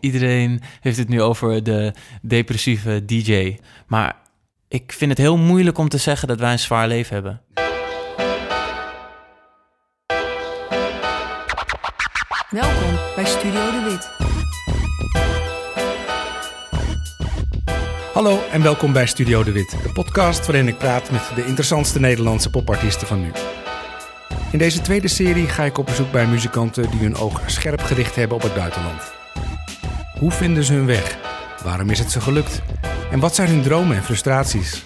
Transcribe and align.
Iedereen 0.00 0.60
heeft 0.80 0.96
het 0.96 1.08
nu 1.08 1.22
over 1.22 1.62
de 1.62 1.92
depressieve 2.22 3.04
DJ. 3.04 3.58
Maar 3.86 4.16
ik 4.68 4.92
vind 4.92 5.10
het 5.10 5.20
heel 5.20 5.36
moeilijk 5.36 5.78
om 5.78 5.88
te 5.88 5.98
zeggen 5.98 6.28
dat 6.28 6.38
wij 6.38 6.52
een 6.52 6.58
zwaar 6.58 6.88
leven 6.88 7.14
hebben. 7.14 7.40
Welkom 12.50 12.98
bij 13.14 13.24
Studio 13.24 13.70
De 13.70 13.82
Wit. 13.88 14.10
Hallo 18.12 18.40
en 18.52 18.62
welkom 18.62 18.92
bij 18.92 19.06
Studio 19.06 19.42
De 19.42 19.52
Wit, 19.52 19.70
de 19.82 19.92
podcast 19.92 20.46
waarin 20.46 20.68
ik 20.68 20.78
praat 20.78 21.10
met 21.10 21.32
de 21.34 21.46
interessantste 21.46 22.00
Nederlandse 22.00 22.50
popartiesten 22.50 23.06
van 23.06 23.20
nu. 23.20 23.30
In 24.52 24.58
deze 24.58 24.80
tweede 24.80 25.08
serie 25.08 25.46
ga 25.46 25.64
ik 25.64 25.78
op 25.78 25.86
bezoek 25.86 26.12
bij 26.12 26.26
muzikanten 26.26 26.90
die 26.90 27.00
hun 27.00 27.16
oog 27.16 27.42
scherp 27.46 27.80
gericht 27.80 28.14
hebben 28.14 28.36
op 28.36 28.42
het 28.42 28.54
buitenland. 28.54 29.17
Hoe 30.18 30.30
vinden 30.30 30.64
ze 30.64 30.72
hun 30.72 30.86
weg? 30.86 31.18
Waarom 31.62 31.90
is 31.90 31.98
het 31.98 32.10
ze 32.10 32.20
gelukt? 32.20 32.62
En 33.10 33.20
wat 33.20 33.34
zijn 33.34 33.48
hun 33.48 33.62
dromen 33.62 33.96
en 33.96 34.02
frustraties? 34.02 34.84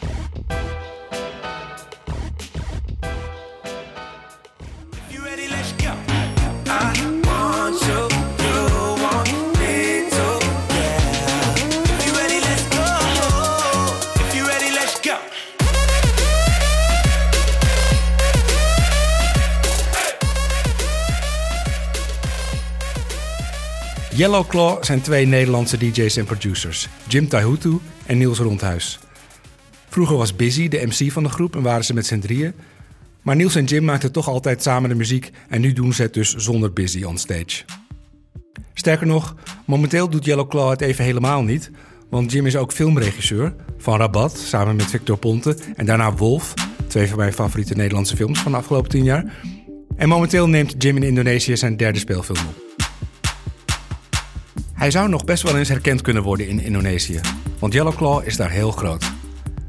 Yellow 24.23 24.47
Claw 24.47 24.85
zijn 24.85 25.01
twee 25.01 25.27
Nederlandse 25.27 25.79
DJ's 25.79 26.17
en 26.17 26.25
producers, 26.25 26.89
Jim 27.09 27.29
Taihutu 27.29 27.79
en 28.07 28.19
Niels 28.19 28.39
Rondhuis. 28.39 28.99
Vroeger 29.89 30.17
was 30.17 30.37
Busy 30.37 30.69
de 30.69 30.87
MC 30.87 31.13
van 31.13 31.23
de 31.23 31.29
groep 31.29 31.57
en 31.57 31.63
waren 31.63 31.85
ze 31.85 31.95
met 31.95 32.07
z'n 32.07 32.19
drieën. 32.19 32.53
Maar 33.23 33.37
Niels 33.37 33.55
en 33.55 33.65
Jim 33.65 33.85
maakten 33.85 34.13
toch 34.13 34.29
altijd 34.29 34.63
samen 34.63 34.89
de 34.89 34.95
muziek 34.95 35.31
en 35.49 35.61
nu 35.61 35.73
doen 35.73 35.93
ze 35.93 36.03
het 36.03 36.15
dus 36.15 36.35
zonder 36.35 36.73
Busy 36.73 37.03
on 37.05 37.19
stage. 37.19 37.63
Sterker 38.75 39.07
nog, 39.07 39.35
momenteel 39.65 40.09
doet 40.09 40.25
Yellow 40.25 40.49
Claw 40.49 40.71
het 40.71 40.81
even 40.81 41.05
helemaal 41.05 41.43
niet, 41.43 41.71
want 42.11 42.33
Jim 42.33 42.47
is 42.47 42.57
ook 42.57 42.73
filmregisseur 42.73 43.55
van 43.79 43.99
Rabat 43.99 44.39
samen 44.39 44.77
met 44.77 44.91
Victor 44.91 45.19
Ponte 45.19 45.57
en 45.77 45.87
daarna 45.87 46.15
Wolf, 46.15 46.55
twee 46.87 47.09
van 47.09 47.19
mijn 47.19 47.33
favoriete 47.33 47.75
Nederlandse 47.75 48.17
films 48.17 48.41
van 48.41 48.53
de 48.53 48.59
afgelopen 48.59 48.91
tien 48.91 49.05
jaar. 49.05 49.35
En 49.97 50.09
momenteel 50.09 50.49
neemt 50.49 50.83
Jim 50.83 50.97
in 50.97 51.03
Indonesië 51.03 51.57
zijn 51.57 51.77
derde 51.77 51.99
speelfilm 51.99 52.39
op. 52.39 52.72
Hij 54.83 54.91
zou 54.91 55.09
nog 55.09 55.25
best 55.25 55.43
wel 55.43 55.59
eens 55.59 55.69
herkend 55.69 56.01
kunnen 56.01 56.23
worden 56.23 56.49
in 56.49 56.61
Indonesië, 56.61 57.21
want 57.59 57.73
Yellow 57.73 57.95
Claw 57.97 58.27
is 58.27 58.37
daar 58.37 58.51
heel 58.51 58.71
groot. 58.71 59.13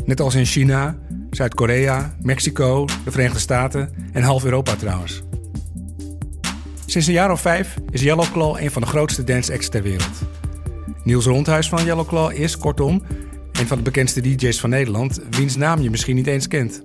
Net 0.06 0.20
als 0.20 0.36
in 0.36 0.46
China, 0.46 0.98
Zuid-Korea, 1.30 2.16
Mexico, 2.22 2.86
de 2.86 3.12
Verenigde 3.12 3.40
Staten 3.40 3.94
en 4.12 4.24
half 4.24 4.44
Europa 4.44 4.76
trouwens. 4.76 5.24
Sinds 6.86 7.08
een 7.08 7.14
jaar 7.14 7.32
of 7.32 7.42
vijf 7.42 7.76
is 7.90 8.02
Yellow 8.02 8.32
Claw 8.32 8.58
een 8.60 8.72
van 8.72 8.82
de 8.82 8.88
grootste 8.88 9.24
dance 9.24 9.54
acts 9.54 9.70
ter 9.70 9.84
wereld. 9.84 10.22
Niels 11.04 11.26
Rondhuis 11.26 11.70
van 11.70 11.86
Yellow 11.86 12.08
Claw 12.08 12.32
is, 12.32 12.58
kortom, 12.58 13.04
een 13.52 13.68
van 13.68 13.78
de 13.78 13.84
bekendste 13.84 14.22
DJ's 14.22 14.60
van 14.60 14.70
Nederland, 14.70 15.20
wiens 15.30 15.56
naam 15.56 15.82
je 15.82 15.90
misschien 15.90 16.16
niet 16.16 16.28
eens 16.28 16.48
kent. 16.48 16.84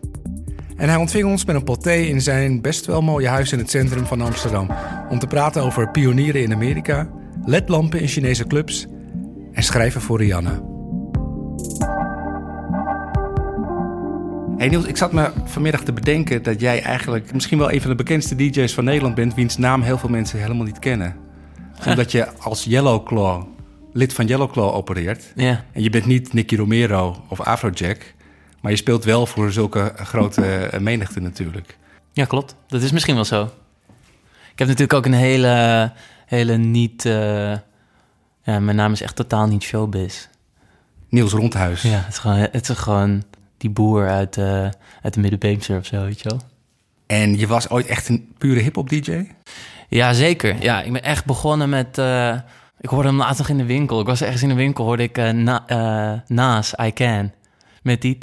En 0.77 0.89
hij 0.89 0.97
ontving 0.97 1.25
ons 1.25 1.45
met 1.45 1.57
een 1.57 1.65
pot 1.65 1.83
thee 1.83 2.09
in 2.09 2.21
zijn 2.21 2.61
best 2.61 2.87
wel 2.87 3.03
mooie 3.03 3.29
huis 3.29 3.53
in 3.53 3.59
het 3.59 3.71
centrum 3.71 4.07
van 4.07 4.21
Amsterdam. 4.21 4.71
Om 5.09 5.19
te 5.19 5.27
praten 5.27 5.63
over 5.63 5.91
pionieren 5.91 6.43
in 6.43 6.53
Amerika, 6.53 7.11
ledlampen 7.45 8.01
in 8.01 8.09
Chinese 8.09 8.47
clubs 8.47 8.87
en 9.53 9.63
schrijven 9.63 10.01
voor 10.01 10.19
Rihanna. 10.19 10.63
Hey 14.59 14.69
Niels, 14.69 14.85
ik 14.85 14.97
zat 14.97 15.13
me 15.13 15.31
vanmiddag 15.45 15.83
te 15.83 15.93
bedenken 15.93 16.43
dat 16.43 16.61
jij 16.61 16.83
eigenlijk 16.83 17.33
misschien 17.33 17.59
wel 17.59 17.73
een 17.73 17.81
van 17.81 17.91
de 17.91 17.97
bekendste 17.97 18.37
DJ's 18.37 18.75
van 18.75 18.85
Nederland 18.85 19.15
bent, 19.15 19.35
wiens 19.35 19.57
naam 19.57 19.83
heel 19.83 19.99
veel 19.99 20.09
mensen 20.09 20.41
helemaal 20.41 20.65
niet 20.65 20.79
kennen. 20.79 21.17
Omdat 21.89 22.13
je 22.13 22.33
als 22.39 22.65
Yellow 22.65 23.07
Claw, 23.07 23.43
lid 23.93 24.13
van 24.13 24.27
Yellow 24.27 24.53
Claw 24.53 24.75
opereert. 24.75 25.33
Ja. 25.35 25.65
En 25.73 25.83
je 25.83 25.91
bent 25.91 26.07
niet 26.07 26.33
Nicky 26.33 26.57
Romero 26.57 27.25
of 27.29 27.41
Afrojack, 27.41 28.15
maar 28.61 28.71
je 28.71 28.77
speelt 28.77 29.05
wel 29.05 29.27
voor 29.27 29.53
zulke 29.53 29.93
grote 29.97 30.45
eh, 30.45 30.81
menigte 30.81 31.21
natuurlijk. 31.21 31.79
Ja, 32.13 32.25
klopt. 32.25 32.57
Dat 32.67 32.83
is 32.83 32.93
misschien 32.93 33.15
wel 33.15 33.25
zo. 33.25 33.51
Ik 34.53 34.59
heb 34.59 34.69
natuurlijk 34.69 34.93
ook 34.93 35.13
een 35.13 35.21
hele, 35.21 35.93
hele 36.29 36.57
niet... 36.57 37.05
eh, 37.05 37.53
ja, 38.43 38.59
mijn 38.61 38.77
naam 38.77 38.93
is 38.93 39.03
echt 39.03 39.17
totaal 39.17 39.47
niet 39.47 39.63
showbiz. 39.63 40.27
Niels 41.09 41.33
Rondhuis. 41.33 41.83
Ja, 41.83 41.89
het 41.91 42.09
is 42.13 42.19
gewoon, 42.19 42.37
het 42.39 42.69
is 42.69 42.77
gewoon 42.79 43.23
die 43.57 43.71
boer 43.71 44.09
uit, 44.09 44.37
eh, 44.37 44.69
uit 45.03 45.15
de 45.15 45.21
Middenbeemster 45.21 45.79
of 45.79 45.87
zo, 45.87 46.03
weet 46.05 46.21
je 46.21 46.29
wel. 46.29 46.41
En 47.07 47.39
je 47.39 47.47
was 47.47 47.71
ooit 47.71 47.87
echt 47.87 48.09
een 48.09 48.33
pure 48.39 48.61
hip-hop 48.61 48.89
DJ? 48.89 49.25
Ja, 49.89 50.13
zeker. 50.13 50.63
Ja, 50.63 50.83
ik 50.83 50.93
ben 50.93 51.03
echt 51.03 51.25
begonnen 51.25 51.69
met... 51.69 51.99
eh, 51.99 52.35
ik 52.81 52.89
hoorde 52.89 53.09
hem 53.09 53.17
laatst 53.17 53.39
nog 53.39 53.49
in 53.49 53.57
de 53.57 53.65
winkel. 53.65 54.01
Ik 54.01 54.07
was 54.07 54.21
ergens 54.23 54.43
in 54.43 54.49
de 54.49 54.55
winkel, 54.55 54.85
hoorde 54.85 55.03
ik 55.03 55.17
na, 55.33 55.67
eh, 55.67 56.21
Naas, 56.27 56.75
I 56.83 56.93
Can. 56.93 57.33
Met 57.83 58.01
die... 58.03 58.19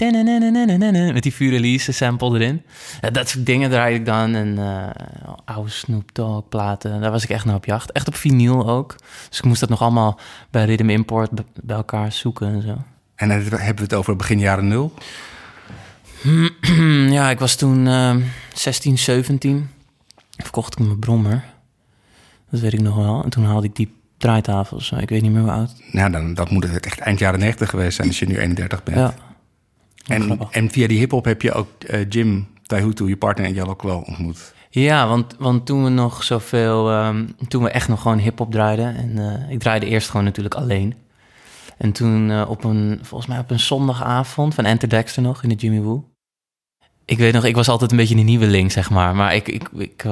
Met 1.13 1.23
die 1.23 1.31
Furelise 1.31 1.91
sample 1.91 2.39
erin. 2.39 2.61
Dat 3.11 3.29
soort 3.29 3.45
dingen 3.45 3.69
draaide 3.69 3.99
ik 3.99 4.05
dan. 4.05 4.35
En 4.35 4.57
eh, 4.57 5.29
oude 5.45 5.69
Snoop 5.69 6.09
Dogg 6.13 6.49
platen. 6.49 7.01
Daar 7.01 7.11
was 7.11 7.23
ik 7.23 7.29
echt 7.29 7.45
naar 7.45 7.55
op 7.55 7.65
jacht. 7.65 7.91
Echt 7.91 8.07
op 8.07 8.15
vinyl 8.15 8.69
ook. 8.69 8.95
Dus 9.29 9.37
ik 9.37 9.45
moest 9.45 9.59
dat 9.59 9.69
nog 9.69 9.81
allemaal 9.81 10.19
bij 10.49 10.65
Rhythm 10.65 10.89
Import 10.89 11.29
bij 11.63 11.75
elkaar 11.75 12.11
zoeken 12.11 12.47
en 12.47 12.61
zo. 12.61 12.77
En 13.15 13.29
dan 13.29 13.37
hebben 13.39 13.75
we 13.75 13.81
het 13.81 13.93
over 13.93 14.15
begin 14.15 14.39
jaren 14.39 14.67
nul. 14.67 14.93
ja, 17.17 17.29
ik 17.29 17.39
was 17.39 17.55
toen 17.55 17.87
eh, 17.87 18.15
16, 18.53 18.97
17. 18.97 19.69
Verkocht 20.37 20.79
ik 20.79 20.85
mijn 20.85 20.99
brommer. 20.99 21.43
Dat 22.49 22.59
weet 22.59 22.73
ik 22.73 22.81
nog 22.81 22.95
wel. 22.95 23.23
En 23.23 23.29
toen 23.29 23.45
haalde 23.45 23.67
ik 23.67 23.75
die 23.75 23.93
draaitafel 24.17 24.77
of 24.77 24.83
zo. 24.83 24.95
Ik 24.95 25.09
weet 25.09 25.21
niet 25.21 25.31
meer 25.31 25.41
hoe 25.41 25.51
oud. 25.51 25.73
Nou, 25.91 26.11
dan, 26.11 26.33
dat 26.33 26.49
moet 26.49 26.63
het 26.63 26.85
echt 26.85 26.99
eind 26.99 27.19
jaren 27.19 27.39
90 27.39 27.69
geweest 27.69 27.95
zijn 27.95 28.07
als 28.07 28.19
je 28.19 28.25
nu 28.25 28.37
31 28.37 28.83
bent. 28.83 28.97
Ja. 28.97 29.13
En, 30.07 30.39
en 30.51 30.69
via 30.69 30.87
die 30.87 30.97
hip-hop 30.97 31.25
heb 31.25 31.41
je 31.41 31.51
ook 31.51 31.83
eh, 31.83 32.09
Jim 32.09 32.47
Taihutu, 32.63 33.07
je 33.07 33.17
partner 33.17 33.47
in 33.47 33.53
Yellow 33.53 33.75
Claw, 33.75 34.03
ontmoet. 34.07 34.53
Ja, 34.69 35.07
want, 35.07 35.35
want 35.39 35.65
toen 35.65 35.83
we 35.83 35.89
nog 35.89 36.23
zoveel... 36.23 36.91
ehm, 36.91 37.25
toen 37.47 37.63
we 37.63 37.69
echt 37.69 37.87
nog 37.87 38.01
gewoon 38.01 38.17
hip-hop 38.17 38.51
draaiden. 38.51 38.95
En 38.95 39.17
eh, 39.17 39.51
ik 39.51 39.59
draaide 39.59 39.85
eerst 39.85 40.09
gewoon 40.09 40.25
natuurlijk 40.25 40.55
alleen. 40.55 40.95
En 41.77 41.91
toen 41.91 42.31
eh, 42.31 42.49
op 42.49 42.63
een... 42.63 42.99
Volgens 43.01 43.29
mij 43.29 43.39
op 43.39 43.51
een 43.51 43.59
zondagavond 43.59 44.55
van 44.55 44.65
Enter 44.65 44.89
Dexter 44.89 45.21
nog 45.21 45.43
in 45.43 45.49
de 45.49 45.55
Jimmy 45.55 45.81
Woo. 45.81 46.09
Ik 47.05 47.17
weet 47.17 47.33
nog, 47.33 47.45
ik 47.45 47.55
was 47.55 47.69
altijd 47.69 47.91
een 47.91 47.97
beetje 47.97 48.15
een 48.15 48.25
nieuweling, 48.25 48.71
zeg 48.71 48.89
maar. 48.89 49.15
Maar 49.15 49.35
ik, 49.35 49.47
ik, 49.47 49.69
ik, 49.75 50.03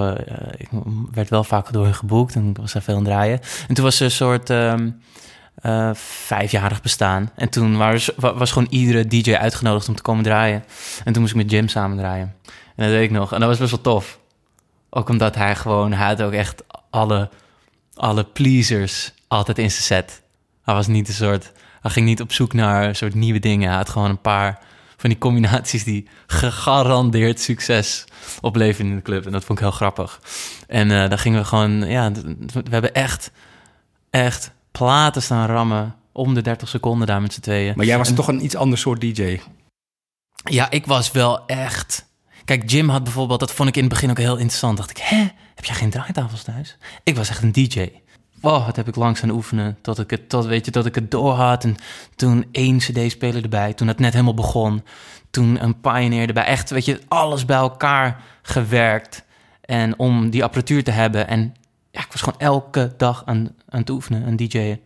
ik 0.58 0.70
werd 1.12 1.30
wel 1.30 1.44
vaak 1.44 1.74
door 1.74 1.84
hen 1.84 1.96
geboekt 1.96 2.36
en 2.36 2.50
ik 2.50 2.58
was 2.58 2.74
daar 2.74 2.82
veel 2.82 2.96
aan 2.96 3.04
het 3.04 3.10
draaien. 3.10 3.40
En 3.68 3.76
toen 3.76 3.84
was 3.84 4.00
er 4.00 4.06
een 4.06 4.12
soort 4.12 4.50
ehm, 4.50 4.90
eh, 5.64 5.90
vijfjarig 6.26 6.82
bestaan. 6.82 7.32
En 7.36 7.50
toen 7.50 7.78
was, 7.78 8.12
wa- 8.16 8.34
was 8.34 8.52
gewoon 8.52 8.68
iedere 8.70 9.08
DJ 9.08 9.34
uitgenodigd 9.36 9.88
om 9.90 9.96
te 9.96 10.02
komen 10.02 10.24
draaien. 10.24 10.64
En 11.04 11.14
toen 11.14 11.22
moest 11.22 11.34
ik 11.34 11.42
met 11.42 11.52
Jim 11.52 11.68
samen 11.68 11.98
draaien. 11.98 12.36
En 12.76 12.84
dat 12.84 12.90
weet 12.90 13.04
ik 13.04 13.12
nog. 13.12 13.34
En 13.34 13.40
dat 13.40 13.50
was 13.50 13.58
best 13.58 13.72
wel 13.72 13.82
tof. 13.82 14.20
Ook 14.90 15.10
omdat 15.10 15.36
hij 15.36 15.56
gewoon, 15.56 15.94
hij 15.94 16.08
had 16.08 16.22
ook 16.22 16.32
echt 16.32 16.64
alle, 16.90 17.30
alle 17.94 18.24
pleasers 18.24 19.14
altijd 19.28 19.58
in 19.58 19.72
zijn 19.72 19.84
set. 19.84 20.22
Hij 20.64 20.74
was 20.74 20.88
niet 20.88 21.08
een 21.08 21.14
soort, 21.14 21.52
hij 21.82 21.92
ging 21.92 22.06
niet 22.06 22.22
op 22.22 22.32
zoek 22.32 22.54
naar 22.54 22.84
een 22.88 22.96
soort 22.96 23.14
nieuwe 23.16 23.40
dingen. 23.40 23.68
Hij 23.68 23.78
had 23.78 23.90
gewoon 23.90 24.10
een 24.10 24.22
paar 24.22 24.60
van 24.98 25.10
die 25.10 25.20
combinaties 25.20 25.84
die 25.84 26.08
gegarandeerd 26.28 27.40
succes 27.40 28.06
opleveren 28.42 28.90
in 28.90 28.96
de 28.96 29.02
club. 29.02 29.26
En 29.26 29.32
dat 29.32 29.44
vond 29.46 29.58
ik 29.60 29.64
heel 29.66 29.74
grappig. 29.74 30.20
En 30.68 30.92
eh 30.92 31.10
dan 31.10 31.18
gingen 31.20 31.40
we 31.40 31.46
gewoon, 31.46 31.72
ja, 31.90 32.12
we 32.52 32.64
hebben 32.70 32.94
echt, 32.94 33.32
echt 34.10 34.52
platen 34.78 35.22
staan 35.22 35.48
rammen 35.48 35.96
om 36.12 36.34
de 36.34 36.42
30 36.42 36.70
seconden 36.70 37.08
daar 37.08 37.22
met 37.22 37.34
z'n 37.34 37.42
tweeën. 37.42 37.74
Maar 37.76 37.86
jij 37.86 37.98
was 37.98 38.10
En- 38.10 38.16
toch 38.16 38.28
een 38.28 38.44
iets 38.44 38.56
ander 38.56 38.78
soort 38.78 39.02
DJ. 39.02 39.40
ja, 40.44 40.70
ik 40.72 40.86
was 40.86 41.12
wel 41.12 41.46
echt. 41.46 42.06
Kijk, 42.46 42.70
Jim 42.70 42.90
had 42.90 43.04
bijvoorbeeld, 43.04 43.40
dat 43.40 43.52
vond 43.52 43.70
ik 43.70 43.76
in 43.76 43.84
het 43.84 43.92
begin 43.94 44.10
ook 44.10 44.18
heel 44.18 44.38
interessant. 44.38 44.78
Dacht 44.78 44.90
ik, 44.90 44.98
hè, 44.98 45.18
heb 45.56 45.66
jij 45.66 45.76
geen 45.76 45.90
draaitafels 45.90 46.44
thuis? 46.44 46.78
Ik 47.04 47.16
was 47.16 47.30
echt 47.30 47.42
een 47.44 47.52
DJ. 47.52 47.90
Oh, 48.42 48.66
wat 48.66 48.76
heb 48.76 48.88
ik 48.88 48.96
langs 48.96 49.24
aan 49.24 49.30
oefenen. 49.30 49.78
Tot 49.82 50.00
ik 50.00 50.10
het, 50.10 50.30
tot, 50.30 50.46
weet 50.46 50.66
je, 50.66 50.72
tot 50.72 50.86
ik 50.86 50.96
het 50.96 51.12
door 51.12 51.34
had. 51.34 51.64
En 51.64 51.76
toen 52.16 52.46
één 52.52 52.78
CD-speler 52.78 53.44
erbij. 53.44 53.74
Toen 53.74 53.88
het 53.88 54.00
net 54.00 54.12
helemaal 54.12 54.34
begon. 54.34 54.84
Toen 55.32 55.64
een 55.64 55.80
Pioneer 55.82 56.28
erbij. 56.28 56.44
Echt, 56.46 56.70
weet 56.70 56.86
je, 56.86 57.00
alles 57.08 57.46
bij 57.46 57.58
elkaar 57.58 58.22
gewerkt. 58.42 59.24
En 59.62 60.00
om 60.00 60.30
die 60.30 60.44
apparatuur 60.44 60.84
te 60.84 60.92
hebben. 60.92 61.28
En 61.28 61.54
ja, 61.94 62.00
ik 62.00 62.12
was 62.12 62.22
gewoon 62.22 62.40
elke 62.40 62.94
dag 62.98 63.24
aan, 63.26 63.56
aan 63.70 63.80
het 63.80 63.90
oefenen, 63.90 64.26
aan 64.26 64.36
DJ'en. 64.36 64.80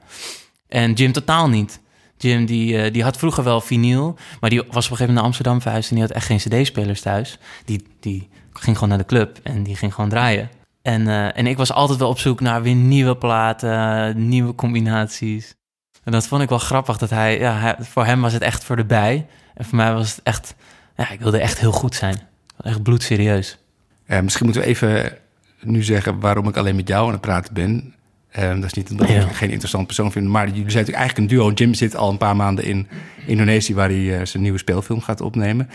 En 0.67 0.93
Jim 0.93 1.11
totaal 1.11 1.49
niet. 1.49 1.79
Jim 2.17 2.45
die, 2.45 2.81
eh, 2.81 2.93
die 2.93 3.03
had 3.03 3.17
vroeger 3.17 3.43
wel 3.43 3.61
vinyl, 3.61 4.17
maar 4.39 4.49
die 4.49 4.59
was 4.59 4.67
op 4.67 4.75
een 4.75 4.81
gegeven 4.81 4.97
moment 4.97 5.15
naar 5.15 5.23
Amsterdam 5.23 5.61
verhuisd 5.61 5.89
en 5.89 5.95
die 5.95 6.05
had 6.05 6.13
echt 6.15 6.25
geen 6.25 6.37
cd-spelers 6.37 7.01
thuis. 7.01 7.37
Die, 7.65 7.87
die 7.99 8.29
ging 8.53 8.75
gewoon 8.75 8.89
naar 8.89 8.97
de 8.97 9.05
club 9.05 9.39
en 9.43 9.63
die 9.63 9.75
ging 9.75 9.93
gewoon 9.93 10.09
draaien. 10.09 10.49
En, 10.81 11.07
eh, 11.07 11.37
en 11.37 11.47
ik 11.47 11.57
was 11.57 11.71
altijd 11.71 11.99
wel 11.99 12.09
op 12.09 12.19
zoek 12.19 12.39
naar 12.39 12.61
weer 12.61 12.75
nieuwe 12.75 13.17
platen, 13.17 14.27
nieuwe 14.27 14.55
combinaties. 14.55 15.55
En 16.03 16.11
dat 16.11 16.27
vond 16.27 16.41
ik 16.41 16.49
wel 16.49 16.57
grappig, 16.57 16.97
dat 16.97 17.09
hij, 17.09 17.39
ja, 17.39 17.77
voor 17.79 18.05
hem 18.05 18.21
was 18.21 18.33
het 18.33 18.41
echt 18.41 18.63
voor 18.63 18.75
de 18.75 18.85
bij. 18.85 19.27
En 19.53 19.65
voor 19.65 19.75
mij 19.75 19.93
was 19.93 20.09
het 20.09 20.19
echt, 20.23 20.55
ja, 20.95 21.09
ik 21.09 21.19
wilde 21.19 21.39
echt 21.39 21.59
heel 21.59 21.71
goed 21.71 21.95
zijn. 21.95 22.19
Echt 22.63 22.83
bloedserieus. 22.83 23.57
Eh, 24.05 24.19
misschien 24.19 24.45
moeten 24.45 24.63
we 24.63 24.67
even 24.67 25.17
nu 25.61 25.83
zeggen 25.83 26.19
waarom 26.19 26.47
ik 26.47 26.57
alleen 26.57 26.75
met 26.75 26.87
jou 26.87 27.05
aan 27.05 27.11
het 27.11 27.21
praten 27.21 27.53
ben. 27.53 27.93
Eh, 28.29 28.49
dat 28.55 28.63
is 28.63 28.73
niet 28.73 28.91
omdat 28.91 29.07
Ja. 29.09 29.21
ik 29.21 29.31
geen 29.35 29.49
interessant 29.49 29.85
persoon 29.85 30.11
vind, 30.11 30.27
maar 30.27 30.47
jullie 30.47 30.53
zijn 30.71 30.85
natuurlijk 30.85 30.97
eigenlijk 30.97 31.31
een 31.31 31.37
duo. 31.37 31.51
Jim 31.51 31.73
zit 31.73 31.95
al 31.95 32.09
een 32.09 32.17
paar 32.17 32.35
maanden 32.35 32.65
in 32.65 32.87
Indonesië, 33.25 33.73
waar 33.75 33.89
hij 33.89 34.19
eh, 34.19 34.25
zijn 34.25 34.43
nieuwe 34.43 34.57
speelfilm 34.57 35.01
gaat 35.01 35.21
opnemen. 35.21 35.69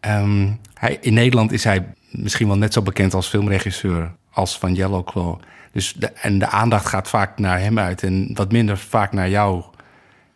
Ehm, 0.00 0.48
hij, 0.74 0.98
in 1.00 1.14
Nederland 1.14 1.52
is 1.52 1.64
hij 1.64 1.86
misschien 2.10 2.46
wel 2.46 2.56
net 2.58 2.72
zo 2.72 2.82
bekend 2.82 3.14
als 3.14 3.26
filmregisseur 3.28 4.12
als 4.32 4.58
van 4.58 4.74
Yellow 4.74 5.04
Claw. 5.06 5.38
Dus 5.72 5.92
de, 5.92 6.06
en 6.06 6.38
de 6.38 6.46
aandacht 6.46 6.86
gaat 6.86 7.08
vaak 7.08 7.38
naar 7.38 7.60
hem 7.60 7.78
uit 7.78 8.02
en 8.02 8.30
wat 8.34 8.52
minder 8.52 8.78
vaak 8.78 9.12
naar 9.12 9.28
jou. 9.30 9.62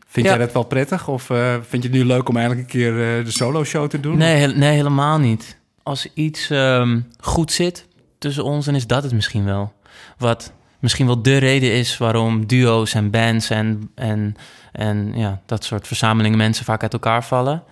Vind 0.08 0.26
Ja. 0.26 0.32
jij 0.36 0.44
dat 0.44 0.52
wel 0.54 0.62
prettig? 0.64 1.08
Of 1.08 1.30
eh, 1.30 1.54
vind 1.68 1.82
je 1.82 1.88
het 1.88 1.98
nu 1.98 2.04
leuk 2.04 2.28
om 2.28 2.36
eigenlijk 2.36 2.66
een 2.66 2.72
keer 2.80 3.18
eh, 3.18 3.24
de 3.24 3.30
solo-show 3.30 3.88
te 3.88 4.00
doen? 4.00 4.18
Nee, 4.18 4.36
he- 4.36 4.46
nee, 4.58 4.74
helemaal 4.76 5.18
niet. 5.18 5.58
Als 5.82 6.08
iets 6.14 6.50
ehm, 6.50 7.00
goed 7.18 7.52
zit 7.52 7.86
tussen 8.18 8.44
ons, 8.44 8.64
dan 8.64 8.74
is 8.74 8.86
dat 8.86 9.02
het 9.02 9.12
misschien 9.12 9.44
wel. 9.44 9.72
Wat 10.18 10.52
misschien 10.78 11.06
wel 11.06 11.22
de 11.22 11.36
reden 11.36 11.72
is 11.72 11.98
waarom 11.98 12.46
duo's 12.46 12.94
en 12.94 13.10
bands 13.10 13.50
en, 13.50 13.90
en, 13.94 14.36
en 14.72 15.12
ja, 15.14 15.40
dat 15.46 15.64
soort 15.64 15.86
verzamelingen 15.86 16.38
mensen 16.38 16.64
vaak 16.64 16.82
uit 16.82 16.92
elkaar 16.92 17.24
vallen, 17.24 17.62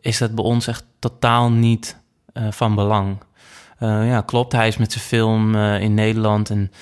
is 0.00 0.18
dat 0.18 0.34
bij 0.34 0.44
ons 0.44 0.66
echt 0.66 0.84
totaal 0.98 1.50
niet 1.50 1.96
eh, 2.32 2.46
van 2.50 2.74
belang. 2.74 3.18
Eh, 3.78 4.08
ja, 4.08 4.20
klopt. 4.20 4.52
Hij 4.52 4.68
is 4.68 4.76
met 4.76 4.92
zijn 4.92 5.04
film 5.04 5.54
eh, 5.54 5.80
in 5.80 5.94
Nederland 5.94 6.50
en 6.50 6.72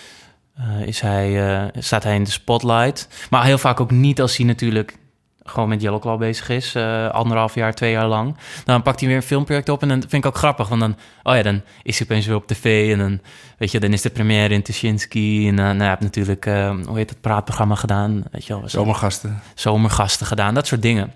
is 0.85 1.01
hij, 1.01 1.71
staat 1.79 2.03
hij 2.03 2.15
in 2.15 2.25
de 2.25 2.31
spotlight. 2.31 3.09
Maar 3.31 3.45
heel 3.45 3.59
vaak 3.59 3.81
ook 3.81 3.91
niet 3.91 4.21
als 4.21 4.37
hij 4.37 4.47
natuurlijk 4.47 4.99
gewoon 5.45 5.69
met 5.69 5.81
Yellow 5.83 6.01
Claw 6.01 6.19
bezig 6.19 6.49
is. 6.49 6.75
eh, 6.75 7.09
anderhalf 7.09 7.55
jaar, 7.55 7.75
twee 7.75 7.91
jaar 7.91 8.07
lang. 8.07 8.37
Dan 8.65 8.83
pakt 8.83 9.01
hij 9.01 9.09
weer 9.09 9.19
een 9.19 9.23
filmproject 9.23 9.69
op 9.69 9.83
en 9.83 9.89
dan 9.89 10.01
vind 10.01 10.13
ik 10.13 10.27
ook 10.27 10.37
grappig. 10.37 10.69
Want 10.69 10.81
dan, 10.81 10.97
oh 11.23 11.35
ja, 11.35 11.43
dan 11.43 11.63
is 11.83 11.99
hij 11.99 12.07
opeens 12.07 12.27
weer 12.27 12.37
op 12.37 12.47
tv. 12.47 12.93
En 12.93 12.99
dan, 12.99 13.21
weet 13.59 13.71
je, 13.71 13.81
dan 13.81 13.93
is 13.93 14.03
de 14.03 14.11
première 14.11 14.55
in 14.55 14.63
Tuschinski. 14.63 15.49
En 15.49 15.57
dan 15.57 15.65
nou, 15.65 15.79
hij 15.79 15.89
heeft 15.89 16.01
natuurlijk, 16.01 16.47
eh, 16.47 16.77
hoe 16.87 16.97
heet 16.97 17.11
het, 17.11 17.21
praatprogramma 17.21 17.75
gedaan. 17.75 18.25
Weet 18.31 18.45
je 18.45 18.59
wel, 18.59 18.69
Zomergasten. 18.69 19.43
zomergasten 19.55 20.27
gedaan, 20.27 20.55
dat 20.55 20.67
soort 20.67 20.83
dingen. 20.83 21.13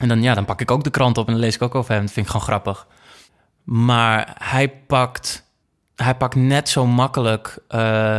En 0.00 0.08
dan, 0.08 0.22
ja, 0.22 0.34
dan 0.34 0.44
pak 0.44 0.60
ik 0.60 0.70
ook 0.70 0.84
de 0.84 0.90
krant 0.90 1.18
op 1.18 1.26
en 1.26 1.32
dan 1.32 1.42
lees 1.42 1.54
ik 1.54 1.62
ook 1.62 1.74
over 1.74 1.92
hem. 1.92 2.02
Dat 2.02 2.12
vind 2.12 2.26
ik 2.26 2.32
gewoon 2.32 2.46
grappig. 2.46 2.86
Maar 3.62 4.36
hij 4.38 4.68
pakt, 4.68 5.44
hij 5.96 6.14
pakt 6.14 6.34
net 6.34 6.68
zo 6.68 6.86
makkelijk 6.86 7.58
eh, 7.68 8.18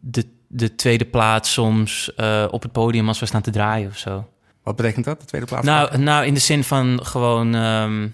de, 0.00 0.26
de 0.48 0.74
tweede 0.74 1.04
plaats 1.04 1.52
soms 1.52 2.14
eh, 2.14 2.44
op 2.50 2.62
het 2.62 2.72
podium 2.72 3.08
als 3.08 3.20
we 3.20 3.26
staan 3.26 3.42
te 3.42 3.50
draaien 3.50 3.88
of 3.88 3.96
zo. 3.96 4.28
Wat 4.66 4.76
betekent 4.76 5.04
dat, 5.04 5.20
de 5.20 5.26
tweede 5.26 5.46
plaats? 5.46 5.66
Nou, 5.66 5.98
nou, 5.98 6.26
in 6.26 6.34
de 6.34 6.40
zin 6.40 6.64
van 6.64 7.00
gewoon... 7.02 7.54
ehm, 7.54 8.08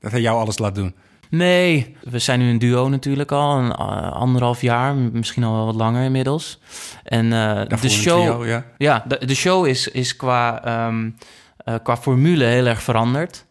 Dat 0.00 0.10
hij 0.10 0.20
jou 0.20 0.38
alles 0.38 0.58
laat 0.58 0.74
doen. 0.74 0.94
Nee, 1.30 1.96
we 2.00 2.18
zijn 2.18 2.38
nu 2.38 2.50
een 2.50 2.58
duo 2.58 2.88
natuurlijk 2.88 3.32
al, 3.32 3.58
een 3.58 3.72
eh, 3.72 4.12
anderhalf 4.12 4.60
jaar, 4.60 4.94
misschien 4.94 5.44
al 5.44 5.54
wel 5.54 5.64
wat 5.64 5.74
langer 5.74 6.04
inmiddels. 6.04 6.60
En 7.04 7.32
eh, 7.32 7.78
de 7.80 7.88
show, 7.88 8.20
trio, 8.20 8.46
ja. 8.46 8.64
ja, 8.78 9.04
de, 9.08 9.26
de 9.26 9.34
show 9.34 9.66
is, 9.66 9.88
is 9.88 10.16
qua, 10.16 10.64
ehm, 10.64 11.10
eh, 11.56 11.74
qua 11.82 11.96
formule 11.96 12.44
heel 12.44 12.66
erg 12.66 12.82
veranderd. 12.82 13.44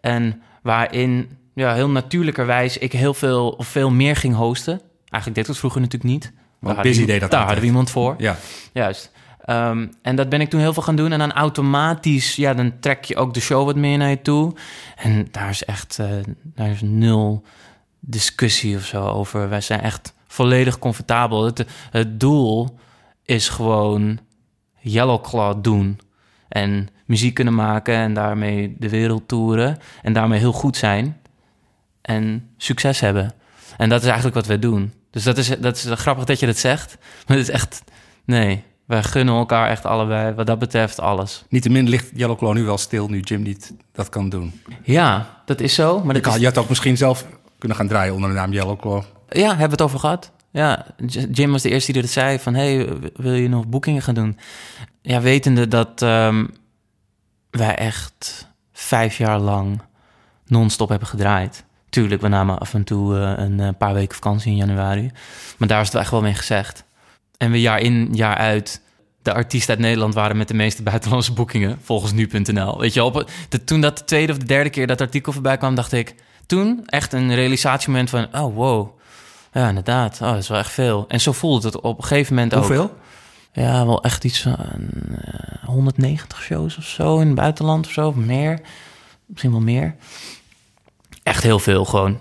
En 0.00 0.42
waarin 0.62 1.38
ja, 1.54 1.74
heel 1.74 1.90
natuurlijkerwijs 1.90 2.78
ik 2.78 2.92
heel 2.92 3.14
veel 3.14 3.50
of 3.50 3.66
veel 3.66 3.90
meer 3.90 4.16
ging 4.16 4.34
hosten. 4.34 4.80
Eigenlijk 4.98 5.34
deed 5.34 5.44
ik 5.44 5.46
het 5.46 5.58
vroeger 5.58 5.80
natuurlijk 5.80 6.10
niet. 6.10 6.22
Daar 6.22 6.74
hadden 6.74 6.92
Busy 6.92 7.06
deed 7.06 7.20
dat 7.20 7.30
Daar 7.30 7.40
hadden 7.40 7.60
we 7.60 7.66
iemand 7.66 7.90
voor. 7.90 8.14
Ja. 8.18 8.36
Juist. 8.72 9.10
Ehm, 9.44 9.86
en 10.02 10.16
dat 10.16 10.28
ben 10.28 10.40
ik 10.40 10.50
toen 10.50 10.60
heel 10.60 10.72
veel 10.72 10.82
gaan 10.82 10.96
doen. 10.96 11.12
En 11.12 11.18
dan 11.18 11.32
automatisch, 11.32 12.36
ja, 12.36 12.54
dan 12.54 12.80
trek 12.80 13.04
je 13.04 13.16
ook 13.16 13.34
de 13.34 13.40
show 13.40 13.64
wat 13.64 13.76
meer 13.76 13.98
naar 13.98 14.10
je 14.10 14.22
toe. 14.22 14.54
En 14.96 15.28
daar 15.30 15.48
is 15.48 15.64
echt, 15.64 15.98
eh, 15.98 16.06
daar 16.42 16.70
is 16.70 16.80
nul 16.82 17.44
discussie 18.00 18.76
of 18.76 18.84
zo 18.84 19.04
over. 19.04 19.48
Wij 19.48 19.60
zijn 19.60 19.80
echt 19.80 20.14
volledig 20.26 20.78
comfortabel. 20.78 21.44
Het, 21.44 21.66
het 21.90 22.20
doel 22.20 22.78
is 23.24 23.48
gewoon 23.48 24.18
Yellow 24.80 25.22
Claw 25.22 25.62
doen. 25.62 26.00
En 26.48 26.88
muziek 27.06 27.34
kunnen 27.34 27.54
maken 27.54 27.94
en 27.94 28.14
daarmee 28.14 28.76
de 28.78 28.88
wereld 28.88 29.28
toeren. 29.28 29.78
En 30.02 30.12
daarmee 30.12 30.38
heel 30.38 30.52
goed 30.52 30.76
zijn. 30.76 31.20
En 32.02 32.50
succes 32.56 33.00
hebben. 33.00 33.34
En 33.76 33.88
dat 33.88 34.00
is 34.00 34.06
eigenlijk 34.06 34.36
wat 34.36 34.46
wij 34.46 34.58
doen. 34.58 34.92
Dus 35.10 35.22
dat 35.22 35.38
is, 35.38 35.48
dat 35.48 35.76
is 35.76 35.86
grappig 35.90 36.24
dat 36.24 36.40
je 36.40 36.46
dat 36.46 36.58
zegt. 36.58 36.98
Maar 37.26 37.36
het 37.36 37.48
is 37.48 37.54
echt... 37.54 37.82
Nee, 38.24 38.64
wij 38.90 39.02
gunnen 39.02 39.34
elkaar 39.34 39.68
echt 39.68 39.84
allebei, 39.84 40.34
wat 40.34 40.46
dat 40.46 40.58
betreft, 40.58 41.00
alles. 41.00 41.44
Niettemin 41.48 41.88
ligt 41.88 42.10
Yellow 42.14 42.38
Claw 42.38 42.54
nu 42.54 42.64
wel 42.64 42.78
stil, 42.78 43.08
nu 43.08 43.20
Jim 43.20 43.42
niet 43.42 43.72
dat 43.92 44.08
kan 44.08 44.28
doen. 44.28 44.60
Ja, 44.82 45.26
dat 45.44 45.60
is 45.60 45.74
zo. 45.74 46.00
Maar 46.04 46.14
Je, 46.14 46.20
dat 46.20 46.34
is, 46.34 46.40
je 46.40 46.46
had 46.46 46.58
ook 46.58 46.68
misschien 46.68 46.96
zelf 46.96 47.26
kunnen 47.58 47.76
gaan 47.76 47.88
draaien 47.88 48.14
onder 48.14 48.30
de 48.30 48.36
naam 48.36 48.52
Yellow 48.52 48.80
Claw. 48.80 49.02
Ja, 49.28 49.48
hebben 49.48 49.64
we 49.66 49.70
het 49.70 49.82
over 49.82 49.98
gehad. 49.98 50.30
Ja, 50.50 50.86
Jim 51.30 51.50
was 51.50 51.62
de 51.62 51.68
eerste 51.68 51.92
die 51.92 52.02
dat 52.02 52.10
zei 52.10 52.38
van... 52.38 52.54
hey, 52.54 52.88
wil 53.14 53.32
je 53.32 53.48
nog 53.48 53.66
boekingen 53.66 54.02
gaan 54.02 54.14
doen? 54.14 54.38
Ja, 55.02 55.20
wetende 55.20 55.68
dat 55.68 56.02
ehm, 56.02 56.46
wij 57.50 57.74
echt 57.74 58.48
vijf 58.72 59.18
jaar 59.18 59.38
lang 59.38 59.82
non-stop 60.46 60.88
hebben 60.88 61.08
gedraaid. 61.08 61.64
Tuurlijk, 61.88 62.20
we 62.20 62.28
namen 62.28 62.58
af 62.58 62.74
en 62.74 62.84
toe 62.84 63.18
eh, 63.18 63.32
een 63.44 63.60
eh, 63.60 63.68
paar 63.78 63.94
weken 63.94 64.14
vakantie 64.14 64.50
in 64.50 64.56
januari. 64.56 65.10
Maar 65.56 65.68
daar 65.68 65.80
is 65.80 65.86
het 65.86 65.96
echt 65.96 66.10
wel 66.10 66.22
mee 66.22 66.34
gezegd. 66.34 66.84
En 67.40 67.50
we 67.50 67.60
jaar 67.60 67.80
in, 67.80 68.08
jaar 68.12 68.36
uit... 68.36 68.80
de 69.22 69.32
artiesten 69.32 69.74
uit 69.74 69.84
Nederland 69.84 70.14
waren 70.14 70.36
met 70.36 70.48
de 70.48 70.54
meeste 70.54 70.82
buitenlandse 70.82 71.32
boekingen... 71.32 71.78
volgens 71.82 72.12
nu.nl. 72.12 72.78
Weet 72.78 72.94
je, 72.94 73.04
op, 73.04 73.30
de, 73.48 73.64
toen 73.64 73.80
dat 73.80 73.98
de 73.98 74.04
tweede 74.04 74.32
of 74.32 74.38
de 74.38 74.44
derde 74.44 74.70
keer 74.70 74.86
dat 74.86 75.00
artikel 75.00 75.32
voorbij 75.32 75.56
kwam... 75.56 75.74
dacht 75.74 75.92
ik, 75.92 76.14
toen 76.46 76.82
echt 76.86 77.12
een 77.12 77.34
realisatiemoment 77.34 78.10
van... 78.10 78.26
oh, 78.32 78.54
wow, 78.54 78.98
ja, 79.52 79.68
inderdaad. 79.68 80.18
Oh, 80.22 80.28
dat 80.28 80.38
is 80.38 80.48
wel 80.48 80.58
echt 80.58 80.72
veel. 80.72 81.04
En 81.08 81.20
zo 81.20 81.32
voelde 81.32 81.66
het 81.66 81.80
op 81.80 81.98
een 81.98 82.04
gegeven 82.04 82.34
moment 82.34 82.54
ook. 82.54 82.64
Hoeveel? 82.64 82.94
Ja, 83.52 83.86
wel 83.86 84.02
echt 84.02 84.24
iets 84.24 84.40
van 84.40 84.56
eh, 85.24 85.68
190 85.68 86.42
shows 86.42 86.76
of 86.76 86.84
zo 86.84 87.18
in 87.18 87.26
het 87.26 87.36
buitenland 87.36 87.86
of 87.86 87.92
zo. 87.92 88.08
Of 88.08 88.14
meer. 88.14 88.60
Misschien 89.26 89.50
wel 89.50 89.60
meer. 89.60 89.96
Echt 91.22 91.42
heel 91.42 91.58
veel 91.58 91.84
gewoon. 91.84 92.20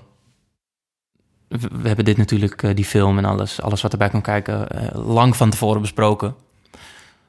We, 1.50 1.88
hebben 1.88 2.06
dit 2.06 2.18
natuurlijk, 2.18 2.64
eh, 2.64 2.76
die 2.76 2.86
film 2.86 3.18
en 3.18 3.26
alles, 3.26 3.62
alles 3.62 3.82
wat 3.82 3.92
erbij 3.92 4.10
kan 4.10 4.22
kijken, 4.22 4.70
eh, 4.70 5.08
lang 5.08 5.36
van 5.36 5.50
tevoren 5.50 5.82
besproken. 5.82 6.36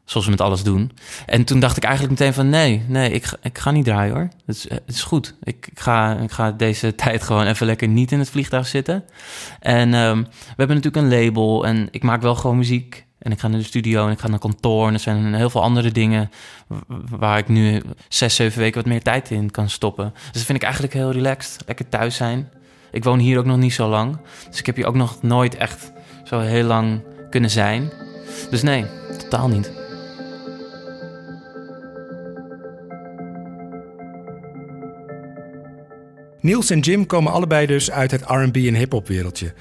Zoals 0.04 0.26
we 0.26 0.32
met 0.32 0.40
alles 0.40 0.62
doen. 0.62 0.92
En 1.26 1.44
toen 1.44 1.60
dacht 1.60 1.76
ik 1.76 1.84
eigenlijk 1.84 2.18
meteen 2.18 2.34
van 2.34 2.48
nee, 2.48 2.84
nee, 2.88 3.10
ik, 3.10 3.32
ik 3.42 3.58
ga 3.58 3.70
niet 3.70 3.84
draaien 3.84 4.14
hoor. 4.14 4.28
Het 4.46 4.56
is, 4.56 4.68
het 4.68 4.82
is 4.86 5.02
goed. 5.02 5.34
Ik, 5.42 5.66
ik, 5.70 5.80
ga, 5.80 6.16
ik 6.16 6.30
ga 6.30 6.52
deze 6.52 6.94
tijd 7.04 7.22
gewoon 7.22 7.46
even 7.46 7.66
lekker 7.66 7.88
niet 7.88 8.12
in 8.12 8.18
het 8.18 8.30
vliegtuig 8.30 8.66
zitten. 8.66 9.04
En 9.60 9.94
ehm, 9.94 10.18
we 10.22 10.54
hebben 10.56 10.76
natuurlijk 10.76 10.96
een 10.96 11.24
label 11.24 11.66
en 11.66 11.88
ik 11.90 12.02
maak 12.02 12.22
wel 12.22 12.34
gewoon 12.34 12.56
muziek. 12.56 13.04
En 13.18 13.32
ik 13.32 13.38
ga 13.40 13.48
naar 13.48 13.58
de 13.58 13.64
studio 13.64 14.06
en 14.06 14.12
ik 14.12 14.18
ga 14.18 14.28
naar 14.28 14.38
kantoor. 14.38 14.86
En 14.86 14.94
er 14.94 15.00
zijn 15.00 15.34
heel 15.34 15.50
veel 15.50 15.62
andere 15.62 15.90
dingen 15.90 16.30
waar 17.10 17.38
ik 17.38 17.48
nu 17.48 17.82
zes, 18.08 18.34
zeven 18.34 18.60
weken 18.60 18.80
wat 18.80 18.90
meer 18.90 19.02
tijd 19.02 19.30
in 19.30 19.50
kan 19.50 19.68
stoppen. 19.68 20.12
Dus 20.14 20.32
dat 20.32 20.42
vind 20.42 20.58
ik 20.58 20.64
eigenlijk 20.64 20.94
heel 20.94 21.12
relaxed. 21.12 21.62
Lekker 21.66 21.88
thuis 21.88 22.16
zijn. 22.16 22.50
Ik 22.90 23.04
woon 23.04 23.18
hier 23.18 23.38
ook 23.38 23.44
nog 23.44 23.56
niet 23.56 23.72
zo 23.72 23.88
lang. 23.88 24.18
Dus 24.48 24.58
ik 24.58 24.66
heb 24.66 24.76
hier 24.76 24.86
ook 24.86 24.94
nog 24.94 25.22
nooit 25.22 25.54
echt 25.54 25.92
zo 26.24 26.38
heel 26.38 26.64
lang 26.64 27.02
kunnen 27.30 27.50
zijn. 27.50 27.90
Dus 28.50 28.62
nee, 28.62 28.84
totaal 29.18 29.48
niet. 29.48 29.72
Niels 36.40 36.70
en 36.70 36.80
Jim 36.80 37.06
komen 37.06 37.32
allebei 37.32 37.66
dus 37.66 37.90
uit 37.90 38.10
het 38.10 38.22
R&B 38.26 38.56
en 38.56 38.74
hip-hop 38.74 39.08
wereldje, 39.08 39.52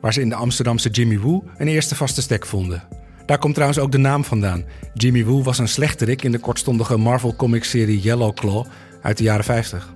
waar 0.00 0.12
ze 0.12 0.20
in 0.20 0.28
de 0.28 0.34
Amsterdamse 0.34 0.88
Jimmy 0.88 1.18
Woo 1.18 1.44
een 1.56 1.68
eerste 1.68 1.94
vaste 1.94 2.22
stek 2.22 2.46
vonden. 2.46 2.82
Daar 3.26 3.38
komt 3.38 3.54
trouwens 3.54 3.80
ook 3.80 3.92
de 3.92 3.98
naam 3.98 4.24
vandaan. 4.24 4.64
Jimmy 4.94 5.24
Woo 5.24 5.42
was 5.42 5.58
een 5.58 5.68
slechterik 5.68 6.22
in 6.22 6.32
de 6.32 6.38
kortstondige 6.38 6.96
Marvel 6.96 7.36
Comics 7.36 7.70
serie 7.70 8.00
Yellow 8.00 8.34
Claw 8.34 8.66
uit 9.02 9.18
de 9.18 9.24
jaren 9.24 9.44
50. 9.44 9.94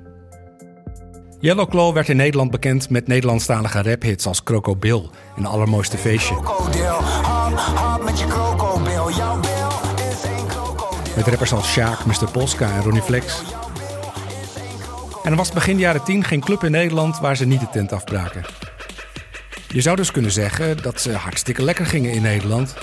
Yellow 1.41 1.69
Claw 1.71 1.95
werd 1.95 2.09
in 2.09 2.17
Nederland 2.17 2.51
bekend 2.51 2.91
met 2.91 3.07
Nederlandstalige 3.07 3.83
raphits 3.83 4.27
als 4.27 4.43
Croco 4.43 4.77
Bill 4.77 5.09
en 5.37 5.47
Allermooiste 5.47 5.99
Feestje. 5.99 6.35
met 11.17 11.27
rappers 11.27 11.53
als 11.53 11.73
Sjaak, 11.73 12.05
Mr. 12.05 12.31
Polska 12.33 12.75
en 12.75 12.83
Ronnie 12.83 13.03
Flex. 13.03 13.43
En 15.23 15.31
er 15.31 15.37
was 15.37 15.53
begin 15.53 15.79
jaren 15.79 16.05
10 16.05 16.25
geen 16.25 16.41
club 16.41 16.65
in 16.65 16.71
Nederland 16.71 17.19
waar 17.19 17.37
ze 17.37 17.47
niet 17.47 17.61
de 17.61 17.69
tent 17.73 17.93
afbraken. 17.93 18.45
Je 19.69 19.81
zou 19.81 19.97
dus 19.97 20.11
kunnen 20.11 20.33
zeggen 20.33 20.83
dat 20.83 21.01
ze 21.01 21.13
hartstikke 21.13 21.63
lekker 21.63 21.87
gingen 21.87 22.13
in 22.13 22.23
Nederland. 22.23 22.75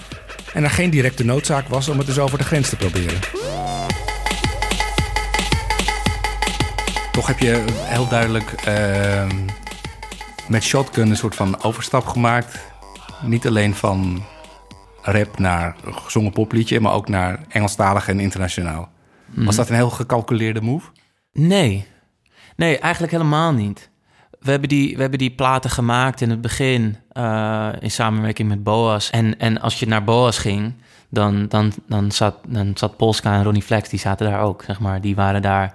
En 0.54 0.64
er 0.64 0.70
geen 0.70 0.90
directe 0.90 1.26
noodzaak 1.26 1.68
was 1.68 1.90
om 1.90 1.98
het 1.98 2.08
dus 2.08 2.20
over 2.20 2.38
de 2.38 2.44
grens 2.44 2.70
te 2.70 2.76
proberen. 2.76 3.20
Toch 7.14 7.28
heb 7.28 7.40
je 7.40 7.66
heel 7.72 8.08
duidelijk 8.08 8.52
ehm, 8.52 9.36
met 10.48 10.64
Shotgun 10.64 11.10
een 11.10 11.18
soort 11.18 11.36
van 11.36 11.64
overstap 11.64 12.06
gemaakt 12.06 12.60
Niet 13.22 13.48
alleen 13.48 13.76
van 13.76 14.24
rap 15.02 15.40
naar 15.40 15.76
gezongen 15.86 16.32
popliedje, 16.32 16.80
maar 16.80 16.94
ook 16.94 17.08
naar 17.08 17.40
Engelstalig 17.50 18.08
en 18.08 18.20
internationaal. 18.20 18.90
Was 19.26 19.56
dat 19.56 19.70
een 19.70 19.76
heel 19.76 19.90
gecalculeerde 19.90 20.62
move? 20.62 20.90
Nee. 21.32 21.86
Nee, 22.56 22.80
eigenlijk 22.80 23.14
helemaal 23.14 23.54
niet. 23.54 23.90
We 24.40 24.52
hebben 24.52 24.70
die, 24.70 24.96
we 24.96 25.02
hebben 25.02 25.20
die 25.20 25.36
platen 25.36 25.70
gemaakt 25.70 26.22
in 26.22 26.30
het 26.30 26.42
begin 26.42 26.98
eh, 27.12 27.70
in 27.80 27.92
samenwerking 27.92 28.50
met 28.50 28.64
Boas. 28.64 29.10
En, 29.10 29.40
en 29.40 29.62
als 29.62 29.80
je 29.80 29.88
naar 29.88 30.04
Boas 30.04 30.38
ging, 30.38 30.74
dan, 31.10 31.48
dan, 31.48 31.72
dan, 31.88 32.12
zat, 32.12 32.36
dan 32.48 32.72
zat 32.76 32.98
Polska 32.98 33.34
en 33.34 33.44
Ronnie 33.44 33.64
Flex, 33.64 33.90
die 33.90 34.00
zaten 34.00 34.30
daar 34.30 34.42
ook, 34.42 34.64
zeg 34.66 34.80
maar. 34.80 35.02
Die 35.02 35.16
waren 35.16 35.42
daar 35.42 35.74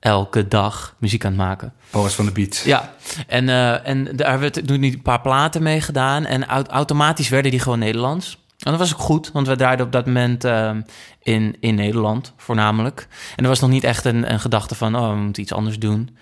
elke 0.00 0.48
dag 0.48 0.94
muziek 0.98 1.24
aan 1.24 1.30
het 1.30 1.40
maken. 1.40 1.72
Boas 1.90 2.14
van 2.14 2.24
de 2.24 2.32
Beats. 2.32 2.62
Ja, 2.62 2.94
en, 3.26 3.48
eh, 3.48 3.88
en 3.88 4.16
daar 4.16 4.30
hebben 4.30 4.52
we 4.52 4.62
toen 4.62 4.82
een 4.82 5.02
paar 5.02 5.20
platen 5.20 5.62
mee 5.62 5.80
gedaan. 5.80 6.24
En 6.24 6.46
au- 6.46 6.66
automatisch 6.66 7.28
werden 7.28 7.50
die 7.50 7.60
gewoon 7.60 7.78
Nederlands. 7.78 8.38
En 8.58 8.70
dat 8.70 8.80
was 8.80 8.92
ook 8.94 9.00
goed, 9.00 9.30
want 9.32 9.46
we 9.46 9.56
draaiden 9.56 9.86
op 9.86 9.92
dat 9.92 10.06
moment 10.06 10.44
ehm, 10.44 10.80
in, 11.22 11.56
in 11.60 11.74
Nederland 11.74 12.32
voornamelijk. 12.36 13.08
En 13.36 13.42
er 13.42 13.48
was 13.50 13.60
nog 13.60 13.70
niet 13.70 13.84
echt 13.84 14.04
een, 14.04 14.32
een 14.32 14.40
gedachte 14.40 14.74
van, 14.74 14.96
oh, 14.96 15.08
we 15.10 15.16
moeten 15.16 15.42
iets 15.42 15.52
anders 15.52 15.78
doen. 15.78 16.16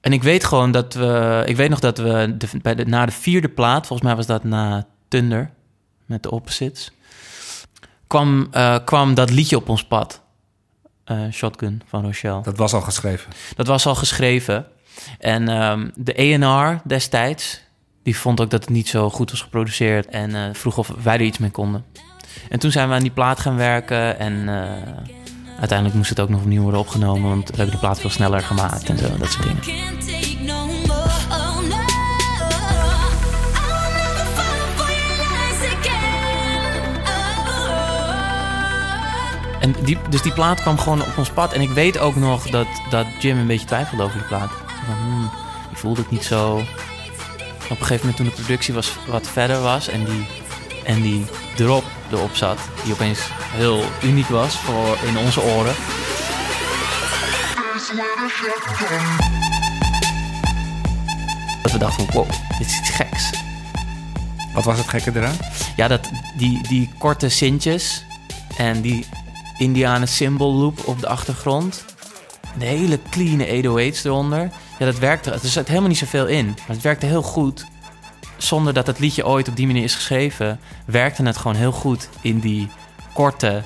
En 0.00 0.12
ik 0.12 0.22
weet 0.22 0.44
gewoon 0.44 0.70
dat 0.70 0.94
we... 0.94 1.42
Ik 1.46 1.56
weet 1.56 1.68
nog 1.70 1.80
dat 1.80 1.98
we 1.98 2.34
de, 2.38 2.46
bij 2.62 2.74
de, 2.74 2.84
na 2.84 3.06
de 3.06 3.12
vierde 3.12 3.48
plaat, 3.48 3.86
volgens 3.86 4.08
mij 4.08 4.16
was 4.16 4.26
dat 4.26 4.44
na 4.44 4.86
Thunder, 5.08 5.50
met 6.06 6.22
de 6.22 6.30
Opposites... 6.30 6.90
kwam, 8.06 8.48
eh, 8.50 8.76
kwam 8.84 9.14
dat 9.14 9.30
liedje 9.30 9.56
op 9.56 9.68
ons 9.68 9.84
pad. 9.84 10.19
Eh, 11.10 11.18
Shotgun 11.32 11.82
van 11.88 12.04
Rochelle. 12.04 12.42
Dat 12.42 12.56
was 12.56 12.72
al 12.72 12.80
geschreven. 12.80 13.30
Dat 13.56 13.66
was 13.66 13.86
al 13.86 13.94
geschreven. 13.94 14.66
En 15.18 15.48
ehm, 15.48 15.88
de 15.94 16.14
ENR 16.14 16.80
destijds, 16.84 17.60
die 18.02 18.16
vond 18.16 18.40
ook 18.40 18.50
dat 18.50 18.60
het 18.60 18.70
niet 18.70 18.88
zo 18.88 19.10
goed 19.10 19.30
was 19.30 19.40
geproduceerd. 19.40 20.06
En 20.06 20.34
eh, 20.34 20.42
vroeg 20.52 20.78
of 20.78 20.92
wij 21.02 21.14
er 21.14 21.20
iets 21.20 21.38
mee 21.38 21.50
konden. 21.50 21.84
En 22.48 22.58
toen 22.58 22.70
zijn 22.70 22.88
we 22.88 22.94
aan 22.94 23.02
die 23.02 23.10
plaat 23.10 23.40
gaan 23.40 23.56
werken. 23.56 24.18
En 24.18 24.48
eh, 24.48 24.62
uiteindelijk 25.58 25.96
moest 25.96 26.10
het 26.10 26.20
ook 26.20 26.28
nog 26.28 26.40
opnieuw 26.40 26.62
worden 26.62 26.80
opgenomen. 26.80 27.28
Want 27.28 27.50
we 27.50 27.56
hebben 27.56 27.74
de 27.74 27.80
plaat 27.80 28.00
veel 28.00 28.10
sneller 28.10 28.40
gemaakt 28.40 28.88
en 28.88 28.98
zo, 28.98 29.16
dat 29.16 29.30
soort 29.30 29.46
dingen. 29.46 30.29
En 39.76 39.84
die, 39.84 39.98
dus 40.08 40.22
die 40.22 40.32
plaat 40.32 40.60
kwam 40.60 40.78
gewoon 40.78 41.02
op 41.02 41.18
ons 41.18 41.30
pad. 41.30 41.52
En 41.52 41.60
ik 41.60 41.70
weet 41.70 41.98
ook 41.98 42.16
nog 42.16 42.50
dat, 42.50 42.66
dat 42.90 43.06
Jim 43.18 43.38
een 43.38 43.46
beetje 43.46 43.66
twijfelde 43.66 44.02
over 44.02 44.18
die 44.18 44.26
plaat. 44.26 44.50
Van, 44.86 44.94
hmm, 44.94 45.30
die 45.68 45.76
voelde 45.76 46.00
ik 46.00 46.10
niet 46.10 46.24
zo. 46.24 46.56
Op 46.56 47.80
een 47.80 47.86
gegeven 47.86 47.98
moment 47.98 48.16
toen 48.16 48.26
de 48.26 48.32
productie 48.32 48.74
was, 48.74 48.92
wat 49.06 49.26
verder 49.26 49.60
was 49.60 49.88
en 49.88 50.04
die, 50.04 50.26
en 50.84 51.02
die 51.02 51.24
drop 51.56 51.84
erop 52.12 52.36
zat, 52.36 52.58
die 52.84 52.92
opeens 52.92 53.20
heel 53.32 53.84
uniek 54.02 54.28
was 54.28 54.56
voor 54.58 54.98
in 55.06 55.18
onze 55.18 55.42
oren. 55.42 55.74
Dat 61.62 61.72
we 61.72 61.78
dachten, 61.78 62.06
wow, 62.12 62.28
dit 62.58 62.66
is 62.66 62.78
iets 62.78 62.90
geks. 62.90 63.30
Wat 64.54 64.64
was 64.64 64.78
het 64.78 64.88
gekke 64.88 65.10
eraan? 65.14 65.36
Ja, 65.76 65.88
dat, 65.88 66.10
die, 66.36 66.68
die 66.68 66.90
korte 66.98 67.28
sintjes 67.28 68.04
en 68.56 68.80
die 68.80 69.06
Indianen 69.60 70.08
symbol 70.08 70.54
loop 70.54 70.86
op 70.86 71.00
de 71.00 71.08
achtergrond. 71.08 71.84
De 72.58 72.64
hele 72.64 72.98
clean 73.10 73.64
808's 73.64 74.04
eronder. 74.04 74.50
Ja, 74.78 74.84
dat 74.84 74.98
werkte. 74.98 75.30
Er 75.30 75.38
zat 75.38 75.68
helemaal 75.68 75.88
niet 75.88 75.98
zoveel 75.98 76.26
in. 76.26 76.46
Maar 76.46 76.76
het 76.76 76.80
werkte 76.80 77.06
heel 77.06 77.22
goed. 77.22 77.66
Zonder 78.36 78.72
dat 78.72 78.86
het 78.86 78.98
liedje 78.98 79.26
ooit 79.26 79.48
op 79.48 79.56
die 79.56 79.66
manier 79.66 79.82
is 79.82 79.94
geschreven, 79.94 80.60
werkte 80.86 81.22
het 81.22 81.36
gewoon 81.36 81.56
heel 81.56 81.72
goed 81.72 82.08
in 82.20 82.38
die 82.38 82.68
korte 83.12 83.62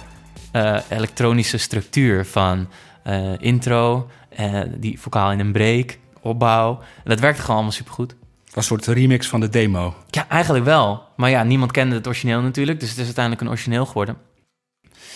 eh, 0.53 0.77
elektronische 0.89 1.59
structuur 1.59 2.27
van 2.27 2.69
eh, 3.03 3.33
intro, 3.39 4.11
eh, 4.29 4.61
die 4.77 5.01
vocaal 5.01 5.33
in 5.33 5.41
een 5.41 5.53
break, 5.53 5.99
opbouw. 6.21 6.79
En 6.79 7.11
dat 7.11 7.21
werkte 7.21 7.41
gewoon 7.41 7.57
allemaal 7.57 7.73
supergoed. 7.73 8.15
Een 8.55 8.63
soort 8.63 8.87
remix 8.87 9.29
van 9.29 9.41
de 9.41 9.49
demo. 9.49 9.95
Ja, 10.11 10.29
eigenlijk 10.29 10.65
wel. 10.65 11.03
Maar 11.17 11.31
ja, 11.31 11.43
niemand 11.43 11.71
kende 11.71 11.95
het 11.95 12.07
origineel 12.07 12.41
natuurlijk. 12.41 12.81
Dus 12.81 12.89
het 12.89 12.99
is 12.99 13.05
uiteindelijk 13.05 13.45
een 13.45 13.51
origineel 13.51 13.87
geworden. 13.87 14.17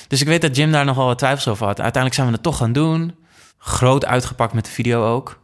Dus 0.08 0.20
ik 0.20 0.26
weet 0.26 0.40
dat 0.40 0.56
Jim 0.56 0.72
daar 0.72 0.84
nog 0.84 0.96
wel 0.96 1.06
wat 1.06 1.18
twijfels 1.18 1.48
over 1.48 1.66
had. 1.66 1.80
Uiteindelijk 1.80 2.14
zijn 2.14 2.26
we 2.26 2.32
het 2.32 2.42
toch 2.42 2.56
gaan 2.56 2.72
doen. 2.72 3.14
Groot 3.58 4.04
uitgepakt 4.04 4.52
met 4.52 4.64
de 4.64 4.70
video 4.70 5.14
ook. 5.14 5.40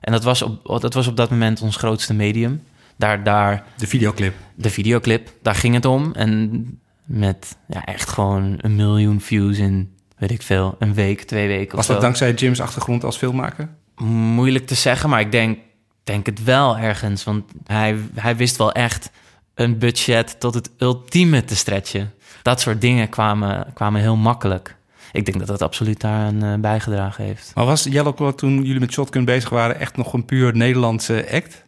En 0.00 0.12
dat 0.12 0.24
was 0.24 0.42
op 0.42 0.80
dat, 0.80 0.94
was 0.94 1.06
op 1.06 1.16
dat 1.16 1.30
moment 1.30 1.60
ons 1.60 1.76
grootste 1.76 2.14
medium. 2.14 2.62
Daar, 2.96 3.24
daar, 3.24 3.64
De 3.76 3.86
videoclip. 3.86 4.34
de 4.54 4.70
videoclip, 4.70 5.30
daar 5.42 5.54
ging 5.54 5.74
het 5.74 5.84
om. 5.84 6.12
En 6.14 6.64
met 7.04 7.56
ja, 7.68 7.84
echt 7.84 8.08
gewoon 8.08 8.54
een 8.60 8.76
miljoen 8.76 9.20
views 9.20 9.58
in, 9.58 9.94
weet 10.16 10.30
ik 10.30 10.42
veel, 10.42 10.76
een 10.78 10.94
week, 10.94 11.22
twee 11.22 11.46
weken 11.48 11.76
Was 11.76 11.86
dat 11.86 11.96
zo. 11.96 12.02
dankzij 12.02 12.32
Jim's 12.32 12.60
achtergrond 12.60 13.04
als 13.04 13.16
filmmaker? 13.16 13.68
Moeilijk 13.96 14.66
te 14.66 14.74
zeggen, 14.74 15.08
maar 15.10 15.20
ik 15.20 15.32
denk, 15.32 15.58
denk 16.04 16.26
het 16.26 16.44
wel 16.44 16.78
ergens. 16.78 17.24
Want 17.24 17.44
hij, 17.66 17.96
hij 18.14 18.36
wist 18.36 18.56
wel 18.56 18.72
echt 18.72 19.10
een 19.54 19.78
budget 19.78 20.40
tot 20.40 20.54
het 20.54 20.70
ultieme 20.78 21.44
te 21.44 21.56
stretchen. 21.56 22.12
Dat 22.44 22.60
soort 22.60 22.80
dingen 22.80 23.08
kwamen, 23.08 23.66
kwamen 23.74 24.00
heel 24.00 24.16
makkelijk. 24.16 24.76
Ik 25.12 25.24
denk 25.24 25.38
dat 25.38 25.46
dat 25.46 25.62
absoluut 25.62 26.00
daar 26.00 26.26
aan 26.26 26.42
eh, 26.42 26.54
bijgedragen 26.54 27.24
heeft. 27.24 27.52
Maar 27.54 27.64
was 27.64 27.84
Yellow 27.84 28.16
Claw 28.16 28.32
toen 28.34 28.62
jullie 28.62 28.80
met 28.80 28.92
Shotgun 28.92 29.24
bezig 29.24 29.48
waren 29.48 29.80
echt 29.80 29.96
nog 29.96 30.12
een 30.12 30.24
puur 30.24 30.56
Nederlandse 30.56 31.26
act? 31.32 31.64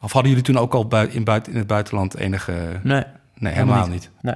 Of 0.00 0.12
hadden 0.12 0.30
jullie 0.30 0.46
toen 0.46 0.58
ook 0.58 0.74
al 0.74 0.86
bui- 0.86 1.08
in, 1.10 1.24
buiten, 1.24 1.52
in 1.52 1.58
het 1.58 1.66
buitenland 1.66 2.16
enige... 2.16 2.80
Nee, 2.82 3.02
Nee, 3.34 3.52
helemaal 3.52 3.86
niet. 3.86 4.10
Nee. 4.20 4.34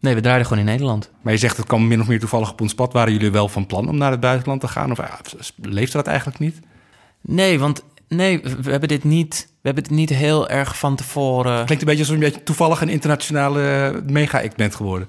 nee, 0.00 0.14
we 0.14 0.20
draaiden 0.20 0.46
gewoon 0.46 0.62
in 0.62 0.68
Nederland. 0.70 1.10
Maar 1.22 1.32
je 1.32 1.38
zegt 1.38 1.56
het 1.56 1.66
kwam 1.66 1.86
min 1.86 2.00
of 2.00 2.08
meer 2.08 2.20
toevallig 2.20 2.50
op 2.50 2.60
ons 2.60 2.74
pad. 2.74 2.92
Waren 2.92 3.12
jullie 3.12 3.30
wel 3.30 3.48
van 3.48 3.66
plan 3.66 3.88
om 3.88 3.96
naar 3.96 4.10
het 4.10 4.20
buitenland 4.20 4.60
te 4.60 4.68
gaan? 4.68 4.90
Of 4.90 5.00
ah, 5.00 5.12
leefde 5.56 5.96
dat 5.96 6.06
eigenlijk 6.06 6.38
niet? 6.38 6.60
Nee, 7.20 7.58
want 7.58 7.82
nee, 8.08 8.40
we 8.42 8.70
hebben 8.70 8.88
dit 8.88 9.04
niet, 9.04 9.47
we 9.60 9.68
hebben 9.68 9.82
het 9.82 9.92
niet 9.92 10.10
heel 10.10 10.48
erg 10.48 10.78
van 10.78 10.96
tevoren. 10.96 11.64
Klinkt 11.64 11.82
een 11.82 11.96
beetje 11.96 12.12
alsof 12.12 12.32
je 12.34 12.42
toevallig 12.42 12.80
een 12.80 12.88
internationale 12.88 14.02
mega-act 14.06 14.56
bent 14.56 14.74
geworden. 14.74 15.08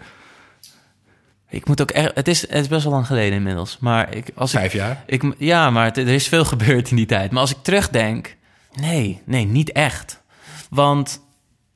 Ik 1.50 1.68
moet 1.68 1.82
ook 1.82 1.92
echt, 1.92 2.12
het 2.16 2.28
is, 2.28 2.42
het 2.42 2.52
is 2.52 2.68
best 2.68 2.84
wel 2.84 2.94
lang 2.94 3.06
geleden 3.08 3.34
inmiddels. 3.34 3.78
Maar 3.80 4.16
ik, 4.16 4.32
als 4.36 4.54
ik, 4.54 4.60
Vijf 4.60 4.74
jaar. 4.74 5.04
Ik, 5.06 5.34
ja, 5.38 5.70
maar 5.70 5.86
het- 5.86 5.98
er 5.98 6.08
is 6.08 6.28
veel 6.28 6.46
gebeurd 6.56 6.90
in 6.90 6.96
die 6.96 7.06
tijd. 7.06 7.32
Maar 7.32 7.42
als 7.42 7.52
ik 7.52 7.58
terugdenk, 7.62 8.36
nee, 8.80 9.22
nee, 9.26 9.46
niet 9.46 9.72
echt. 9.72 10.22
Want 10.70 11.22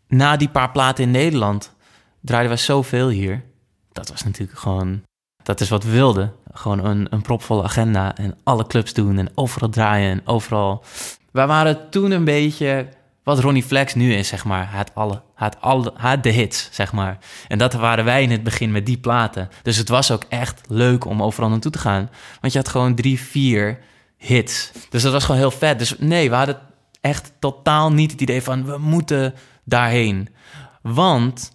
na 0.07 0.37
die 0.37 0.49
paar 0.49 0.71
platen 0.71 1.03
in 1.03 1.11
Nederland 1.11 1.71
draaiden 2.21 2.51
we 2.51 2.57
zoveel 2.57 3.09
hier. 3.09 3.43
Dat 3.91 4.09
was 4.09 4.23
natuurlijk 4.23 4.59
gewoon, 4.59 5.01
dat 5.43 5.61
is 5.61 5.69
wat 5.69 5.83
we 5.83 5.91
wilden. 5.91 6.33
Gewoon 6.53 6.85
een, 6.85 7.07
een 7.09 7.21
propvolle 7.21 7.63
agenda 7.63 8.15
en 8.15 8.37
alle 8.43 8.67
clubs 8.67 8.93
doen 8.93 9.17
en 9.17 9.31
overal 9.35 9.69
draaien 9.69 10.11
en 10.11 10.21
overal. 10.27 10.83
Wij 11.33 11.47
waren 11.47 11.89
toen 11.89 12.11
een 12.11 12.23
beetje 12.23 12.87
wat 13.23 13.39
Ronnie 13.39 13.63
Flex 13.63 13.93
nu 13.93 14.13
is, 14.13 14.27
zeg 14.27 14.45
maar. 14.45 14.69
Hij 14.69 14.77
had, 14.77 14.91
alle, 14.93 15.21
had, 15.33 15.61
alle, 15.61 15.93
had 15.95 16.23
de 16.23 16.29
hits, 16.29 16.69
zeg 16.71 16.93
maar. 16.93 17.17
En 17.47 17.57
dat 17.57 17.73
waren 17.73 18.05
wij 18.05 18.23
in 18.23 18.31
het 18.31 18.43
begin 18.43 18.71
met 18.71 18.85
die 18.85 18.97
platen. 18.97 19.49
Dus 19.61 19.77
het 19.77 19.89
was 19.89 20.11
ook 20.11 20.23
echt 20.29 20.61
leuk 20.67 21.05
om 21.05 21.23
overal 21.23 21.49
naartoe 21.49 21.71
te 21.71 21.79
gaan. 21.79 22.09
Want 22.41 22.53
je 22.53 22.59
had 22.59 22.67
gewoon 22.67 22.95
drie, 22.95 23.19
vier 23.19 23.79
hits. 24.17 24.71
Dus 24.89 25.03
dat 25.03 25.11
was 25.11 25.23
gewoon 25.23 25.39
heel 25.39 25.51
vet. 25.51 25.79
Dus 25.79 25.95
nee, 25.97 26.29
we 26.29 26.35
hadden 26.35 26.59
echt 27.01 27.33
totaal 27.39 27.91
niet 27.91 28.11
het 28.11 28.21
idee 28.21 28.41
van... 28.41 28.65
we 28.65 28.77
moeten 28.77 29.33
daarheen. 29.63 30.29
Want 30.81 31.51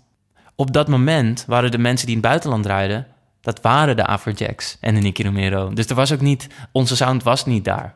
op 0.55 0.73
dat 0.73 0.89
moment 0.89 1.45
waren 1.47 1.71
de 1.71 1.79
mensen 1.79 2.07
die 2.07 2.17
in 2.17 2.21
het 2.21 2.31
buitenland 2.31 2.63
draaiden... 2.63 3.07
dat 3.41 3.61
waren 3.61 3.97
de 3.97 4.07
Afrojacks 4.07 4.77
en 4.81 4.95
de 4.95 5.01
Nicky 5.01 5.23
Romero. 5.23 5.73
Dus 5.73 5.87
er 5.87 5.95
was 5.95 6.13
ook 6.13 6.21
niet... 6.21 6.47
onze 6.73 6.97
sound 6.97 7.23
was 7.23 7.47
niet 7.47 7.65
daar. 7.65 7.95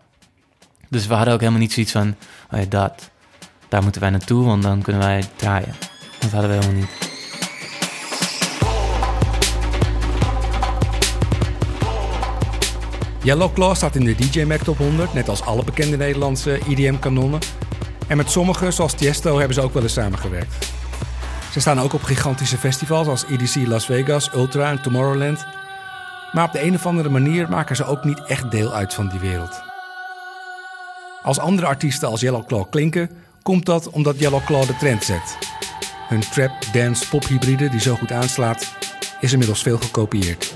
Dus 0.92 1.06
we 1.06 1.14
hadden 1.14 1.34
ook 1.34 1.40
helemaal 1.40 1.60
niet 1.60 1.72
zoiets 1.72 1.92
van... 1.92 2.14
Oh 2.50 2.58
ja, 2.58 2.64
dat, 2.68 3.10
daar 3.68 3.82
moeten 3.82 4.00
wij 4.00 4.10
naartoe, 4.10 4.44
want 4.44 4.62
dan 4.62 4.82
kunnen 4.82 5.02
wij 5.02 5.24
draaien. 5.36 5.74
Dat 6.18 6.30
hadden 6.30 6.50
we 6.50 6.56
helemaal 6.56 6.80
niet. 6.80 6.90
Yellow 13.22 13.52
Claw 13.52 13.74
staat 13.74 13.94
in 13.94 14.04
de 14.04 14.14
DJ 14.14 14.42
Mag 14.42 14.58
Top 14.58 14.78
100, 14.78 15.14
net 15.14 15.28
als 15.28 15.42
alle 15.42 15.64
bekende 15.64 15.96
Nederlandse 15.96 16.58
EDM-kanonnen. 16.68 17.40
En 18.06 18.16
met 18.16 18.30
sommigen, 18.30 18.72
zoals 18.72 18.94
Tiesto, 18.94 19.38
hebben 19.38 19.54
ze 19.54 19.60
ook 19.60 19.74
wel 19.74 19.82
eens 19.82 19.92
samengewerkt. 19.92 20.66
Ze 21.52 21.60
staan 21.60 21.80
ook 21.80 21.92
op 21.92 22.02
gigantische 22.02 22.58
festivals 22.58 23.06
als 23.06 23.24
EDC 23.24 23.66
Las 23.66 23.84
Vegas, 23.84 24.30
Ultra 24.34 24.70
en 24.70 24.82
Tomorrowland. 24.82 25.46
Maar 26.32 26.44
op 26.44 26.52
de 26.52 26.62
een 26.62 26.74
of 26.74 26.86
andere 26.86 27.08
manier 27.08 27.48
maken 27.48 27.76
ze 27.76 27.84
ook 27.84 28.04
niet 28.04 28.24
echt 28.24 28.50
deel 28.50 28.74
uit 28.74 28.94
van 28.94 29.08
die 29.08 29.20
wereld. 29.20 29.71
Als 31.22 31.38
andere 31.38 31.66
artiesten 31.66 32.08
als 32.08 32.20
Yellow 32.20 32.46
Claw 32.46 32.70
klinken, 32.70 33.10
komt 33.42 33.66
dat 33.66 33.90
omdat 33.90 34.18
Yellow 34.18 34.44
Claw 34.44 34.66
de 34.66 34.76
trend 34.76 35.04
zet. 35.04 35.38
Hun 36.08 36.20
trap, 36.20 36.52
dance, 36.72 37.08
pop 37.08 37.24
hybride 37.24 37.68
die 37.68 37.80
zo 37.80 37.94
goed 37.94 38.12
aanslaat, 38.12 38.74
is 39.20 39.32
inmiddels 39.32 39.62
veel 39.62 39.78
gekopieerd. 39.78 40.54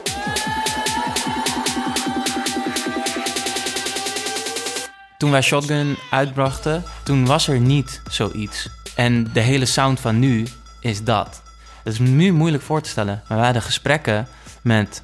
Toen 5.19 5.31
wij 5.31 5.43
Shotgun 5.43 5.97
uitbrachten, 6.11 6.83
toen 7.05 7.27
was 7.27 7.49
er 7.49 7.61
niet 7.61 8.01
zoiets. 8.11 8.69
En 8.95 9.33
de 9.33 9.41
hele 9.41 9.67
sound 9.67 10.01
van 10.01 10.19
nu 10.19 10.47
is 10.81 11.05
dat. 11.05 11.43
Dat 11.83 11.93
is 11.93 11.99
nu 11.99 12.33
moeilijk 12.33 12.63
voor 12.63 12.81
te 12.81 12.89
stellen. 12.89 13.23
Maar 13.29 13.37
wij 13.37 13.47
hadden 13.47 13.63
gesprekken 13.63 14.29
met 14.63 15.03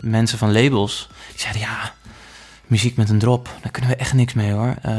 mensen 0.00 0.38
van 0.38 0.52
labels. 0.52 1.08
Die 1.30 1.40
zeiden, 1.40 1.62
ja, 1.62 1.92
muziek 2.70 2.96
met 2.96 3.10
een 3.10 3.18
drop, 3.18 3.48
daar 3.62 3.70
kunnen 3.70 3.90
we 3.90 3.96
echt 3.96 4.12
niks 4.12 4.32
mee 4.32 4.52
hoor. 4.52 4.74
Eh, 4.82 4.92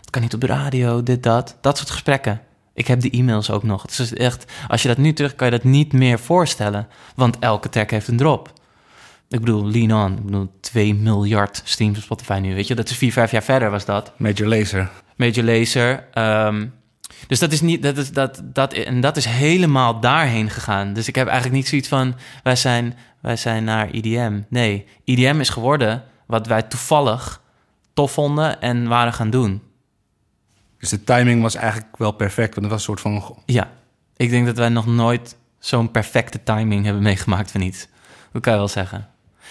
het 0.00 0.10
kan 0.10 0.22
niet 0.22 0.34
op 0.34 0.40
de 0.40 0.46
radio, 0.46 1.02
dit, 1.02 1.22
dat. 1.22 1.56
Dat 1.60 1.76
soort 1.78 1.90
gesprekken. 1.90 2.40
Ik 2.74 2.86
heb 2.86 3.00
die 3.00 3.10
e-mails 3.10 3.50
ook 3.50 3.62
nog. 3.62 3.82
Het 3.82 3.90
is 3.90 3.96
dus 3.96 4.12
echt, 4.12 4.52
als 4.68 4.82
je 4.82 4.88
dat 4.88 4.96
nu 4.96 5.12
terug, 5.12 5.34
kan 5.34 5.46
je 5.46 5.52
dat 5.52 5.64
niet 5.64 5.92
meer 5.92 6.18
voorstellen. 6.18 6.88
Want 7.14 7.38
elke 7.38 7.68
track 7.68 7.90
heeft 7.90 8.08
een 8.08 8.16
drop. 8.16 8.52
Ik 9.28 9.40
bedoel, 9.40 9.70
Lean 9.70 10.04
On. 10.04 10.16
Ik 10.16 10.24
bedoel, 10.24 10.52
2 10.60 10.94
miljard 10.94 11.60
streams 11.64 11.96
op 11.96 12.02
Spotify 12.02 12.38
nu, 12.42 12.54
weet 12.54 12.66
je. 12.66 12.74
Dat 12.74 12.90
is 12.90 12.96
vier, 12.96 13.12
vijf 13.12 13.30
jaar 13.30 13.42
verder 13.42 13.70
was 13.70 13.84
dat. 13.84 14.12
Major 14.16 14.48
Lazer. 14.48 14.90
Major 15.16 15.44
Lazer. 15.44 16.06
ehm, 16.12 16.66
dus 17.26 17.38
dat 17.38 17.52
is 17.52 17.60
niet, 17.60 17.82
dat 17.82 17.96
is, 17.96 18.10
dat, 18.10 18.42
dat, 18.44 18.72
en 18.72 19.00
dat 19.00 19.16
is 19.16 19.24
helemaal 19.24 20.00
daarheen 20.00 20.50
gegaan. 20.50 20.92
Dus 20.92 21.08
ik 21.08 21.14
heb 21.14 21.26
eigenlijk 21.26 21.56
niet 21.56 21.68
zoiets 21.68 21.88
van, 21.88 22.14
wij 22.42 22.56
zijn, 22.56 22.94
wij 23.20 23.36
zijn 23.36 23.64
naar 23.64 23.90
IDM. 23.90 24.40
Nee, 24.48 24.86
IDM 25.04 25.40
is 25.40 25.48
geworden 25.48 26.02
wat 26.26 26.46
wij 26.46 26.62
toevallig 26.62 27.40
tof 27.92 28.12
vonden 28.12 28.60
en 28.60 28.88
waren 28.88 29.12
gaan 29.12 29.30
doen. 29.30 29.62
Dus 30.78 30.88
de 30.88 31.04
timing 31.04 31.42
was 31.42 31.54
eigenlijk 31.54 31.96
wel 31.96 32.12
perfect. 32.12 32.54
Want 32.54 32.66
het 32.66 32.70
was 32.70 32.78
een 32.78 32.96
soort 32.96 33.00
van... 33.00 33.42
Ja, 33.46 33.70
ik 34.16 34.30
denk 34.30 34.46
dat 34.46 34.56
wij 34.56 34.68
nog 34.68 34.86
nooit 34.86 35.36
zo'n 35.58 35.90
perfecte 35.90 36.42
timing 36.42 36.84
hebben 36.84 37.02
meegemaakt 37.02 37.50
van 37.50 37.60
iets. 37.60 37.88
Dat 38.32 38.42
kan 38.42 38.52
je 38.52 38.58
wel 38.58 38.68
zeggen. 38.68 39.08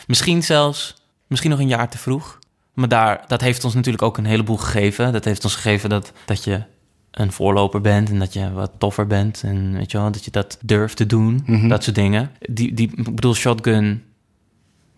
Misschien 0.07 0.43
zelfs, 0.43 0.95
misschien 1.27 1.49
nog 1.49 1.59
een 1.59 1.67
jaar 1.67 1.89
te 1.89 1.97
vroeg. 1.97 2.39
Maar 2.73 2.87
daar, 2.87 3.23
dat 3.27 3.41
heeft 3.41 3.63
ons 3.63 3.73
natuurlijk 3.73 4.03
ook 4.03 4.17
een 4.17 4.25
heleboel 4.25 4.57
gegeven. 4.57 5.13
Dat 5.13 5.25
heeft 5.25 5.43
ons 5.43 5.55
gegeven 5.55 5.89
dat, 5.89 6.11
dat 6.25 6.43
je 6.43 6.63
een 7.11 7.31
voorloper 7.31 7.81
bent 7.81 8.09
en 8.09 8.19
dat 8.19 8.33
je 8.33 8.51
wat 8.51 8.71
toffer 8.77 9.07
bent. 9.07 9.43
En 9.43 9.73
weet 9.73 9.91
je 9.91 9.97
wel, 9.97 10.11
dat 10.11 10.25
je 10.25 10.31
dat 10.31 10.57
durft 10.61 10.97
te 10.97 11.05
doen. 11.05 11.43
Mhm. 11.45 11.67
Dat 11.67 11.83
soort 11.83 11.95
dingen. 11.95 12.31
Die, 12.39 12.73
die, 12.73 12.91
ik 12.95 13.15
bedoel, 13.15 13.33
Shotgun, 13.33 14.03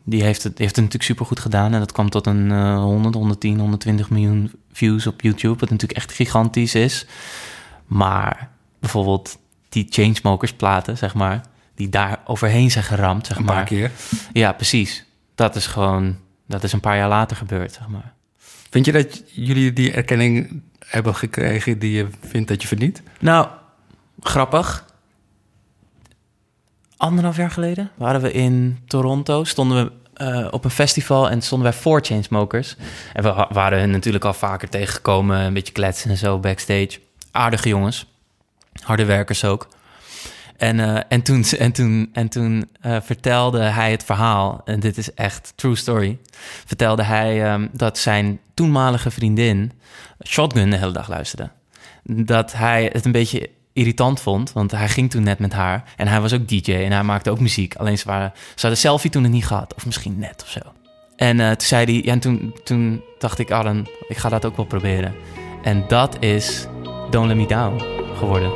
die 0.09 0.23
heeft 0.23 0.43
het, 0.43 0.51
die 0.55 0.65
heeft 0.65 0.75
het 0.75 0.85
natuurlijk 0.85 1.03
supergoed 1.11 1.39
gedaan. 1.39 1.73
En 1.73 1.79
dat 1.79 1.91
kwam 1.91 2.09
tot 2.09 2.27
een 2.27 2.51
eh 2.51 2.75
100, 2.75 3.15
110, 3.15 3.59
120 3.59 4.09
miljoen 4.09 4.51
views 4.71 5.07
op 5.07 5.21
YouTube. 5.21 5.59
Wat 5.59 5.69
natuurlijk 5.69 5.99
echt 5.99 6.11
gigantisch 6.13 6.75
is. 6.75 7.05
Maar 7.85 8.49
bijvoorbeeld 8.79 9.37
die 9.69 9.87
Chainsmokers 9.89 10.53
platen, 10.53 10.97
zeg 10.97 11.13
maar... 11.13 11.41
die 11.75 11.89
daar 11.89 12.19
overheen 12.25 12.71
zijn 12.71 12.83
geramd, 12.83 13.27
zeg 13.27 13.37
Een 13.37 13.43
maar. 13.45 13.55
paar 13.55 13.65
keer. 13.65 13.91
Ja, 14.33 14.51
precies. 14.51 15.05
Dat 15.35 15.55
is 15.55 15.67
gewoon... 15.67 16.17
Dat 16.47 16.63
is 16.63 16.73
een 16.73 16.79
paar 16.79 16.97
jaar 16.97 17.09
later 17.09 17.37
gebeurd, 17.37 17.73
zeg 17.73 17.87
maar. 17.87 18.13
Vind 18.69 18.85
je 18.85 18.91
dat 18.91 19.23
jullie 19.31 19.73
die 19.73 19.91
erkenning 19.91 20.61
hebben 20.85 21.15
gekregen 21.15 21.79
die 21.79 21.91
je 21.91 22.07
vindt 22.27 22.47
dat 22.47 22.61
je 22.61 22.67
verdient? 22.67 23.01
Nou, 23.19 23.47
grappig. 24.19 24.85
Anderhalf 26.97 27.37
jaar 27.37 27.51
geleden 27.51 27.91
waren 27.95 28.21
we 28.21 28.31
in 28.31 28.79
Toronto. 28.87 29.43
Stonden 29.43 29.85
we 29.85 29.91
eh, 30.13 30.47
op 30.51 30.63
een 30.65 30.69
festival 30.71 31.29
en 31.29 31.41
stonden 31.41 31.69
wij 31.69 31.79
voor 31.79 32.01
Chainsmokers. 32.01 32.75
En 33.13 33.23
we 33.23 33.33
wa- 33.33 33.47
waren 33.51 33.79
hun 33.79 33.91
natuurlijk 33.91 34.25
al 34.25 34.33
vaker 34.33 34.69
tegengekomen. 34.69 35.39
Een 35.39 35.53
beetje 35.53 35.73
kletsen 35.73 36.09
en 36.09 36.17
zo 36.17 36.39
backstage. 36.39 36.99
Aardige 37.31 37.69
jongens. 37.69 38.05
Harde 38.83 39.05
werkers 39.05 39.43
ook. 39.43 39.67
En, 40.57 40.79
eh, 40.79 41.01
en 41.09 41.21
toen, 41.21 41.43
en 41.43 41.71
toen, 41.71 42.09
en 42.13 42.29
toen 42.29 42.69
eh, 42.81 42.97
vertelde 43.01 43.59
hij 43.61 43.91
het 43.91 44.03
verhaal, 44.03 44.61
en 44.65 44.79
dit 44.79 44.97
is 44.97 45.13
echt 45.13 45.53
true 45.55 45.75
story. 45.75 46.17
Vertelde 46.65 47.03
hij 47.03 47.43
ehm, 47.45 47.67
dat 47.71 47.97
zijn 47.97 48.39
toenmalige 48.53 49.11
vriendin 49.11 49.71
Shotgun 50.25 50.69
de 50.69 50.77
hele 50.77 50.91
dag 50.91 51.09
luisterde. 51.09 51.49
Dat 52.03 52.53
hij 52.53 52.89
het 52.93 53.05
een 53.05 53.11
beetje 53.11 53.49
irritant 53.77 54.19
vond, 54.19 54.53
want 54.53 54.71
hij 54.71 54.89
ging 54.89 55.09
toen 55.09 55.23
net 55.23 55.39
met 55.39 55.53
haar. 55.53 55.83
En 55.95 56.07
hij 56.07 56.21
was 56.21 56.33
ook 56.33 56.47
DJ 56.47 56.73
en 56.73 56.91
hij 56.91 57.03
maakte 57.03 57.29
ook 57.29 57.39
muziek. 57.39 57.75
Alleen 57.75 57.97
ze, 57.97 58.07
waren, 58.07 58.31
ze 58.35 58.61
hadden 58.61 58.77
selfie 58.79 59.11
toen 59.11 59.23
het 59.23 59.31
niet 59.31 59.45
gehad, 59.45 59.73
of 59.75 59.85
misschien 59.85 60.19
net 60.19 60.41
of 60.43 60.49
zo. 60.49 60.59
En 61.15 61.39
eh, 61.39 61.47
toen 61.47 61.67
zei 61.67 61.85
hij, 61.85 62.01
ja, 62.03 62.11
en 62.11 62.19
toen, 62.19 62.55
toen 62.63 63.03
dacht 63.19 63.39
ik, 63.39 63.47
dan, 63.47 63.87
ik 64.07 64.17
ga 64.17 64.29
dat 64.29 64.45
ook 64.45 64.55
wel 64.55 64.65
proberen. 64.65 65.15
En 65.63 65.85
dat 65.87 66.17
is 66.19 66.67
Don't 67.09 67.27
Let 67.27 67.37
Me 67.37 67.45
Down 67.45 67.83
geworden. 68.17 68.51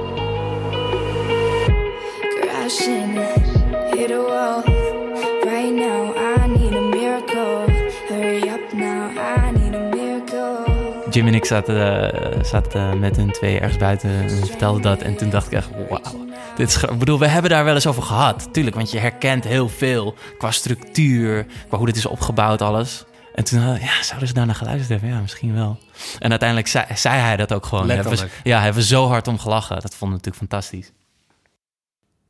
Jim 11.11 11.27
en 11.27 11.33
ik 11.33 11.45
zaten, 11.45 12.11
eh, 12.11 12.43
zaten 12.43 12.99
met 12.99 13.15
hun 13.15 13.31
twee 13.31 13.59
ergens 13.59 13.77
buiten 13.77 14.09
en 14.09 14.29
vertelden 14.29 14.81
dat. 14.81 15.01
En 15.01 15.17
toen 15.17 15.29
dacht 15.29 15.45
ik 15.47 15.53
echt, 15.53 15.69
wauw. 15.89 16.25
Dit 16.55 16.67
is, 16.69 16.83
ik 16.83 16.99
bedoel, 16.99 17.19
we 17.19 17.27
hebben 17.27 17.51
daar 17.51 17.63
wel 17.63 17.73
eens 17.75 17.87
over 17.87 18.03
gehad. 18.03 18.53
Tuurlijk, 18.53 18.75
want 18.75 18.91
je 18.91 18.99
herkent 18.99 19.43
heel 19.43 19.69
veel 19.69 20.15
qua 20.37 20.51
structuur, 20.51 21.45
qua 21.67 21.77
hoe 21.77 21.85
dit 21.85 21.95
is 21.95 22.05
opgebouwd, 22.05 22.61
alles. 22.61 23.03
En 23.35 23.43
toen, 23.43 23.59
eh, 23.59 23.83
ja, 23.83 24.03
zouden 24.03 24.27
ze 24.27 24.33
daarna 24.33 24.53
geluisterd 24.53 24.89
hebben? 24.89 25.09
Ja, 25.09 25.21
misschien 25.21 25.53
wel. 25.53 25.77
En 26.19 26.29
uiteindelijk 26.29 26.67
zei, 26.69 26.85
zei 26.95 27.19
hij 27.19 27.35
dat 27.37 27.53
ook 27.53 27.65
gewoon. 27.65 27.87
Hebben 27.89 28.03
we- 28.03 28.09
Letterlijk. 28.09 28.41
ja, 28.43 28.61
hebben 28.61 28.81
we 28.81 28.87
zo 28.87 29.07
hard 29.07 29.27
om 29.27 29.39
gelachen. 29.39 29.81
Dat 29.81 29.95
vonden 29.95 30.17
we 30.19 30.23
natuurlijk 30.25 30.51
fantastisch. 30.51 30.91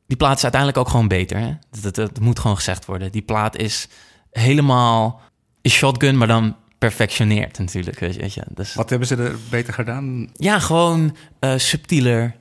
Die 0.06 0.16
plaat 0.16 0.36
is 0.36 0.42
uiteindelijk 0.42 0.80
ook 0.80 0.88
gewoon 0.88 1.08
beter. 1.08 1.38
Hè? 1.38 1.52
Dat, 1.70 1.82
dat, 1.82 1.94
dat 1.94 2.20
moet 2.20 2.38
gewoon 2.38 2.56
gezegd 2.56 2.84
worden. 2.84 3.12
Die 3.12 3.22
plaat 3.22 3.56
is 3.56 3.88
helemaal 4.30 5.20
is 5.62 5.72
shotgun, 5.72 6.18
maar 6.18 6.26
dan 6.26 6.56
perfectioneerd 6.88 7.58
natuurlijk. 7.58 7.98
Weet 7.98 8.14
je, 8.14 8.20
weet 8.20 8.34
je. 8.34 8.42
Dus, 8.54 8.74
Wat 8.74 8.90
hebben 8.90 9.08
ze 9.08 9.16
er 9.16 9.36
beter 9.50 9.74
gedaan? 9.74 10.30
ja, 10.34 10.58
gewoon 10.58 11.16
eh, 11.38 11.52
subtieler. 11.56 12.34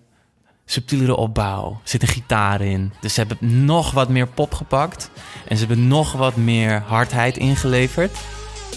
Subtielere 0.65 1.15
opbouw. 1.15 1.71
Er 1.71 1.89
zit 1.89 2.01
een 2.01 2.07
gitaar 2.07 2.61
in. 2.61 2.93
Dus 3.01 3.13
ze 3.13 3.19
hebben 3.19 3.65
nog 3.65 3.91
wat 3.91 4.09
meer 4.09 4.27
pop 4.27 4.53
gepakt. 4.53 5.11
En 5.47 5.57
ze 5.57 5.65
hebben 5.65 5.87
nog 5.87 6.11
wat 6.11 6.35
meer 6.35 6.83
hardheid 6.85 7.37
ingeleverd. 7.37 8.11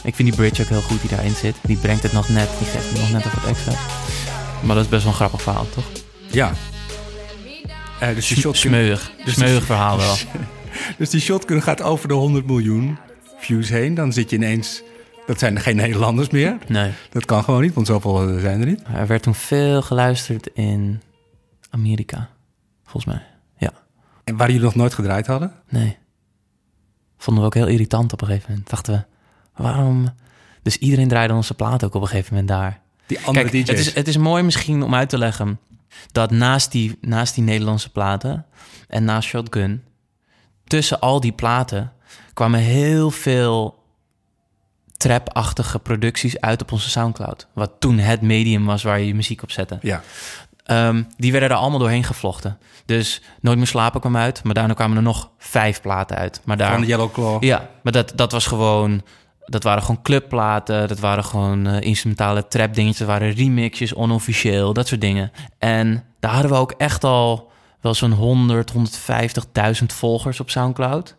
Ik 0.02 0.14
vind 0.14 0.28
die 0.28 0.36
bridge 0.36 0.62
ook 0.62 0.68
heel 0.68 0.80
goed 0.80 1.00
die 1.00 1.10
daarin 1.10 1.34
zit. 1.34 1.56
Die 1.62 1.76
brengt 1.76 2.02
het 2.02 2.12
nog 2.12 2.28
net, 2.28 2.48
die 2.58 2.66
geeft 2.68 2.90
het 2.90 3.00
nog 3.00 3.10
net 3.10 3.24
wat 3.34 3.44
extra. 3.44 3.72
Maar 4.62 4.74
dat 4.74 4.84
is 4.84 4.90
best 4.90 5.02
wel 5.02 5.12
een 5.12 5.18
grappig 5.18 5.42
verhaal, 5.42 5.66
toch? 5.74 5.84
Ja. 6.30 6.52
Eh, 8.00 8.14
dus, 8.14 8.28
die 8.28 8.36
shotgun, 8.36 8.70
Smeuig. 8.70 9.12
Dus- 9.24 9.34
Smeuig 9.34 9.64
verhaal 9.64 9.96
wel. 9.96 10.16
dus 10.98 11.10
die 11.10 11.20
shotgun 11.20 11.62
gaat 11.62 11.82
over 11.82 12.08
de 12.08 12.14
100 12.14 12.46
miljoen 12.46 12.98
views 13.38 13.68
heen. 13.68 13.94
Dan 13.94 14.12
zit 14.12 14.30
je 14.30 14.36
ineens... 14.36 14.82
Dat 15.26 15.38
zijn 15.38 15.60
geen 15.60 15.76
Nederlanders 15.76 16.28
meer. 16.30 16.58
Nee. 16.68 16.92
Dat 17.10 17.24
kan 17.24 17.44
gewoon 17.44 17.62
niet, 17.62 17.74
want 17.74 17.86
zoveel 17.86 18.28
eh, 18.28 18.40
zijn 18.40 18.60
er 18.60 18.66
niet. 18.66 18.82
Er 18.94 19.06
werd 19.06 19.22
toen 19.22 19.34
veel 19.34 19.82
geluisterd 19.82 20.46
in 20.46 21.02
Amerika. 21.70 22.28
Volgens 22.82 23.04
mij. 23.04 23.22
Ja. 23.56 23.72
En 24.24 24.36
waar 24.36 24.48
jullie 24.48 24.64
nog 24.64 24.74
nooit 24.74 24.94
gedraaid 24.94 25.26
hadden? 25.26 25.52
Nee. 25.68 25.96
Vonden 27.18 27.42
we 27.42 27.48
ook 27.48 27.54
heel 27.54 27.66
irritant 27.66 28.12
op 28.12 28.20
een 28.20 28.26
gegeven 28.26 28.50
moment. 28.50 28.70
Dachten 28.70 28.92
we, 28.94 29.04
waarom... 29.62 30.08
Dus 30.62 30.78
iedereen 30.78 31.08
draaide 31.08 31.34
onze 31.34 31.54
plaat 31.54 31.84
ook 31.84 31.94
op 31.94 32.02
een 32.02 32.08
gegeven 32.08 32.34
moment 32.34 32.48
daar. 32.52 32.80
Die 33.06 33.20
andere 33.24 33.48
Kijk, 33.48 33.66
DJ's. 33.66 33.78
het 33.78 33.86
is, 33.86 33.94
het 33.94 34.08
is 34.08 34.16
mooi 34.16 34.42
misschien 34.42 34.82
om 34.82 34.94
uit 34.94 35.08
te 35.08 35.18
leggen... 35.18 35.60
dat 36.12 36.30
naast 36.30 36.72
die, 36.72 36.98
naast 37.00 37.34
die 37.34 37.44
Nederlandse 37.44 37.92
platen 37.92 38.46
en 38.88 39.04
naast 39.04 39.28
Shotgun... 39.28 39.82
tussen 40.64 41.00
al 41.00 41.20
die 41.20 41.32
platen 41.32 41.92
kwamen 42.34 42.60
heel 42.60 43.10
veel 43.10 43.83
trap-achtige 45.04 45.78
producties 45.78 46.40
uit 46.40 46.62
op 46.62 46.72
onze 46.72 46.90
Soundcloud. 46.90 47.46
Wat 47.52 47.70
toen 47.78 47.98
het 47.98 48.20
medium 48.20 48.64
was 48.64 48.82
waar 48.82 48.98
je 48.98 49.06
je 49.06 49.14
muziek 49.14 49.42
op 49.42 49.50
zette. 49.50 49.78
Ja. 49.82 50.02
Ehm, 50.64 51.02
die 51.16 51.32
werden 51.32 51.50
er 51.50 51.56
allemaal 51.56 51.78
doorheen 51.78 52.04
gevlochten. 52.04 52.58
Dus 52.84 53.22
Nooit 53.40 53.56
meer 53.56 53.66
slapen 53.66 54.00
kwam 54.00 54.16
uit, 54.16 54.44
maar 54.44 54.54
daarna 54.54 54.74
kwamen 54.74 54.96
er 54.96 55.02
nog 55.02 55.30
vijf 55.38 55.80
platen 55.80 56.16
uit. 56.16 56.40
Maar 56.44 56.56
daar, 56.56 56.70
Van 56.72 56.80
de 56.80 56.86
Yellow 56.86 57.12
Claw. 57.12 57.42
ja, 57.42 57.68
maar 57.82 57.92
dat, 57.92 58.12
dat 58.14 58.32
was 58.32 58.46
gewoon... 58.46 59.02
Dat 59.44 59.62
waren 59.62 59.82
gewoon 59.82 60.02
clubplaten, 60.02 60.88
dat 60.88 60.98
waren 60.98 61.24
gewoon 61.24 61.66
eh, 61.66 61.80
instrumentale 61.80 62.48
trap 62.48 62.74
dingetjes, 62.74 62.98
dat 62.98 63.08
waren 63.08 63.34
remixjes, 63.34 63.94
onofficieel, 63.94 64.72
dat 64.72 64.88
soort 64.88 65.00
dingen. 65.00 65.32
En 65.58 66.04
daar 66.20 66.32
hadden 66.32 66.50
we 66.50 66.56
ook 66.56 66.72
echt 66.72 67.04
al 67.04 67.50
wel 67.80 67.94
zo'n 67.94 68.12
100, 68.12 68.72
150.000 68.72 69.86
volgers 69.86 70.40
op 70.40 70.50
Soundcloud. 70.50 71.16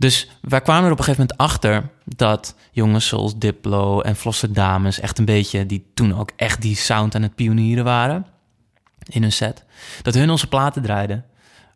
Dus 0.00 0.30
wij 0.40 0.60
kwamen 0.60 0.84
er 0.84 0.92
op 0.92 0.98
een 0.98 1.04
gegeven 1.04 1.26
moment 1.28 1.54
achter 1.54 1.90
dat 2.04 2.54
jongens 2.70 3.06
zoals 3.06 3.38
Diplo 3.38 4.00
en 4.00 4.16
Flosser 4.16 4.52
Dames 4.52 5.00
echt 5.00 5.18
een 5.18 5.24
beetje, 5.24 5.66
die 5.66 5.90
toen 5.94 6.18
ook 6.18 6.30
echt 6.36 6.62
die 6.62 6.76
sound 6.76 7.14
aan 7.14 7.22
het 7.22 7.34
pionieren 7.34 7.84
waren 7.84 8.26
in 9.04 9.22
hun 9.22 9.32
set, 9.32 9.64
dat 10.02 10.14
hun 10.14 10.30
onze 10.30 10.46
platen 10.46 10.82
draaiden. 10.82 11.24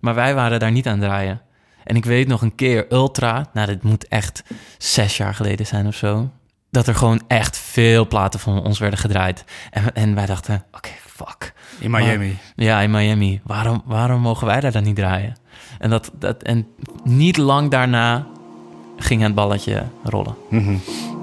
Maar 0.00 0.14
wij 0.14 0.34
waren 0.34 0.60
daar 0.60 0.70
niet 0.70 0.86
aan 0.86 0.98
het 0.98 1.08
draaien. 1.08 1.40
En 1.84 1.96
ik 1.96 2.04
weet 2.04 2.28
nog 2.28 2.42
een 2.42 2.54
keer 2.54 2.92
Ultra, 2.92 3.46
nou 3.52 3.66
dit 3.66 3.82
moet 3.82 4.08
echt 4.08 4.42
zes 4.78 5.16
jaar 5.16 5.34
geleden 5.34 5.66
zijn 5.66 5.86
of 5.86 5.94
zo, 5.94 6.30
dat 6.70 6.86
er 6.86 6.94
gewoon 6.94 7.22
echt 7.28 7.58
veel 7.58 8.06
platen 8.08 8.40
van 8.40 8.62
ons 8.62 8.78
werden 8.78 8.98
gedraaid. 8.98 9.44
En, 9.70 9.94
en 9.94 10.14
wij 10.14 10.26
dachten, 10.26 10.64
oké, 10.72 10.90
fuck. 11.06 11.52
In 11.78 11.90
Miami. 11.90 12.38
Ja, 12.56 12.80
in 12.80 12.90
Miami. 12.90 13.40
Waarom, 13.44 13.82
waarom 13.84 14.20
mogen 14.20 14.46
wij 14.46 14.60
daar 14.60 14.72
dan 14.72 14.82
niet 14.82 14.96
draaien? 14.96 15.36
En, 15.78 15.90
dat, 15.90 16.10
dat, 16.18 16.42
en 16.42 16.66
niet 17.02 17.36
lang 17.36 17.70
daarna 17.70 18.26
ging 18.96 19.22
het 19.22 19.34
balletje 19.34 19.84
rollen. 20.02 20.34
Mhm. 20.48 20.76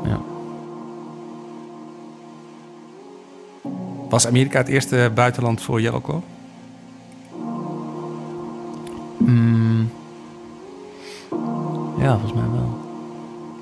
Ja. 0.04 0.20
Was 4.10 4.28
Amerika 4.28 4.58
het 4.58 4.68
eerste 4.68 5.12
buitenland 5.16 5.62
voor 5.62 5.82
Claw? 5.82 6.20
Mm. 9.18 9.90
ja, 11.98 12.12
volgens 12.12 12.34
mij 12.34 12.50
wel. 12.52 12.80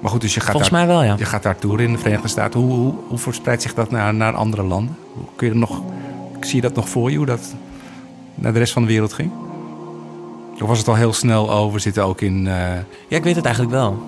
Maar 0.01 0.11
goed, 0.11 0.21
dus 0.21 0.33
je 0.33 0.39
gaat, 0.39 0.51
Volgens 0.51 0.71
daar, 0.71 0.85
mij 0.85 0.95
wel, 0.95 1.03
ja. 1.03 1.15
je 1.17 1.25
gaat 1.25 1.43
daar 1.43 1.57
toeren 1.57 1.85
in 1.85 1.91
de 1.91 1.97
Verenigde 1.97 2.27
Staten. 2.27 2.59
Hoe, 2.59 2.71
hoe, 2.71 2.93
hoe 3.07 3.17
verspreidt 3.17 3.61
zich 3.61 3.73
dat 3.73 3.91
naar, 3.91 4.13
naar 4.13 4.33
andere 4.33 4.63
landen? 4.63 4.95
Hoe 5.13 5.25
kun 5.35 5.47
je 5.47 5.55
nog, 5.55 5.81
zie 6.39 6.55
je 6.55 6.61
dat 6.61 6.75
nog 6.75 6.89
voor 6.89 7.11
je, 7.11 7.17
hoe 7.17 7.25
dat 7.25 7.55
naar 8.35 8.53
de 8.53 8.59
rest 8.59 8.73
van 8.73 8.81
de 8.81 8.87
wereld 8.87 9.13
ging? 9.13 9.31
Of 10.61 10.67
was 10.67 10.77
het 10.77 10.87
al 10.87 10.95
heel 10.95 11.13
snel 11.13 11.51
over? 11.51 11.79
Zitten 11.79 12.03
ook 12.03 12.21
in... 12.21 12.47
eh, 12.47 12.75
Ja, 13.07 13.17
ik 13.17 13.23
weet 13.23 13.35
het 13.35 13.45
eigenlijk 13.45 13.75
wel. 13.75 14.03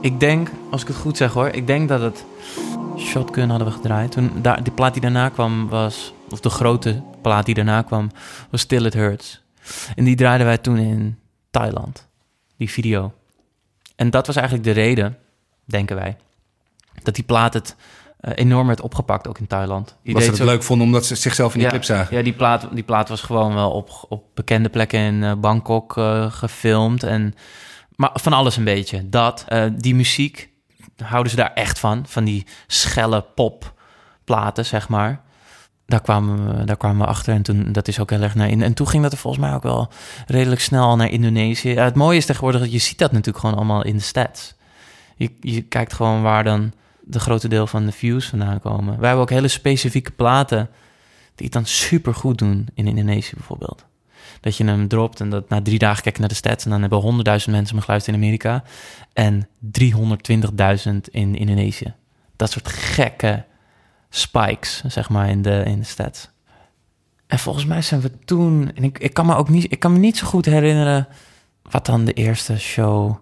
Ik 0.00 0.20
denk, 0.20 0.50
als 0.70 0.82
ik 0.82 0.88
het 0.88 0.96
goed 0.96 1.16
zeg 1.16 1.32
hoor, 1.32 1.48
ik 1.48 1.66
denk 1.66 1.88
dat 1.88 2.00
het 2.00 2.24
Shotgun 2.98 3.48
hadden 3.48 3.68
we 3.68 3.72
gedraaid. 3.74 4.12
Toen, 4.12 4.30
daar, 4.42 4.62
die 4.62 4.72
plaat 4.72 4.92
die 4.92 5.02
daarna 5.02 5.28
kwam 5.28 5.68
was, 5.68 6.12
of 6.30 6.40
de 6.40 6.50
grote 6.50 7.02
plaat 7.22 7.46
die 7.46 7.54
daarna 7.54 7.82
kwam, 7.82 8.10
was 8.50 8.60
Still 8.60 8.84
It 8.86 8.94
Hurts. 8.94 9.42
En 9.96 10.04
die 10.04 10.16
draaiden 10.16 10.46
wij 10.46 10.58
toen 10.58 10.76
in 10.76 11.18
Thailand, 11.50 12.08
die 12.56 12.70
video. 12.70 13.12
En 13.96 14.10
dat 14.10 14.26
was 14.26 14.36
eigenlijk 14.36 14.66
de 14.66 14.72
reden, 14.72 15.16
denken 15.64 15.96
wij, 15.96 16.16
dat 17.02 17.14
die 17.14 17.24
plaat 17.24 17.54
het 17.54 17.76
enorm 18.20 18.66
werd 18.66 18.80
opgepakt, 18.80 19.28
ook 19.28 19.38
in 19.38 19.46
Thailand. 19.46 19.96
Die 20.02 20.14
was 20.14 20.22
ze 20.22 20.28
het 20.28 20.38
zo- 20.38 20.44
leuk 20.44 20.62
vonden 20.62 20.86
omdat 20.86 21.06
ze 21.06 21.14
zichzelf 21.14 21.52
in 21.52 21.58
die 21.58 21.68
ja, 21.68 21.72
clip 21.72 21.84
zagen? 21.84 22.16
Ja, 22.16 22.22
die 22.22 22.32
plaat, 22.32 22.68
die 22.72 22.82
plaat 22.82 23.08
was 23.08 23.20
gewoon 23.20 23.54
wel 23.54 23.70
op, 23.70 24.06
op 24.08 24.24
bekende 24.34 24.68
plekken 24.68 25.00
in 25.00 25.24
eh, 25.24 25.32
Bangkok 25.34 25.96
eh, 25.96 26.32
gefilmd. 26.32 27.02
En, 27.02 27.34
maar 27.96 28.10
van 28.14 28.32
alles 28.32 28.56
een 28.56 28.64
beetje. 28.64 29.08
Dat, 29.08 29.44
eh, 29.48 29.64
die 29.76 29.94
muziek, 29.94 30.50
houden 30.96 31.30
ze 31.30 31.36
daar 31.36 31.52
echt 31.54 31.78
van. 31.78 32.04
Van 32.06 32.24
die 32.24 32.46
schelle 32.66 33.24
popplaten, 33.34 34.66
zeg 34.66 34.88
maar. 34.88 35.20
Daar 35.86 36.00
kwamen, 36.00 36.58
we, 36.58 36.64
daar 36.64 36.76
kwamen 36.76 37.00
we 37.00 37.06
achter 37.06 37.34
en 37.34 37.42
toen, 37.42 37.72
dat 37.72 37.88
is 37.88 38.00
ook 38.00 38.10
heel 38.10 38.22
erg 38.22 38.34
naar 38.34 38.48
in. 38.48 38.62
En 38.62 38.74
toen 38.74 38.88
ging 38.88 39.02
dat 39.02 39.12
er 39.12 39.18
volgens 39.18 39.44
mij 39.44 39.54
ook 39.54 39.62
wel 39.62 39.88
redelijk 40.26 40.60
snel 40.60 40.96
naar 40.96 41.10
Indonesië. 41.10 41.70
Ja, 41.70 41.84
het 41.84 41.94
mooie 41.94 42.16
is 42.16 42.26
tegenwoordig, 42.26 42.60
dat 42.60 42.72
je 42.72 42.78
ziet 42.78 42.98
dat 42.98 43.12
natuurlijk 43.12 43.38
gewoon 43.38 43.56
allemaal 43.56 43.84
in 43.84 43.96
de 43.96 44.02
stats. 44.02 44.54
Je, 45.16 45.36
je 45.40 45.62
kijkt 45.62 45.92
gewoon 45.92 46.22
waar 46.22 46.44
dan 46.44 46.72
de 47.12 47.20
grote 47.20 47.48
deel 47.48 47.66
van 47.66 47.86
de 47.86 47.92
views 47.92 48.26
vandaan 48.26 48.60
komen. 48.60 48.98
Wij 48.98 49.06
hebben 49.06 49.22
ook 49.22 49.30
hele 49.30 49.48
specifieke 49.48 50.10
platen 50.10 50.70
die 51.34 51.44
het 51.44 51.52
dan 51.52 51.66
super 51.66 52.14
goed 52.14 52.38
doen 52.38 52.68
in 52.74 52.86
Indonesië 52.86 53.34
bijvoorbeeld. 53.34 53.84
Dat 54.40 54.56
je 54.56 54.64
hem 54.64 54.88
dropt 54.88 55.20
en 55.20 55.30
dat 55.30 55.48
na 55.48 55.62
drie 55.62 55.78
dagen 55.78 56.02
kijk 56.02 56.14
je 56.14 56.20
naar 56.20 56.28
de 56.30 56.34
stats 56.36 56.64
en 56.64 56.70
dan 56.70 56.80
hebben 56.80 56.98
honderdduizend 56.98 57.54
mensen 57.54 57.74
hem 57.74 57.84
geluisterd 57.84 58.16
in 58.16 58.22
Amerika 58.22 58.62
en 59.12 59.48
320.000 59.78 60.92
in 61.10 61.34
Indonesië. 61.34 61.94
Dat 62.36 62.50
soort 62.50 62.68
gekke 62.68 63.44
spikes, 64.10 64.82
zeg 64.86 65.08
maar, 65.08 65.28
in 65.28 65.42
de, 65.42 65.62
in 65.66 65.78
de 65.78 65.84
stats. 65.84 66.30
En 67.26 67.38
volgens 67.38 67.64
mij 67.64 67.82
zijn 67.82 68.00
we 68.00 68.10
toen, 68.24 68.70
en 68.74 68.84
ik, 68.84 68.98
ik, 68.98 69.14
kan 69.14 69.26
me 69.26 69.34
ook 69.34 69.48
niet, 69.48 69.72
ik 69.72 69.78
kan 69.78 69.92
me 69.92 69.98
niet 69.98 70.16
zo 70.16 70.26
goed 70.26 70.44
herinneren 70.44 71.08
wat 71.62 71.86
dan 71.86 72.04
de 72.04 72.12
eerste 72.12 72.58
show 72.58 73.16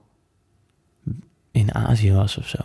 in 1.50 1.74
Azië 1.74 2.12
was 2.12 2.36
of 2.38 2.48
zo. 2.48 2.58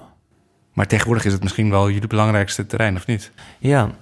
Maar 0.74 0.88
tegenwoordig 0.88 1.26
is 1.26 1.34
het 1.34 1.44
misschien 1.44 1.70
wel 1.70 1.90
jullie 1.90 2.08
belangrijkste 2.08 2.66
terrein, 2.66 2.96
of 2.96 3.06
niet? 3.08 3.32
Ja, 3.60 3.82
En 3.82 3.90
waar 3.90 3.96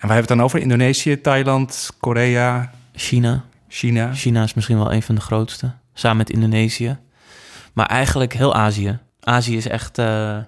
hebben 0.00 0.08
we 0.08 0.14
het 0.14 0.28
dan 0.28 0.40
over? 0.40 0.58
Indonesië, 0.58 1.20
Thailand, 1.20 1.90
Korea, 2.00 2.70
China. 2.94 3.44
China? 3.68 4.14
China 4.14 4.42
is 4.42 4.54
misschien 4.54 4.76
wel 4.78 4.92
een 4.92 5.02
van 5.02 5.14
de 5.14 5.20
grootste, 5.20 5.72
samen 5.94 6.16
met 6.16 6.30
Indonesië. 6.30 6.98
Maar 7.72 7.86
eigenlijk 7.86 8.32
heel 8.32 8.54
Azië. 8.54 8.98
Azië 9.20 9.56
is 9.56 9.66
echt. 9.68 9.98
eh, 9.98 10.38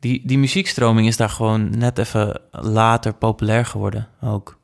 die, 0.00 0.22
die 0.24 0.38
muziekstroming 0.38 1.06
is 1.06 1.16
daar 1.16 1.28
gewoon 1.28 1.78
net 1.78 1.98
even 1.98 2.40
later 2.50 3.12
populair 3.14 3.66
geworden 3.66 4.08
ook. 4.20 4.58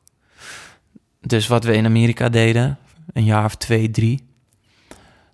Dus 1.21 1.47
wat 1.47 1.63
we 1.63 1.73
in 1.75 1.85
Amerika 1.85 2.29
deden, 2.29 2.77
een 3.13 3.23
jaar 3.23 3.45
of 3.45 3.55
twee, 3.55 3.91
drie, 3.91 4.27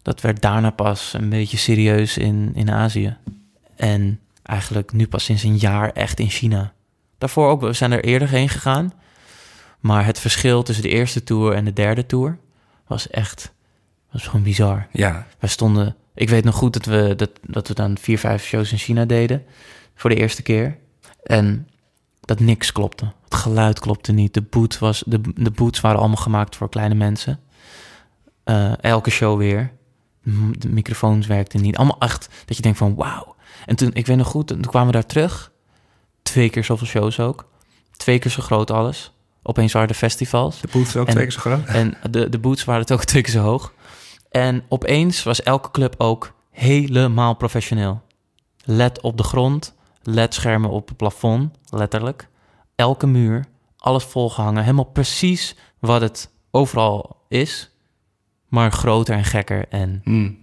dat 0.01 0.21
werd 0.21 0.41
daarna 0.41 0.69
pas 0.69 1.13
een 1.13 1.29
beetje 1.29 1.57
serieus 1.57 2.17
in, 2.17 2.51
in 2.53 2.71
Azië. 2.71 3.17
En 3.75 4.19
eigenlijk 4.47 4.91
nu 4.91 5.07
pas 5.07 5.23
sinds 5.23 5.43
een 5.43 5.57
jaar 5.57 5.91
echt 5.91 6.19
in 6.19 6.29
China. 6.29 6.73
Daarvoor 7.17 7.49
ook, 7.49 7.61
we 7.61 7.73
zijn 7.73 7.91
er 7.91 8.03
eerder 8.03 8.29
heen 8.29 8.49
gegaan. 8.49 8.93
Maar 9.79 10.05
het 10.05 10.19
verschil 10.19 10.63
tussen 10.63 10.83
de 10.83 10.89
eerste 10.89 11.23
tour 11.23 11.53
en 11.53 11.65
de 11.65 11.73
derde 11.73 12.05
tour 12.05 12.37
was 12.87 13.09
echt 13.09 13.55
was 14.11 14.27
gewoon 14.27 14.43
bizar. 14.43 14.87
Ja, 14.91 15.27
Wij 15.39 15.49
stonden, 15.49 15.95
ik 16.13 16.29
weet 16.29 16.43
nog 16.43 16.55
goed 16.55 16.73
dat 16.73 16.85
we, 16.85 17.13
dat, 17.15 17.29
dat 17.41 17.67
we 17.67 17.73
dan 17.73 17.97
vier, 17.97 18.19
vijf 18.19 18.43
shows 18.43 18.71
in 18.71 18.77
China 18.77 19.05
deden 19.05 19.43
voor 19.95 20.09
de 20.09 20.15
eerste 20.15 20.41
keer. 20.41 20.77
En 21.23 21.67
dat 22.21 22.39
niks 22.39 22.71
klopte. 22.71 23.11
Het 23.23 23.35
geluid 23.35 23.79
klopte 23.79 24.11
niet. 24.11 24.33
De, 24.33 24.41
boot 24.41 24.79
was, 24.79 25.03
de, 25.05 25.21
de 25.35 25.51
boots 25.51 25.81
waren 25.81 25.99
allemaal 25.99 26.17
gemaakt 26.17 26.55
voor 26.55 26.69
kleine 26.69 26.95
mensen. 26.95 27.39
Eh, 28.43 28.83
elke 28.83 29.09
show 29.09 29.37
weer. 29.37 29.71
De 30.51 30.69
microfoons 30.69 31.27
werkten 31.27 31.61
niet. 31.61 31.77
Allemaal 31.77 31.99
echt 31.99 32.29
dat 32.45 32.55
je 32.55 32.61
denkt 32.61 32.77
van 32.77 32.95
wauw. 32.95 33.35
En 33.65 33.75
toen, 33.75 33.89
ik 33.93 34.05
weet 34.05 34.17
nog 34.17 34.27
goed, 34.27 34.47
toen 34.47 34.61
kwamen 34.61 34.87
we 34.87 34.93
daar 34.93 35.05
terug. 35.05 35.51
Twee 36.21 36.49
keer 36.49 36.63
zoveel 36.63 36.87
shows 36.87 37.19
ook. 37.19 37.49
Twee 37.97 38.19
keer 38.19 38.31
zo 38.31 38.41
groot 38.41 38.71
alles. 38.71 39.11
Opeens 39.43 39.73
waren 39.73 39.87
de 39.87 39.93
festivals. 39.93 40.61
de 40.61 40.67
poet 40.67 40.87
is 40.87 40.95
ook 40.95 41.07
En- 41.07 41.13
twee 41.13 41.23
keer 41.25 41.33
zo 41.33 41.39
groot. 41.39 41.65
En 41.65 41.97
de, 42.11 42.29
de 42.29 42.39
boots 42.39 42.63
waren 42.63 42.81
het 42.81 42.91
ook 42.91 43.03
twee 43.11 43.21
keer 43.21 43.33
zo 43.33 43.41
hoog. 43.41 43.73
En 44.31 44.63
opeens 44.69 45.23
was 45.23 45.43
elke 45.43 45.71
club 45.71 45.95
ook 45.97 46.33
helemaal 46.51 47.33
professioneel. 47.35 48.01
LED 48.63 49.01
op 49.01 49.17
de 49.17 49.23
grond, 49.23 49.75
LED-schermen 50.03 50.69
op 50.69 50.87
het 50.87 50.97
plafond, 50.97 51.57
letterlijk. 51.69 52.27
Elke 52.75 53.07
muur, 53.07 53.45
alles 53.77 54.03
volgehangen. 54.03 54.61
Helemaal 54.63 54.83
precies 54.83 55.55
wat 55.79 56.01
het 56.01 56.29
overal 56.51 57.15
is, 57.27 57.69
maar 58.47 58.71
groter 58.71 59.15
en 59.15 59.23
gekker 59.23 59.67
en, 59.69 60.01
Hmm. 60.03 60.37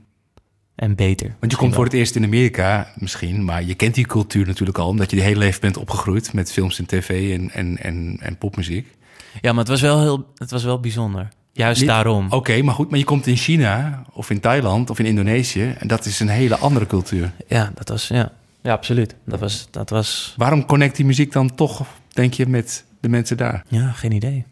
En 0.74 0.94
beter. 0.94 1.34
Want 1.40 1.52
je 1.52 1.58
komt 1.58 1.74
voor 1.74 1.84
het 1.84 1.92
eerst 1.92 2.16
in 2.16 2.24
Amerika 2.24 2.92
misschien, 2.94 3.44
maar 3.44 3.64
je 3.64 3.74
kent 3.74 3.94
die 3.94 4.06
cultuur 4.06 4.46
natuurlijk 4.46 4.78
al, 4.78 4.88
omdat 4.88 5.10
je 5.10 5.16
de 5.16 5.22
hele 5.22 5.38
leven 5.38 5.60
bent 5.60 5.76
opgegroeid 5.76 6.32
met 6.32 6.52
films 6.52 6.78
en 6.78 6.86
tv 6.86 7.38
en, 7.38 7.50
en, 7.50 7.78
en, 7.78 8.16
en 8.20 8.38
popmuziek. 8.38 8.96
Ja, 9.40 9.50
maar 9.50 9.60
het 9.60 9.68
was 9.68 9.80
wel, 9.80 10.00
heel, 10.00 10.26
het 10.34 10.50
was 10.50 10.64
wel 10.64 10.80
bijzonder. 10.80 11.28
Juist 11.52 11.80
Niet- 11.80 11.88
daarom. 11.88 12.26
Oké, 12.30 12.62
maar 12.62 12.74
goed, 12.74 12.90
maar 12.90 12.98
je 12.98 13.04
komt 13.04 13.26
in 13.26 13.36
China 13.36 14.04
of 14.12 14.30
in 14.30 14.40
Thailand 14.40 14.90
of 14.90 14.98
in 14.98 15.06
Indonesië 15.06 15.74
en 15.78 15.88
dat 15.88 16.04
is 16.04 16.20
een 16.20 16.28
hele 16.28 16.56
andere 16.56 16.86
cultuur. 16.86 17.32
Ja, 17.48 17.72
dat 17.74 17.88
was, 17.88 18.08
ja. 18.08 18.32
Ja, 18.62 18.72
absoluut. 18.72 19.14
Dat 19.26 19.40
was, 19.40 19.68
dat 19.70 19.90
was 19.90 20.34
Waarom 20.36 20.64
connect 20.64 20.96
die 20.96 21.04
muziek 21.04 21.32
dan 21.32 21.54
toch, 21.54 21.86
denk 22.08 22.34
je, 22.34 22.46
met 22.46 22.84
de 23.00 23.08
mensen 23.08 23.36
daar? 23.36 23.64
Ja, 23.68 23.90
geen 23.90 24.12
idee. 24.12 24.44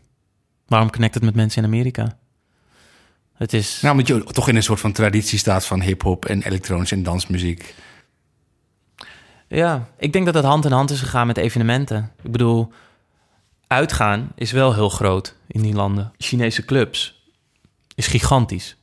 Waarom 0.67 0.91
connect 0.91 1.15
het 1.15 1.23
met 1.23 1.35
mensen 1.35 1.63
in 1.63 1.69
Amerika? 1.69 2.17
Het 3.35 3.53
is... 3.53 3.81
Nou, 3.81 3.99
omdat 3.99 4.09
je 4.09 4.25
toch 4.25 4.49
in 4.49 4.57
een 4.57 4.63
soort 4.63 4.81
van 4.81 4.93
traditie 4.93 5.39
staat 5.39 5.67
van 5.67 5.81
hip-hop 5.81 6.25
en 6.25 6.43
elektronische 6.43 6.95
en 6.95 7.03
dansmuziek. 7.03 7.75
Ja, 9.49 9.89
ik 9.99 10.13
denk 10.13 10.25
dat 10.25 10.35
het 10.35 10.45
hand 10.45 10.65
in 10.65 10.73
hand 10.73 10.91
is 10.91 11.01
gegaan 11.01 11.27
met 11.27 11.37
evenementen. 11.37 12.13
Ik 12.23 12.31
bedoel, 12.31 12.73
uitgaan 13.67 14.33
is 14.35 14.53
wel 14.53 14.75
heel 14.75 14.89
groot 14.89 15.37
in 15.49 15.63
die 15.63 15.75
landen. 15.75 16.13
Chinese 16.19 16.65
clubs 16.65 17.23
is 17.95 18.07
gigantisch. 18.07 18.77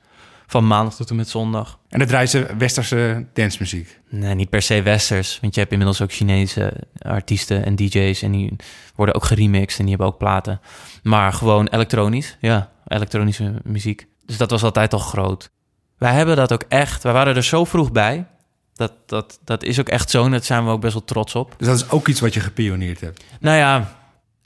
Van 0.48 0.68
maandag 0.68 0.96
tot 0.96 1.10
en 1.10 1.16
met 1.16 1.30
zondag. 1.30 1.80
En 1.90 2.00
dan 2.00 2.08
draaien 2.08 2.30
ze 2.30 2.56
westerse 2.58 3.26
dancemuziek. 3.34 4.00
Nee, 4.10 4.36
niet 4.36 4.50
per 4.50 4.62
se 4.62 4.82
westers. 4.82 5.40
Want 5.42 5.54
je 5.54 5.60
hebt 5.60 5.72
inmiddels 5.72 6.02
ook 6.02 6.12
Chinese 6.12 6.74
artiesten 6.98 7.66
en 7.66 7.76
DJ's. 7.76 8.22
En 8.22 8.32
die 8.32 8.56
worden 8.96 9.16
ook 9.16 9.24
geremixed 9.24 9.80
en 9.80 9.86
die 9.86 9.96
hebben 9.96 10.14
ook 10.14 10.18
platen. 10.18 10.62
Maar 11.04 11.34
gewoon 11.34 11.68
elektronisch. 11.68 12.38
Ja, 12.40 12.72
elektronische 12.88 13.54
muziek. 13.64 14.08
Dus 14.30 14.38
dat 14.38 14.52
was 14.52 14.64
altijd 14.64 14.94
al 14.94 15.00
groot. 15.00 15.52
Wij 15.98 16.14
hebben 16.14 16.36
dat 16.36 16.54
ook 16.54 16.64
echt. 16.68 17.04
Wij 17.04 17.14
waren 17.14 17.36
er 17.36 17.44
zo 17.44 17.66
vroeg 17.66 17.92
bij. 17.92 18.28
Dat, 18.74 18.94
dat, 19.06 19.40
dat 19.44 19.64
is 19.64 19.80
ook 19.80 19.90
echt 19.90 20.10
zo. 20.10 20.26
En 20.26 20.32
daar 20.32 20.44
zijn 20.44 20.66
we 20.66 20.72
ook 20.72 20.82
best 20.82 20.94
wel 20.94 21.04
trots 21.04 21.36
op. 21.36 21.54
Dus 21.58 21.68
dat 21.68 21.76
is 21.76 21.90
ook 21.90 22.08
iets 22.08 22.20
wat 22.20 22.34
je 22.34 22.40
gepioneerd 22.40 23.02
hebt. 23.02 23.24
Nou 23.40 23.58
ja, 23.58 23.96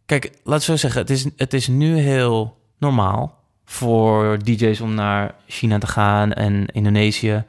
kijk, 0.06 0.40
laat 0.44 0.58
ik 0.58 0.66
zo 0.66 0.76
zeggen. 0.76 1.02
Het 1.02 1.10
is, 1.10 1.26
het 1.36 1.54
is 1.54 1.68
nu 1.68 1.98
heel 1.98 2.58
normaal 2.78 3.40
voor 3.66 4.44
DJ's 4.44 4.82
om 4.82 4.94
naar 4.94 5.36
China 5.48 5.78
te 5.78 5.88
gaan 5.88 6.34
en 6.34 6.66
Indonesië. 6.66 7.44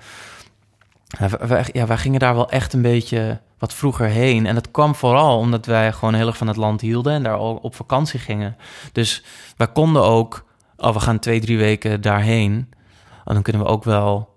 Wij, 1.38 1.66
ja, 1.72 1.86
wij 1.86 1.98
gingen 1.98 2.20
daar 2.20 2.34
wel 2.34 2.50
echt 2.50 2.72
een 2.72 2.82
beetje 2.82 3.40
wat 3.58 3.74
vroeger 3.74 4.06
heen. 4.06 4.46
En 4.46 4.54
dat 4.54 4.70
kwam 4.70 4.94
vooral 4.94 5.38
omdat 5.38 5.66
wij 5.66 5.92
gewoon 5.92 6.14
heel 6.14 6.26
erg 6.26 6.36
van 6.36 6.46
het 6.46 6.56
land 6.56 6.80
hielden 6.80 7.12
en 7.12 7.22
daar 7.22 7.36
al 7.36 7.58
op 7.62 7.74
vakantie 7.74 8.20
gingen. 8.20 8.56
Dus 8.92 9.24
wij 9.56 9.68
konden 9.72 10.02
ook, 10.02 10.44
oh, 10.84 10.92
we 10.92 11.00
gaan 11.00 11.18
twee, 11.18 11.40
drie 11.40 11.58
weken 11.58 12.00
daarheen. 12.00 12.68
En 13.24 13.34
dan 13.34 13.42
kunnen 13.42 13.62
we 13.62 13.68
ook 13.68 13.84
wel 13.84 14.34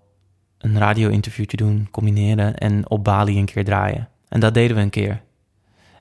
een 0.57 0.77
radio-interviewtje 0.77 1.57
doen, 1.57 1.87
combineren 1.91 2.55
en 2.55 2.89
op 2.89 3.03
Bali 3.03 3.37
een 3.37 3.45
keer 3.45 3.65
draaien. 3.65 4.09
En 4.27 4.39
dat 4.39 4.53
deden 4.53 4.75
we 4.75 4.81
een 4.81 4.89
keer. 4.89 5.21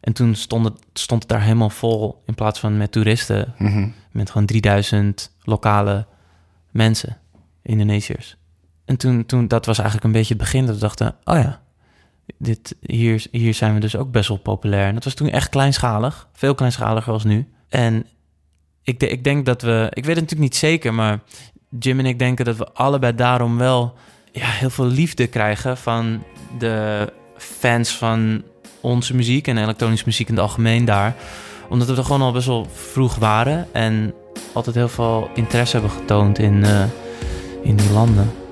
En 0.00 0.12
toen 0.12 0.35
stond 0.35 0.64
het, 0.64 0.80
stond 0.92 1.22
het 1.22 1.30
daar 1.30 1.42
helemaal 1.42 1.70
vol 1.70 2.22
in 2.26 2.35
plaats 2.35 2.61
van 2.61 2.76
met 2.76 2.92
toeristen. 2.92 3.54
Mhm. 3.59 3.88
Met 4.11 4.30
gewoon 4.30 4.46
3000 4.46 5.37
lokale 5.42 6.06
mensen, 6.70 7.16
Indonesiërs. 7.62 8.37
En 8.85 8.96
toen, 8.96 9.26
toen, 9.26 9.48
dat 9.48 9.66
was 9.66 9.78
eigenlijk 9.78 10.06
een 10.06 10.12
beetje 10.12 10.35
het 10.35 10.42
begin 10.42 10.66
dat 10.66 10.74
we 10.74 10.80
dachten, 10.80 11.14
oh 11.24 11.37
ja, 11.37 11.61
dit, 12.38 12.76
hier, 12.80 13.26
hier 13.30 13.54
zijn 13.54 13.74
we 13.74 13.80
dus 13.80 13.96
ook 13.96 14.11
best 14.11 14.28
wel 14.28 14.37
populair. 14.37 14.87
En 14.87 14.94
dat 14.94 15.04
was 15.04 15.14
toen 15.14 15.28
echt 15.28 15.48
kleinschalig, 15.48 16.28
veel 16.32 16.54
kleinschaliger 16.54 17.12
als 17.12 17.24
nu. 17.24 17.48
En 17.68 18.06
ik, 18.87 19.03
ik 19.03 19.25
denk 19.25 19.46
dat 19.46 19.62
we, 19.62 19.87
ik 19.90 20.05
weet 20.05 20.16
het 20.16 20.25
natuurlijk 20.25 20.51
niet 20.51 20.57
zeker, 20.57 20.94
maar 20.94 21.20
Jim 21.79 21.99
en 21.99 22.07
ik 22.07 22.18
denken 22.18 22.44
dat 22.44 22.57
we 22.57 22.72
allebei 22.72 23.14
daarom 23.14 23.59
wel 23.59 23.94
ja, 24.33 24.46
heel 24.46 24.70
veel 24.70 24.87
liefde 24.87 25.27
krijgen 25.27 25.77
van 25.77 26.22
de 26.59 27.12
fans 27.37 27.90
van 27.90 28.42
onze 28.81 29.14
muziek 29.14 29.46
en 29.46 29.59
elektronische 29.59 30.07
muziek 30.07 30.29
in 30.29 30.35
het 30.35 30.42
algemeen 30.42 30.85
daar. 30.85 31.14
Omdat 31.68 31.88
we 31.88 31.96
er 31.96 32.05
gewoon 32.05 32.22
al 32.22 32.33
best 32.33 32.46
wel 32.46 32.68
vroeg 32.72 33.14
waren 33.14 33.68
en 33.72 34.14
altijd 34.53 34.77
heel 34.77 34.88
veel 34.88 35.31
interesse 35.35 35.77
hebben 35.77 35.96
getoond 35.96 36.38
in, 36.38 36.64
eh, 36.64 36.85
in 37.62 37.77
die 37.77 37.90
landen. 37.90 38.45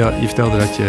Vertel, 0.00 0.20
je 0.20 0.26
vertelde 0.26 0.58
dat 0.58 0.76
je 0.76 0.88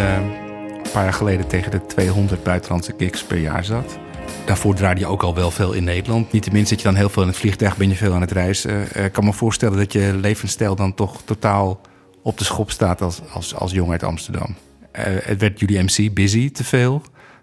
een 0.83 0.91
paar 0.91 1.03
jaar 1.03 1.13
geleden 1.13 1.47
tegen 1.47 1.71
de 1.71 1.85
200 1.85 2.43
buitenlandse 2.43 2.93
gigs 2.97 3.23
per 3.23 3.37
jaar 3.37 3.65
zat. 3.65 3.97
Daarvoor 4.45 4.75
draaide 4.75 4.99
je 4.99 5.05
ook 5.05 5.23
al 5.23 5.35
wel 5.35 5.51
veel 5.51 5.73
in 5.73 5.83
Nederland. 5.83 6.31
Niet 6.31 6.43
tenminste 6.43 6.73
dat 6.73 6.83
je 6.83 6.89
dan 6.89 6.97
heel 6.97 7.09
veel 7.09 7.21
in 7.21 7.27
het 7.27 7.37
vliegtuig 7.37 7.77
ben 7.77 7.89
je 7.89 7.95
veel 7.95 8.13
aan 8.13 8.21
het 8.21 8.31
reizen. 8.31 8.91
Eh, 8.91 9.05
Ik 9.05 9.11
kan 9.11 9.23
me 9.25 9.33
voorstellen 9.33 9.77
dat 9.77 9.93
je 9.93 10.17
levensstijl 10.21 10.75
dan 10.75 10.93
toch 10.93 11.21
totaal 11.25 11.81
op 12.23 12.37
de 12.37 12.43
schop 12.43 12.71
staat 12.71 13.01
als, 13.01 13.21
als, 13.33 13.55
als 13.55 13.71
jong 13.71 13.91
uit 13.91 14.03
Amsterdam. 14.03 14.55
Eh, 14.91 15.03
het 15.05 15.39
werd 15.39 15.59
jullie 15.59 15.83
MC 15.83 16.13
busy 16.13 16.51
te 16.51 16.63
veel. 16.63 17.01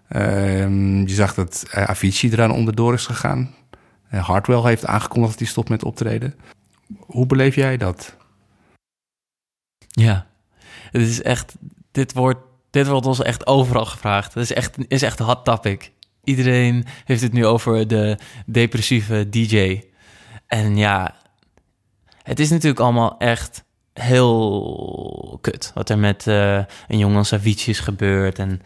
Ehm, 0.08 1.00
je 1.00 1.14
zag 1.14 1.34
dat 1.34 1.64
eh, 1.70 1.82
Avicii 1.82 2.32
eraan 2.32 2.52
onderdoor 2.52 2.94
is 2.94 3.06
gegaan. 3.06 3.54
Eh, 4.08 4.26
Hardwell 4.26 4.62
heeft 4.62 4.86
aangekondigd 4.86 5.30
dat 5.30 5.40
hij 5.40 5.48
stopt 5.48 5.68
met 5.68 5.84
optreden. 5.84 6.34
Hoe 6.98 7.26
beleef 7.26 7.54
jij 7.54 7.76
dat? 7.76 8.16
Ja, 9.88 10.26
het 10.90 11.02
is 11.02 11.22
echt, 11.22 11.54
dit 11.92 12.12
wordt, 12.12 12.40
dit 12.70 12.86
wordt 12.86 13.06
ons 13.06 13.22
echt 13.22 13.46
overal 13.46 13.84
gevraagd. 13.84 14.34
Het 14.34 14.42
is 14.42 14.52
echt, 14.52 14.76
is 14.88 15.02
echt 15.02 15.20
een 15.20 15.26
hot 15.26 15.44
topic. 15.44 15.92
Iedereen 16.24 16.84
heeft 17.04 17.22
het 17.22 17.32
nu 17.32 17.46
over 17.46 17.88
de 17.88 18.18
depressieve 18.46 19.28
DJ. 19.28 19.82
En 20.46 20.76
ja, 20.76 21.14
het 22.22 22.40
is 22.40 22.50
natuurlijk 22.50 22.80
allemaal 22.80 23.18
echt 23.18 23.64
heel 23.92 25.38
kut. 25.40 25.70
Wat 25.74 25.90
er 25.90 25.98
met 25.98 26.26
eh, 26.26 26.56
een 26.88 26.98
jongen 26.98 27.16
als 27.16 27.32
is 27.32 27.80
gebeurd. 27.80 28.38
En 28.38 28.62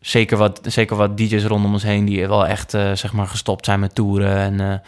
zeker 0.00 0.36
wat, 0.36 0.60
zeker 0.62 0.96
wat 0.96 1.16
DJ's 1.16 1.44
rondom 1.44 1.72
ons 1.72 1.82
heen 1.82 2.04
die 2.04 2.28
wel 2.28 2.46
echt 2.46 2.74
eh, 2.74 2.92
zeg 2.92 3.12
maar 3.12 3.26
gestopt 3.26 3.64
zijn 3.64 3.80
met 3.80 3.94
toeren. 3.94 4.36
En 4.36 4.60
eh, 4.60 4.78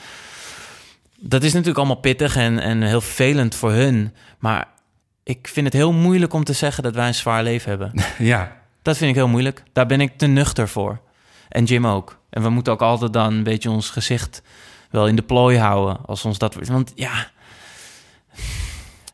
dat 1.18 1.42
is 1.42 1.52
natuurlijk 1.52 1.78
allemaal 1.78 1.96
pittig 1.96 2.36
en, 2.36 2.58
en 2.58 2.82
heel 2.82 3.00
vervelend 3.00 3.54
voor 3.54 3.72
hun. 3.72 4.14
Maar 4.38 4.68
ik 5.22 5.48
vind 5.48 5.66
het 5.66 5.74
heel 5.74 5.92
moeilijk 5.92 6.32
om 6.32 6.44
te 6.44 6.52
zeggen 6.52 6.82
dat 6.82 6.94
wij 6.94 7.06
een 7.06 7.14
zwaar 7.14 7.42
leven 7.42 7.68
hebben. 7.68 7.92
ja, 8.32 8.56
Dat 8.82 8.96
vind 8.96 9.10
ik 9.10 9.16
heel 9.16 9.28
moeilijk. 9.28 9.62
Daar 9.72 9.86
ben 9.86 10.00
ik 10.00 10.18
te 10.18 10.26
nuchter 10.26 10.68
voor. 10.68 11.00
En 11.48 11.64
Jim 11.64 11.86
ook. 11.86 12.18
En 12.30 12.42
we 12.42 12.48
moeten 12.48 12.72
ook 12.72 12.82
altijd 12.82 13.12
dan 13.12 13.32
een 13.32 13.42
beetje 13.42 13.70
ons 13.70 13.90
gezicht 13.90 14.42
wel 14.90 15.06
in 15.06 15.16
de 15.16 15.22
plooi 15.22 15.58
houden. 15.58 16.06
Als 16.06 16.24
ons 16.24 16.38
dat. 16.38 16.54
Want 16.54 16.92
ja. 16.94 17.30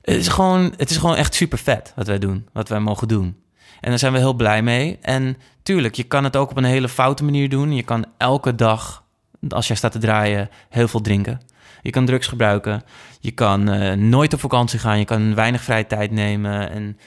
Het 0.02 0.16
is 0.16 0.28
gewoon, 0.28 0.74
het 0.76 0.90
is 0.90 0.96
gewoon 0.96 1.16
echt 1.16 1.34
super 1.34 1.58
vet 1.58 1.92
wat 1.96 2.06
wij 2.06 2.18
doen. 2.18 2.48
Wat 2.52 2.68
wij 2.68 2.80
mogen 2.80 3.08
doen. 3.08 3.36
En 3.80 3.90
daar 3.90 3.98
zijn 3.98 4.12
we 4.12 4.18
heel 4.18 4.34
blij 4.34 4.62
mee. 4.62 4.98
En 5.00 5.36
tuurlijk, 5.62 5.94
je 5.94 6.02
kan 6.02 6.24
het 6.24 6.36
ook 6.36 6.50
op 6.50 6.56
een 6.56 6.64
hele 6.64 6.88
foute 6.88 7.24
manier 7.24 7.48
doen. 7.48 7.72
Je 7.72 7.82
kan 7.82 8.04
elke 8.16 8.54
dag, 8.54 9.04
als 9.48 9.66
jij 9.66 9.76
staat 9.76 9.92
te 9.92 9.98
draaien, 9.98 10.50
heel 10.68 10.88
veel 10.88 11.00
drinken. 11.00 11.40
Je 11.82 11.90
kan 11.90 12.06
drugs 12.06 12.26
gebruiken. 12.26 12.82
Je 13.20 13.30
kan 13.30 13.68
eh, 13.68 13.96
nooit 13.96 14.32
op 14.34 14.40
vakantie 14.40 14.78
gaan. 14.78 14.98
Je 14.98 15.04
kan 15.04 15.34
weinig 15.34 15.62
vrije 15.62 15.86
tijd 15.86 16.10
nemen. 16.10 16.70
En 16.70 16.98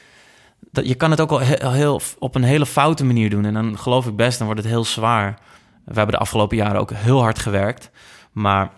dat, 0.72 0.88
je 0.88 0.96
kan 0.96 1.12
het 1.12 1.22
ook 1.22 1.32
al 1.32 1.40
heel, 1.40 1.72
heel, 1.72 2.02
op 2.20 2.36
een 2.36 2.44
hele 2.44 2.66
foute 2.66 3.06
manier 3.06 3.30
doen. 3.30 3.46
En 3.46 3.54
dan 3.54 3.78
geloof 3.78 4.08
ik 4.08 4.16
best, 4.16 4.38
dan 4.38 4.48
wordt 4.48 4.62
het 4.62 4.72
heel 4.72 4.86
zwaar. 4.86 5.40
We 5.86 5.94
hebben 5.94 6.16
de 6.16 6.22
afgelopen 6.22 6.58
jaren 6.58 6.80
ook 6.80 6.92
heel 6.92 7.22
hard 7.22 7.40
gewerkt. 7.40 7.90
Maar 8.32 8.72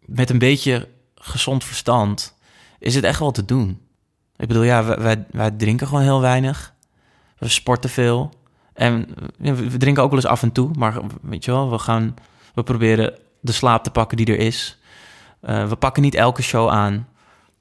met 0.00 0.30
een 0.30 0.38
beetje 0.38 0.88
gezond 1.14 1.64
verstand 1.64 2.36
is 2.78 2.94
het 2.94 3.04
echt 3.04 3.18
wel 3.18 3.30
te 3.30 3.44
doen. 3.44 3.80
Ik 4.36 4.48
bedoel, 4.48 4.62
ja, 4.62 4.84
wij, 4.84 5.24
wij, 5.30 5.50
drinken 5.50 5.86
gewoon 5.86 6.02
heel 6.02 6.20
weinig. 6.20 6.74
We 7.38 7.48
sporten 7.48 7.90
veel. 7.90 8.32
En 8.74 9.08
we 9.38 9.76
drinken 9.76 10.02
ook 10.02 10.10
wel 10.10 10.18
eens 10.18 10.28
af 10.28 10.42
en 10.42 10.52
toe. 10.52 10.70
Maar 10.78 11.00
weet 11.22 11.44
je 11.44 11.50
wel, 11.50 11.70
we 11.70 11.78
gaan... 11.78 12.14
We 12.54 12.62
proberen 12.62 13.18
de 13.40 13.52
slaap 13.52 13.84
te 13.84 13.90
pakken 13.90 14.16
die 14.16 14.26
er 14.26 14.38
is. 14.38 14.78
Eh, 15.42 15.68
we 15.68 15.76
pakken 15.76 16.02
niet 16.02 16.14
elke 16.14 16.42
show 16.42 16.68
aan. 16.70 17.08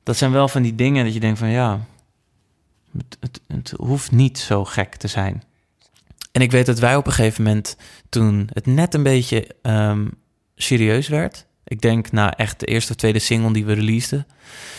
Dat 0.04 0.18
zijn 0.18 0.32
wel 0.32 0.48
van 0.48 0.62
die 0.62 0.76
dingen 0.76 1.04
dat 1.04 1.14
je 1.14 1.20
denkt 1.20 1.40
van 1.40 1.50
ja... 1.50 1.80
Het, 3.20 3.42
het, 3.48 3.74
hoeft 3.78 4.12
niet 4.12 4.40
zo 4.40 4.66
gek 4.66 4.96
te 4.96 5.08
zijn. 5.08 5.44
En 6.32 6.42
ik 6.42 6.52
weet 6.52 6.66
dat 6.66 6.80
wij 6.80 6.96
op 6.96 7.06
een 7.08 7.12
gegeven 7.14 7.44
moment, 7.44 7.78
toen 8.10 8.50
het 8.54 8.66
net 8.66 8.94
een 8.94 9.04
beetje 9.04 9.48
ehm, 9.62 10.08
serieus 10.56 11.08
werd, 11.08 11.46
ik 11.64 11.82
denk 11.82 12.12
na 12.12 12.34
echt 12.36 12.60
de 12.60 12.66
eerste 12.66 12.92
of 12.92 12.98
tweede 12.98 13.20
single 13.20 13.54
die 13.54 13.66
we 13.66 13.74
releaseden, 13.74 14.28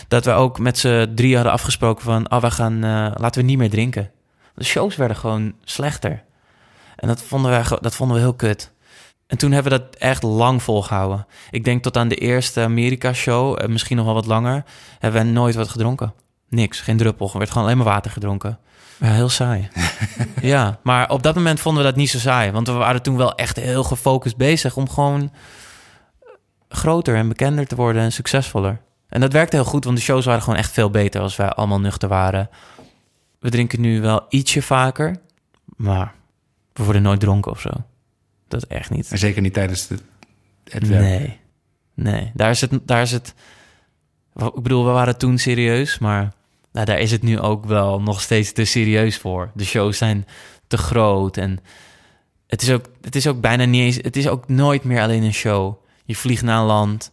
dat 0.09 0.25
we 0.25 0.31
ook 0.31 0.59
met 0.59 0.79
z'n 0.79 1.13
drie 1.15 1.35
hadden 1.35 1.53
afgesproken 1.53 2.05
van, 2.05 2.31
oh, 2.33 2.41
we 2.41 2.51
gaan, 2.51 2.75
eh, 2.85 3.13
laten 3.15 3.41
we 3.41 3.47
niet 3.47 3.59
meer 3.59 3.71
drinken. 3.71 4.11
De 4.55 4.65
shows 4.65 4.97
werden 4.97 5.17
gewoon 5.17 5.55
slechter. 5.65 6.23
En 6.97 7.09
dat 7.09 7.23
vonden, 7.23 7.65
ge- 7.65 7.79
dat 7.81 7.95
vonden 7.95 8.17
we 8.17 8.23
heel 8.23 8.35
kut. 8.35 8.73
En 9.33 9.39
toen 9.39 9.53
hebben 9.53 9.73
we 9.73 9.79
dat 9.79 9.97
echt 9.97 10.23
lang 10.23 10.63
volgehouden. 10.63 11.27
Ik 11.51 11.65
denk 11.65 11.83
tot 11.83 11.97
aan 11.97 12.09
de 12.09 12.15
eerste 12.15 12.61
Amerika-show, 12.61 13.63
eh, 13.63 13.69
misschien 13.69 13.97
nog 13.97 14.05
wel 14.05 14.15
wat 14.15 14.27
langer, 14.27 14.65
hebben 14.99 15.23
we 15.23 15.31
nooit 15.31 15.55
wat 15.55 15.69
gedronken. 15.69 16.15
Niks, 16.49 16.81
geen 16.81 16.97
druppel. 16.97 17.31
Er 17.33 17.39
werd 17.39 17.51
gewoon 17.51 17.67
alleen 17.67 17.79
maar 17.79 17.87
water 17.87 18.11
gedronken. 18.11 18.59
Ja, 18.99 19.07
heel 19.07 19.29
saai. 19.29 19.69
ja, 20.41 20.79
maar 20.83 21.11
op 21.11 21.23
dat 21.23 21.35
moment 21.35 21.61
vonden 21.61 21.83
we 21.83 21.89
dat 21.89 21.99
niet 21.99 22.11
zo 22.11 22.19
saai. 22.19 22.51
Want 22.51 22.67
we 22.67 22.73
waren 22.73 23.03
toen 23.03 23.17
wel 23.17 23.35
echt 23.35 23.57
heel 23.57 23.85
gefocust 23.85 24.37
bezig 24.37 24.77
om 24.77 24.89
gewoon 24.89 25.33
groter 26.69 27.17
en 27.17 27.29
bekender 27.29 27.67
te 27.67 27.77
worden 27.77 28.03
en 28.03 28.13
succesvoller. 28.13 28.81
En 29.09 29.21
dat 29.21 29.33
werkte 29.33 29.57
heel 29.57 29.65
goed, 29.65 29.85
want 29.85 29.97
de 29.97 30.03
shows 30.03 30.25
waren 30.25 30.43
gewoon 30.43 30.59
echt 30.59 30.73
veel 30.73 30.91
beter 30.91 31.21
als 31.21 31.37
wij 31.37 31.49
allemaal 31.49 31.81
nuchter 31.81 32.09
waren. 32.09 32.51
We 33.39 33.51
drinken 33.51 33.81
nu 33.81 34.01
wel 34.01 34.27
ietsje 34.29 34.63
vaker, 34.63 35.17
maar 35.77 36.15
we 36.73 36.85
worden 36.85 37.03
nooit 37.03 37.21
dronken 37.21 37.53
of 37.53 37.61
zo. 37.61 37.71
Dat 38.61 38.65
echt 38.65 38.91
niet. 38.91 39.11
en 39.11 39.19
zeker 39.19 39.43
niet 39.43 39.53
tijdens 39.53 39.87
de, 39.87 39.99
het 40.65 40.89
werk. 40.89 41.03
Nee, 41.03 41.41
nee. 41.95 42.31
Daar 42.35 42.51
is 42.51 42.61
het, 42.61 42.79
daar 42.85 43.03
is 43.03 43.13
het. 43.13 43.35
Ik 44.35 44.63
bedoel, 44.63 44.85
we 44.85 44.91
waren 44.91 45.19
toen 45.19 45.39
serieus, 45.39 45.99
maar 45.99 46.33
nou, 46.73 46.87
daar 46.87 46.99
is 46.99 47.11
het 47.11 47.23
nu 47.23 47.41
ook 47.41 47.65
wel 47.65 48.01
nog 48.01 48.21
steeds 48.21 48.53
te 48.53 48.65
serieus 48.65 49.19
voor. 49.19 49.51
De 49.55 49.65
shows 49.65 49.99
zijn 49.99 50.27
te 50.67 50.77
groot 50.77 51.37
en 51.37 51.59
het 52.47 52.63
is 52.63 52.71
ook, 52.71 52.85
het 53.01 53.17
is 53.17 53.27
ook 53.27 53.41
bijna 53.41 53.65
niet 53.65 53.83
eens. 53.83 53.97
Het 53.97 54.17
is 54.17 54.29
ook 54.29 54.49
nooit 54.49 54.85
meer 54.85 55.01
alleen 55.01 55.23
een 55.23 55.35
show. 55.35 55.75
Je 56.05 56.17
vliegt 56.17 56.43
naar 56.43 56.59
een 56.59 56.67
land, 56.67 57.13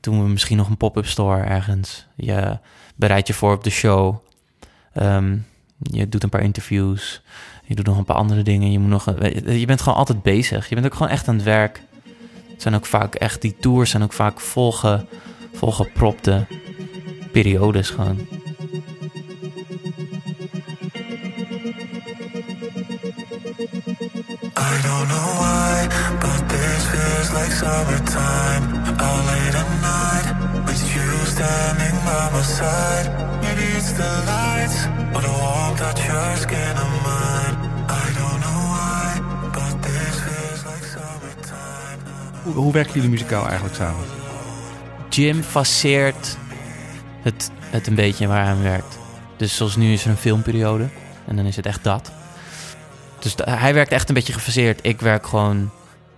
doen 0.00 0.22
we 0.22 0.28
misschien 0.28 0.56
nog 0.56 0.68
een 0.68 0.76
pop-up 0.76 1.06
store 1.06 1.42
ergens. 1.42 2.06
Je 2.16 2.58
bereidt 2.96 3.26
je 3.26 3.34
voor 3.34 3.54
op 3.54 3.64
de 3.64 3.70
show. 3.70 4.16
Ehm, 4.92 5.36
je 5.78 6.08
doet 6.08 6.22
een 6.22 6.28
paar 6.28 6.42
interviews. 6.42 7.22
Je 7.70 7.76
doet 7.76 7.86
nog 7.86 7.98
een 7.98 8.04
paar 8.04 8.16
andere 8.16 8.42
dingen. 8.42 8.72
Je, 8.72 8.78
moet 8.78 8.90
nog, 8.90 9.04
je 9.44 9.66
bent 9.66 9.80
gewoon 9.80 9.98
altijd 9.98 10.22
bezig. 10.22 10.68
Je 10.68 10.74
bent 10.74 10.86
ook 10.86 10.94
gewoon 10.94 11.08
echt 11.12 11.28
aan 11.28 11.34
het 11.34 11.44
werk. 11.44 11.82
Het 12.52 12.62
zijn 12.62 12.74
ook 12.74 12.86
vaak 12.86 13.14
echt, 13.14 13.40
die 13.40 13.56
tours 13.60 13.90
zijn 13.90 14.02
ook 14.02 14.12
vaak 14.12 14.40
volge, 14.40 15.06
volgepropte 15.52 16.46
periodes 17.32 17.90
gewoon. 17.90 18.18
I 24.58 24.72
don't 24.82 25.08
know 25.08 25.30
why, 25.38 25.88
but 26.20 26.48
this 26.48 26.84
feels 26.92 27.30
like 27.32 27.52
summertime. 27.52 28.64
Out 28.96 29.24
late 29.24 29.56
at 29.62 29.70
night, 29.80 30.26
with 30.66 30.92
you 30.94 31.26
standing 31.26 31.96
by 32.04 32.30
my 32.32 32.42
side. 32.42 33.06
Maybe 33.40 33.62
it's 33.76 33.92
the 33.92 34.22
lights, 34.26 34.86
or 35.14 35.20
the 35.22 35.32
warmth 35.40 35.78
that 35.78 35.98
your 36.06 36.36
skin 36.36 36.76
and 36.76 37.02
mine. 37.04 37.39
Hoe, 42.52 42.62
hoe 42.62 42.72
werken 42.72 42.94
jullie 42.94 43.10
muzikaal 43.10 43.46
eigenlijk 43.46 43.74
samen? 43.74 44.04
Jim 45.08 45.42
faceert 45.42 46.38
het, 47.22 47.50
het 47.60 47.86
een 47.86 47.94
beetje 47.94 48.26
waar 48.26 48.42
hij 48.42 48.52
aan 48.52 48.62
werkt. 48.62 48.98
Dus 49.36 49.56
zoals 49.56 49.76
nu 49.76 49.92
is 49.92 50.04
er 50.04 50.10
een 50.10 50.16
filmperiode. 50.16 50.88
En 51.26 51.36
dan 51.36 51.46
is 51.46 51.56
het 51.56 51.66
echt 51.66 51.84
dat. 51.84 52.12
Dus 53.18 53.34
hij 53.44 53.74
werkt 53.74 53.92
echt 53.92 54.08
een 54.08 54.14
beetje 54.14 54.32
gefaseerd. 54.32 54.78
Ik 54.82 55.00
werk 55.00 55.26
gewoon 55.26 55.70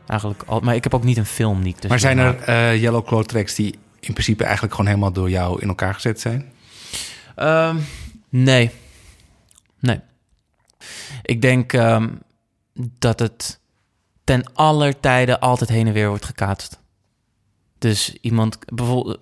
eigenlijk 0.07 0.43
al... 0.47 0.61
Maar 0.61 0.75
ik 0.75 0.83
heb 0.83 0.95
ook 0.95 1.05
niet 1.05 1.17
een 1.17 1.27
film 1.27 1.63
die 1.63 1.75
ik 1.75 1.81
dus 1.81 1.91
maar 1.91 1.99
zijn 1.99 2.19
er 2.19 2.41
eh, 2.41 2.81
Yellow 2.81 3.07
Claw 3.07 3.25
tracks 3.25 3.55
die 3.55 3.79
in 4.01 4.13
principe 4.13 4.45
eigenlijk 4.45 4.75
gewoon 4.75 4.91
helemaal 4.91 5.13
door 5.13 5.31
jou 5.31 5.61
in 5.61 5.69
elkaar 5.69 5.95
gezet 5.95 6.21
zijn? 6.21 6.53
Ehm, 7.35 7.77
nee. 8.29 8.71
Nee. 9.81 10.01
Ik 11.23 11.43
denk 11.43 11.73
ehm, 11.73 12.09
dat 12.99 13.19
het 13.19 13.61
ten 14.33 14.55
aller 14.55 15.01
tijde 15.01 15.41
altijd 15.41 15.71
heen 15.71 15.87
en 15.87 15.93
weer 15.93 16.09
wordt 16.09 16.25
gekaatst. 16.25 16.81
Dus 17.79 18.17
iemand, 18.21 18.59
bijvoorbeeld... 18.75 19.19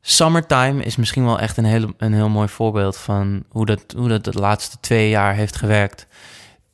Summertime 0.00 0.82
is 0.82 0.96
misschien 0.96 1.24
wel 1.24 1.38
echt 1.38 1.56
een, 1.56 1.64
hele, 1.64 1.94
een 1.96 2.12
heel 2.12 2.28
mooi 2.28 2.48
voorbeeld 2.48 2.96
van 2.96 3.44
hoe 3.48 3.66
dat, 3.66 3.94
hoe 3.96 4.08
dat 4.08 4.24
de 4.24 4.32
laatste 4.32 4.76
twee 4.80 5.08
jaar 5.08 5.34
heeft 5.34 5.56
gewerkt. 5.56 6.06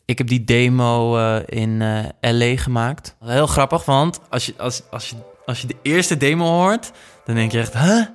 Ik 0.04 0.18
heb 0.18 0.26
die 0.26 0.44
demo 0.44 1.18
eh, 1.18 1.42
in 1.46 1.82
eh, 1.82 2.32
LA 2.32 2.56
gemaakt. 2.56 3.16
Heel 3.24 3.46
grappig, 3.46 3.84
want 3.84 4.20
als 4.28 4.46
je, 4.46 4.54
als, 4.56 4.82
als, 4.90 5.10
je, 5.10 5.16
als 5.46 5.60
je 5.60 5.66
de 5.66 5.76
eerste 5.82 6.16
demo 6.16 6.46
hoort, 6.46 6.92
dan 7.24 7.34
denk 7.34 7.52
je 7.52 7.58
echt, 7.58 7.78
huh? 7.78 8.06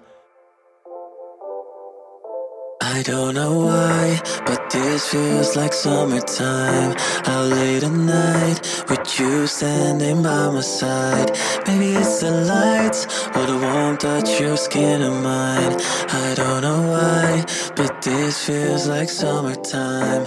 I 2.87 3.01
don't 3.03 3.33
know 3.33 3.65
why, 3.65 4.19
but 4.45 4.69
this 4.69 5.07
feels 5.07 5.55
like 5.55 5.73
summertime. 5.73 6.93
Out 7.25 7.47
late 7.49 7.83
at 7.83 7.91
night, 7.91 8.59
with 8.89 9.19
you 9.19 9.47
standing 9.47 10.21
by 10.21 10.49
my 10.53 10.61
side. 10.61 11.31
Maybe 11.67 11.85
it's 11.99 12.19
the 12.19 12.31
lights, 12.31 13.07
or 13.35 13.45
the 13.45 13.57
warmth 13.59 13.99
touch 13.99 14.39
your 14.39 14.57
skin 14.57 15.01
and 15.01 15.21
mine. 15.23 15.75
I 16.09 16.33
don't 16.35 16.61
know 16.61 16.81
why, 16.91 17.43
but 17.75 18.01
this 18.01 18.37
feels 18.43 18.85
like 18.85 19.09
summertime. 19.09 20.25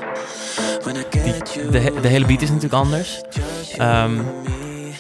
When 0.85 0.97
I 0.97 1.05
get 1.11 1.55
you, 1.55 1.71
De, 1.71 1.79
he- 1.79 2.01
de 2.01 2.09
hele 2.09 2.27
beat 2.27 2.43
is 2.43 2.49
natuurlijk 2.49 2.75
anders. 2.75 3.21
Ehm, 3.77 4.19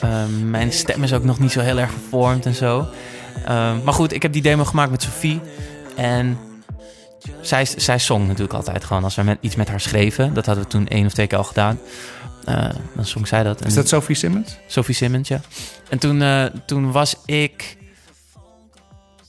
ehm, 0.00 0.50
mijn 0.50 0.72
stem 0.72 1.02
is 1.02 1.12
ook 1.12 1.24
nog 1.24 1.38
niet 1.38 1.52
zo 1.52 1.60
heel 1.60 1.78
erg 1.78 1.90
vervormd 1.90 2.46
en 2.46 2.54
zo. 2.54 2.86
Ehm, 3.46 3.82
maar 3.84 3.94
goed, 3.94 4.12
ik 4.12 4.22
heb 4.22 4.32
die 4.32 4.42
demo 4.42 4.64
gemaakt 4.64 4.90
met 4.90 5.02
Sophie. 5.02 5.40
En 5.96 6.38
zij, 7.42 7.64
zij 7.76 7.98
zong 7.98 8.26
natuurlijk 8.26 8.52
altijd 8.54 8.84
gewoon 8.84 9.04
als 9.04 9.14
we 9.14 9.22
met, 9.22 9.38
iets 9.40 9.56
met 9.56 9.68
haar 9.68 9.80
schreven. 9.80 10.34
Dat 10.34 10.46
hadden 10.46 10.64
we 10.64 10.70
toen 10.70 10.88
één 10.88 11.06
of 11.06 11.12
twee 11.12 11.26
keer 11.26 11.38
al 11.38 11.44
gedaan. 11.44 11.78
Eh, 12.44 12.68
dan 12.94 13.04
zong 13.06 13.28
zij 13.28 13.42
dat. 13.42 13.60
En- 13.60 13.66
Is 13.66 13.74
dat 13.74 13.88
Sophie 13.88 14.14
Simmons? 14.16 14.56
Sophie 14.66 14.94
Simmons, 14.94 15.28
ja. 15.28 15.40
En 15.88 15.98
toen, 15.98 16.22
eh, 16.22 16.44
toen 16.66 16.92
was 16.92 17.16
ik... 17.24 17.76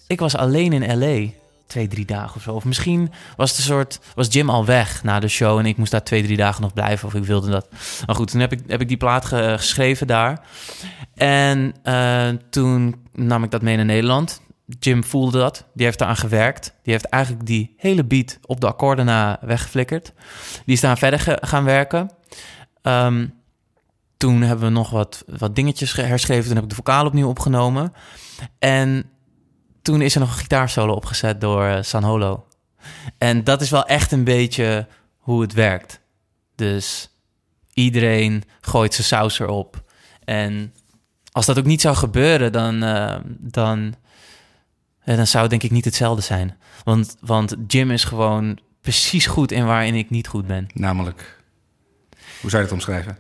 Ik 0.08 0.20
was 0.20 0.36
alleen 0.36 0.74
in 0.74 0.98
L.A. 1.00 1.30
Twee, 1.68 1.88
drie 1.88 2.06
dagen 2.06 2.36
of 2.36 2.42
zo. 2.42 2.54
Of 2.54 2.66
misschien 2.66 3.12
was 3.38 3.50
het 3.50 3.58
een 3.60 3.66
soort... 3.66 4.00
Was 4.16 4.28
Jim 4.34 4.50
al 4.50 4.66
weg 4.66 5.04
na 5.04 5.20
de 5.20 5.28
show... 5.28 5.58
en 5.60 5.66
ik 5.66 5.78
moest 5.78 5.92
daar 5.92 6.04
twee, 6.04 6.24
drie 6.24 6.38
dagen 6.38 6.62
nog 6.62 6.74
blijven. 6.74 7.08
Of 7.08 7.14
ik 7.14 7.24
wilde 7.24 7.50
dat. 7.50 7.68
Maar 8.06 8.16
goed, 8.16 8.32
toen 8.32 8.40
heb 8.40 8.52
ik, 8.52 8.60
heb 8.68 8.82
ik 8.82 8.88
die 8.88 8.98
plaat 8.98 9.26
ge- 9.26 9.54
geschreven 9.58 10.08
daar. 10.08 10.42
En 11.16 11.74
eh, 11.84 12.28
toen 12.50 12.96
nam 13.14 13.44
ik 13.44 13.52
dat 13.52 13.62
mee 13.62 13.76
naar 13.76 13.86
Nederland. 13.86 14.42
Jim 14.80 15.04
voelde 15.04 15.38
dat. 15.40 15.66
Die 15.74 15.86
heeft 15.86 16.02
eraan 16.02 16.16
gewerkt. 16.16 16.74
Die 16.84 16.94
heeft 16.94 17.06
eigenlijk 17.06 17.46
die 17.46 17.74
hele 17.78 18.04
beat 18.06 18.40
op 18.46 18.62
de 18.62 18.68
akkoorden 18.68 19.06
na 19.06 19.38
weggeflikkerd. 19.42 20.14
Die 20.66 20.76
is 20.76 20.82
daar 20.82 20.98
verder 20.98 21.38
gaan 21.42 21.64
werken. 21.64 22.12
Ehm, 22.82 23.28
toen 24.18 24.42
hebben 24.42 24.66
we 24.66 24.72
nog 24.74 24.90
wat, 24.90 25.24
wat 25.28 25.56
dingetjes 25.56 25.94
ge- 25.94 26.02
herschreven. 26.02 26.46
Toen 26.46 26.54
heb 26.56 26.64
ik 26.64 26.70
de 26.70 26.76
vocaal 26.76 27.06
opnieuw 27.06 27.28
opgenomen. 27.30 27.94
En 28.60 29.10
toen 29.82 30.02
is 30.02 30.14
er 30.14 30.20
nog 30.20 30.30
een 30.32 30.38
gitaarsolo 30.38 30.94
opgezet 30.94 31.42
door 31.42 31.64
eh, 31.66 31.82
San 31.82 32.04
Holo. 32.04 32.46
En 33.18 33.44
dat 33.44 33.62
is 33.62 33.70
wel 33.70 33.86
echt 33.86 34.12
een 34.12 34.24
beetje 34.24 34.88
hoe 35.18 35.42
het 35.42 35.54
werkt. 35.54 36.00
Dus 36.56 37.10
iedereen 37.74 38.44
gooit 38.62 38.94
zijn 38.94 39.08
saus 39.08 39.40
erop. 39.40 39.84
En 40.26 40.74
als 41.32 41.46
dat 41.46 41.58
ook 41.60 41.66
niet 41.66 41.82
zou 41.82 41.96
gebeuren, 41.96 42.52
dan, 42.52 42.84
eh, 42.84 43.16
dan, 43.40 43.94
eh, 45.10 45.16
dan 45.16 45.28
zou 45.28 45.42
het 45.42 45.52
denk 45.52 45.64
ik 45.64 45.72
niet 45.72 45.86
hetzelfde 45.86 46.22
zijn. 46.22 46.58
Want, 46.84 47.16
want 47.20 47.56
Jim 47.68 47.92
is 47.92 48.04
gewoon 48.04 48.60
precies 48.82 49.26
goed 49.26 49.52
in 49.52 49.66
waarin 49.66 49.96
ik 49.96 50.10
niet 50.10 50.28
goed 50.28 50.48
ben. 50.48 50.68
Namelijk, 50.74 51.42
hoe 52.42 52.50
zou 52.50 52.64
je 52.64 52.68
dat 52.70 52.78
omschrijven? 52.78 53.18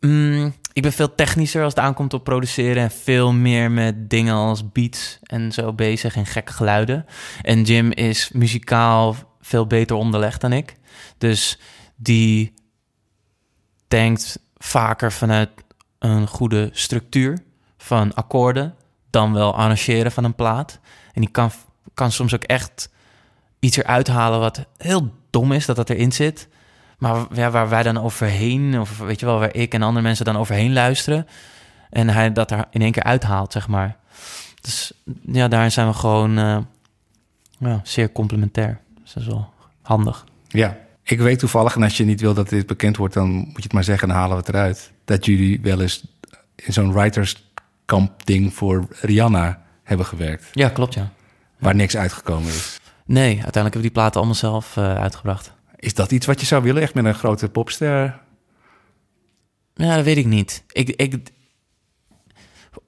Mm, 0.00 0.54
ik 0.72 0.82
ben 0.82 0.92
veel 0.92 1.14
technischer 1.14 1.62
als 1.62 1.74
het 1.74 1.84
aankomt 1.84 2.14
op 2.14 2.24
produceren 2.24 2.82
en 2.82 2.90
veel 2.90 3.32
meer 3.32 3.70
met 3.70 4.10
dingen 4.10 4.34
als 4.34 4.72
beats 4.72 5.18
en 5.22 5.52
zo 5.52 5.72
bezig 5.72 6.16
en 6.16 6.26
gekke 6.26 6.52
geluiden. 6.52 7.06
En 7.42 7.62
Jim 7.62 7.92
is 7.92 8.30
muzikaal 8.32 9.16
veel 9.40 9.66
beter 9.66 9.96
onderlegd 9.96 10.40
dan 10.40 10.52
ik. 10.52 10.76
Dus 11.18 11.58
die 11.96 12.54
denkt 13.88 14.38
vaker 14.56 15.12
vanuit 15.12 15.50
een 15.98 16.26
goede 16.26 16.68
structuur 16.72 17.38
van 17.76 18.14
akkoorden 18.14 18.74
dan 19.10 19.32
wel 19.32 19.54
arrangeren 19.54 20.12
van 20.12 20.24
een 20.24 20.34
plaat. 20.34 20.80
En 21.14 21.20
die 21.20 21.30
kan, 21.30 21.50
kan 21.94 22.12
soms 22.12 22.34
ook 22.34 22.42
echt 22.42 22.88
iets 23.58 23.76
eruit 23.76 24.06
halen 24.06 24.40
wat 24.40 24.66
heel 24.76 25.12
dom 25.30 25.52
is 25.52 25.66
dat 25.66 25.76
dat 25.76 25.90
erin 25.90 26.12
zit. 26.12 26.48
Maar 26.98 27.26
ja, 27.32 27.50
waar 27.50 27.68
wij 27.68 27.82
dan 27.82 28.00
overheen, 28.00 28.80
of 28.80 28.98
weet 28.98 29.20
je 29.20 29.26
wel, 29.26 29.38
waar 29.38 29.54
ik 29.54 29.74
en 29.74 29.82
andere 29.82 30.04
mensen 30.04 30.24
dan 30.24 30.36
overheen 30.36 30.72
luisteren. 30.72 31.26
En 31.90 32.08
hij 32.08 32.32
dat 32.32 32.50
er 32.50 32.64
in 32.70 32.82
één 32.82 32.92
keer 32.92 33.02
uithaalt, 33.02 33.52
zeg 33.52 33.68
maar. 33.68 33.96
Dus 34.60 34.92
ja, 35.26 35.48
daarin 35.48 35.72
zijn 35.72 35.86
we 35.86 35.94
gewoon 35.94 36.38
eh, 36.38 36.58
ja, 37.58 37.80
zeer 37.82 38.12
complementair. 38.12 38.80
Dus 39.02 39.12
dat 39.12 39.22
is 39.22 39.28
wel 39.28 39.52
handig. 39.82 40.24
Ja, 40.48 40.76
ik 41.02 41.20
weet 41.20 41.38
toevallig, 41.38 41.74
en 41.74 41.82
als 41.82 41.96
je 41.96 42.04
niet 42.04 42.20
wil 42.20 42.34
dat 42.34 42.48
dit 42.48 42.66
bekend 42.66 42.96
wordt, 42.96 43.14
dan 43.14 43.30
moet 43.30 43.56
je 43.56 43.62
het 43.62 43.72
maar 43.72 43.84
zeggen, 43.84 44.08
dan 44.08 44.16
halen 44.16 44.36
we 44.36 44.42
het 44.42 44.48
eruit. 44.48 44.92
Dat 45.04 45.24
jullie 45.24 45.60
wel 45.60 45.80
eens 45.80 46.04
in 46.54 46.72
zo'n 46.72 46.92
writerskamp 46.92 48.26
ding 48.26 48.54
voor 48.54 48.86
Rihanna 49.00 49.63
hebben 49.84 50.06
gewerkt. 50.06 50.48
Ja, 50.52 50.68
klopt, 50.68 50.94
ja. 50.94 51.12
Waar 51.58 51.74
niks 51.74 51.96
uitgekomen 51.96 52.48
is. 52.48 52.80
Nee, 53.06 53.24
uiteindelijk 53.24 53.54
hebben 53.54 53.72
we 53.72 53.80
die 53.80 53.90
platen 53.90 54.16
allemaal 54.16 54.34
zelf 54.34 54.76
eh, 54.76 54.94
uitgebracht. 54.94 55.52
Is 55.76 55.94
dat 55.94 56.10
iets 56.10 56.26
wat 56.26 56.40
je 56.40 56.46
zou 56.46 56.62
willen, 56.62 56.82
echt 56.82 56.94
met 56.94 57.04
een 57.04 57.14
grote 57.14 57.48
popster? 57.48 58.20
Ja, 59.74 59.96
dat 59.96 60.04
weet 60.04 60.16
ik 60.16 60.26
niet. 60.26 60.64
Ik, 60.72 60.88
ik, 60.88 61.16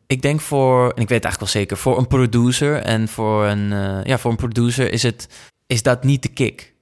ik 0.07 0.23
denk 0.23 0.41
voor, 0.41 0.83
en 0.83 1.03
ik 1.03 1.09
weet 1.09 1.23
het 1.23 1.25
eigenlijk 1.25 1.39
wel 1.39 1.63
zeker, 1.63 1.77
voor 1.77 1.99
een 1.99 2.07
producer 2.07 2.83
en 2.83 3.09
voor 3.09 3.45
een, 3.45 3.73
eh, 3.73 4.05
ja, 4.05 4.19
voor 4.19 4.31
een 4.31 4.37
producer 4.37 4.93
is, 4.93 5.03
het, 5.03 5.29
is 5.67 5.83
dat 5.83 6.05
niet 6.05 6.23
de 6.23 6.29
kick. 6.29 6.75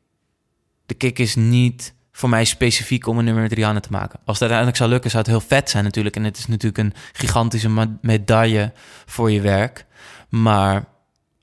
De 0.87 0.94
kick 0.94 1.18
is 1.18 1.35
niet 1.35 1.94
voor 2.12 2.29
mij 2.29 2.44
specifiek 2.44 3.07
om 3.07 3.18
een 3.18 3.24
nummer 3.24 3.42
met 3.42 3.53
Rihanna 3.53 3.81
te 3.81 3.90
maken. 3.90 4.20
Als 4.24 4.38
het 4.38 4.50
uiteindelijk 4.50 4.77
zou 4.77 4.90
lukken, 4.90 5.11
zou 5.11 5.22
het 5.22 5.33
heel 5.33 5.40
vet 5.40 5.70
zijn 5.70 5.85
natuurlijk. 5.85 6.16
En 6.16 6.24
het 6.24 6.38
is 6.38 6.46
natuurlijk 6.46 6.79
een 6.79 6.94
gigantische 7.12 7.96
medaille 8.00 8.72
voor 9.07 9.31
je 9.31 9.40
werk. 9.40 9.87
Maar 10.28 10.84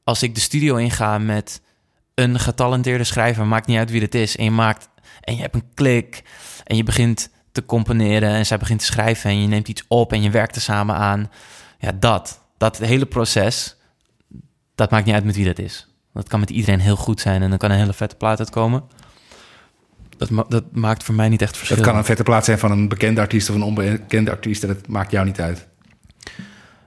als 0.04 0.24
ik 0.24 0.36
de 0.36 0.42
studio 0.42 0.76
inga 0.76 1.18
met 1.18 1.62
een 2.16 2.40
getalenteerde 2.40 3.04
schrijver, 3.04 3.46
maakt 3.46 3.68
niet 3.68 3.78
uit 3.78 3.92
wie 3.92 4.02
het 4.02 4.16
is, 4.16 4.38
en 4.38 4.44
je 4.44 4.52
maakt 4.52 4.90
en 5.22 5.36
je 5.36 5.42
hebt 5.42 5.56
een 5.56 5.70
klik 5.74 6.24
en 6.64 6.76
je 6.76 6.84
begint 6.84 7.30
te 7.52 7.66
componeren 7.66 8.30
en 8.30 8.46
zij 8.46 8.58
begint 8.58 8.80
te 8.80 8.86
schrijven 8.86 9.30
en 9.30 9.42
je 9.42 9.48
neemt 9.48 9.68
iets 9.68 9.84
op 9.88 10.14
en 10.14 10.22
je 10.22 10.30
werkt 10.30 10.56
er 10.56 10.62
samen 10.62 10.96
aan. 10.96 11.32
Ja, 11.80 11.92
dat, 12.00 12.42
dat 12.58 12.78
hele 12.78 13.06
proces, 13.06 13.76
dat 14.76 14.92
maakt 14.92 15.06
niet 15.06 15.16
uit 15.16 15.24
met 15.24 15.36
wie 15.36 15.46
dat 15.46 15.60
is. 15.60 15.88
Dat 16.14 16.28
kan 16.28 16.40
met 16.40 16.50
iedereen 16.50 16.80
heel 16.80 16.96
goed 16.96 17.20
zijn 17.20 17.42
en 17.42 17.50
dan 17.50 17.58
kan 17.58 17.72
een 17.72 17.78
hele 17.78 17.94
vette 17.94 18.16
plaat 18.16 18.40
uitkomen. 18.40 18.84
Dat, 20.18 20.30
ma- 20.30 20.46
dat 20.50 20.64
maakt 20.76 21.04
voor 21.04 21.16
mij 21.16 21.30
niet 21.30 21.42
echt 21.42 21.58
verschil. 21.58 21.78
Dat 21.78 21.86
kan 21.86 21.96
een 21.98 22.04
vette 22.06 22.24
plaats 22.24 22.46
zijn 22.46 22.60
van 22.60 22.72
een 22.72 22.88
bekende 22.88 23.22
artiest 23.22 23.50
of 23.50 23.56
een 23.56 23.64
onbekende 23.64 24.32
artiest. 24.32 24.64
en 24.64 24.68
Dat 24.68 24.88
maakt 24.88 25.12
jou 25.12 25.26
niet 25.26 25.40
uit. 25.42 25.68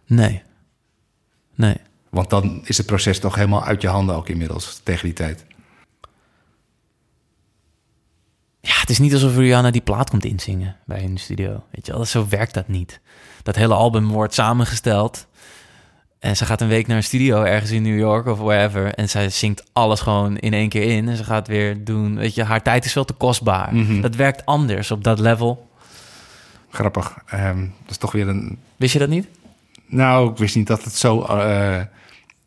Nee. 0.06 0.42
Nee. 1.54 1.76
Want 2.10 2.30
dan 2.30 2.60
is 2.64 2.76
het 2.76 2.86
proces 2.86 3.18
toch 3.18 3.34
helemaal 3.34 3.64
uit 3.64 3.82
je 3.82 3.88
handen 3.88 4.16
ook 4.16 4.28
inmiddels 4.28 4.80
tegen 4.82 5.04
die 5.04 5.14
tijd. 5.14 5.44
Ja, 8.60 8.80
het 8.80 8.90
is 8.90 8.98
niet 8.98 9.12
alsof 9.12 9.36
Rihanna 9.36 9.70
die 9.70 9.80
plaat 9.80 10.10
komt 10.10 10.24
inzingen 10.24 10.76
bij 10.86 11.06
de 11.06 11.18
studio. 11.18 11.64
Weet 11.70 11.86
je 11.86 11.92
wel, 11.92 12.04
zo 12.04 12.26
werkt 12.28 12.54
dat 12.54 12.68
niet. 12.68 13.00
Dat 13.42 13.56
hele 13.56 13.74
album 13.74 14.08
wordt 14.08 14.34
samengesteld. 14.34 15.26
En 16.18 16.36
ze 16.36 16.44
gaat 16.44 16.60
een 16.60 16.68
week 16.68 16.86
naar 16.86 16.96
een 16.96 17.02
studio 17.02 17.42
ergens 17.42 17.70
in 17.70 17.82
New 17.82 17.98
York 17.98 18.26
of 18.26 18.38
wherever. 18.38 18.94
En 18.94 19.08
zij 19.08 19.30
zingt 19.30 19.64
alles 19.72 20.00
gewoon 20.00 20.38
in 20.38 20.52
één 20.52 20.68
keer 20.68 20.82
in. 20.82 21.08
En 21.08 21.16
ze 21.16 21.24
gaat 21.24 21.48
weer 21.48 21.84
doen. 21.84 22.16
Weet 22.16 22.34
je, 22.34 22.44
haar 22.44 22.62
tijd 22.62 22.84
is 22.84 22.92
veel 22.92 23.04
te 23.04 23.12
kostbaar. 23.12 23.74
Mhm. 23.74 24.00
Dat 24.00 24.14
werkt 24.14 24.46
anders 24.46 24.90
op 24.90 25.04
dat 25.04 25.18
level. 25.18 25.68
Grappig. 26.70 27.18
Ehm, 27.26 27.60
dat 27.60 27.90
is 27.90 27.96
toch 27.96 28.12
weer 28.12 28.28
een... 28.28 28.58
Wist 28.76 28.92
je 28.92 28.98
dat 28.98 29.08
niet? 29.08 29.28
Nou, 29.86 30.30
ik 30.30 30.36
wist 30.36 30.56
niet 30.56 30.66
dat 30.66 30.84
het 30.84 30.94
zo 30.94 31.22
eh, 31.22 31.80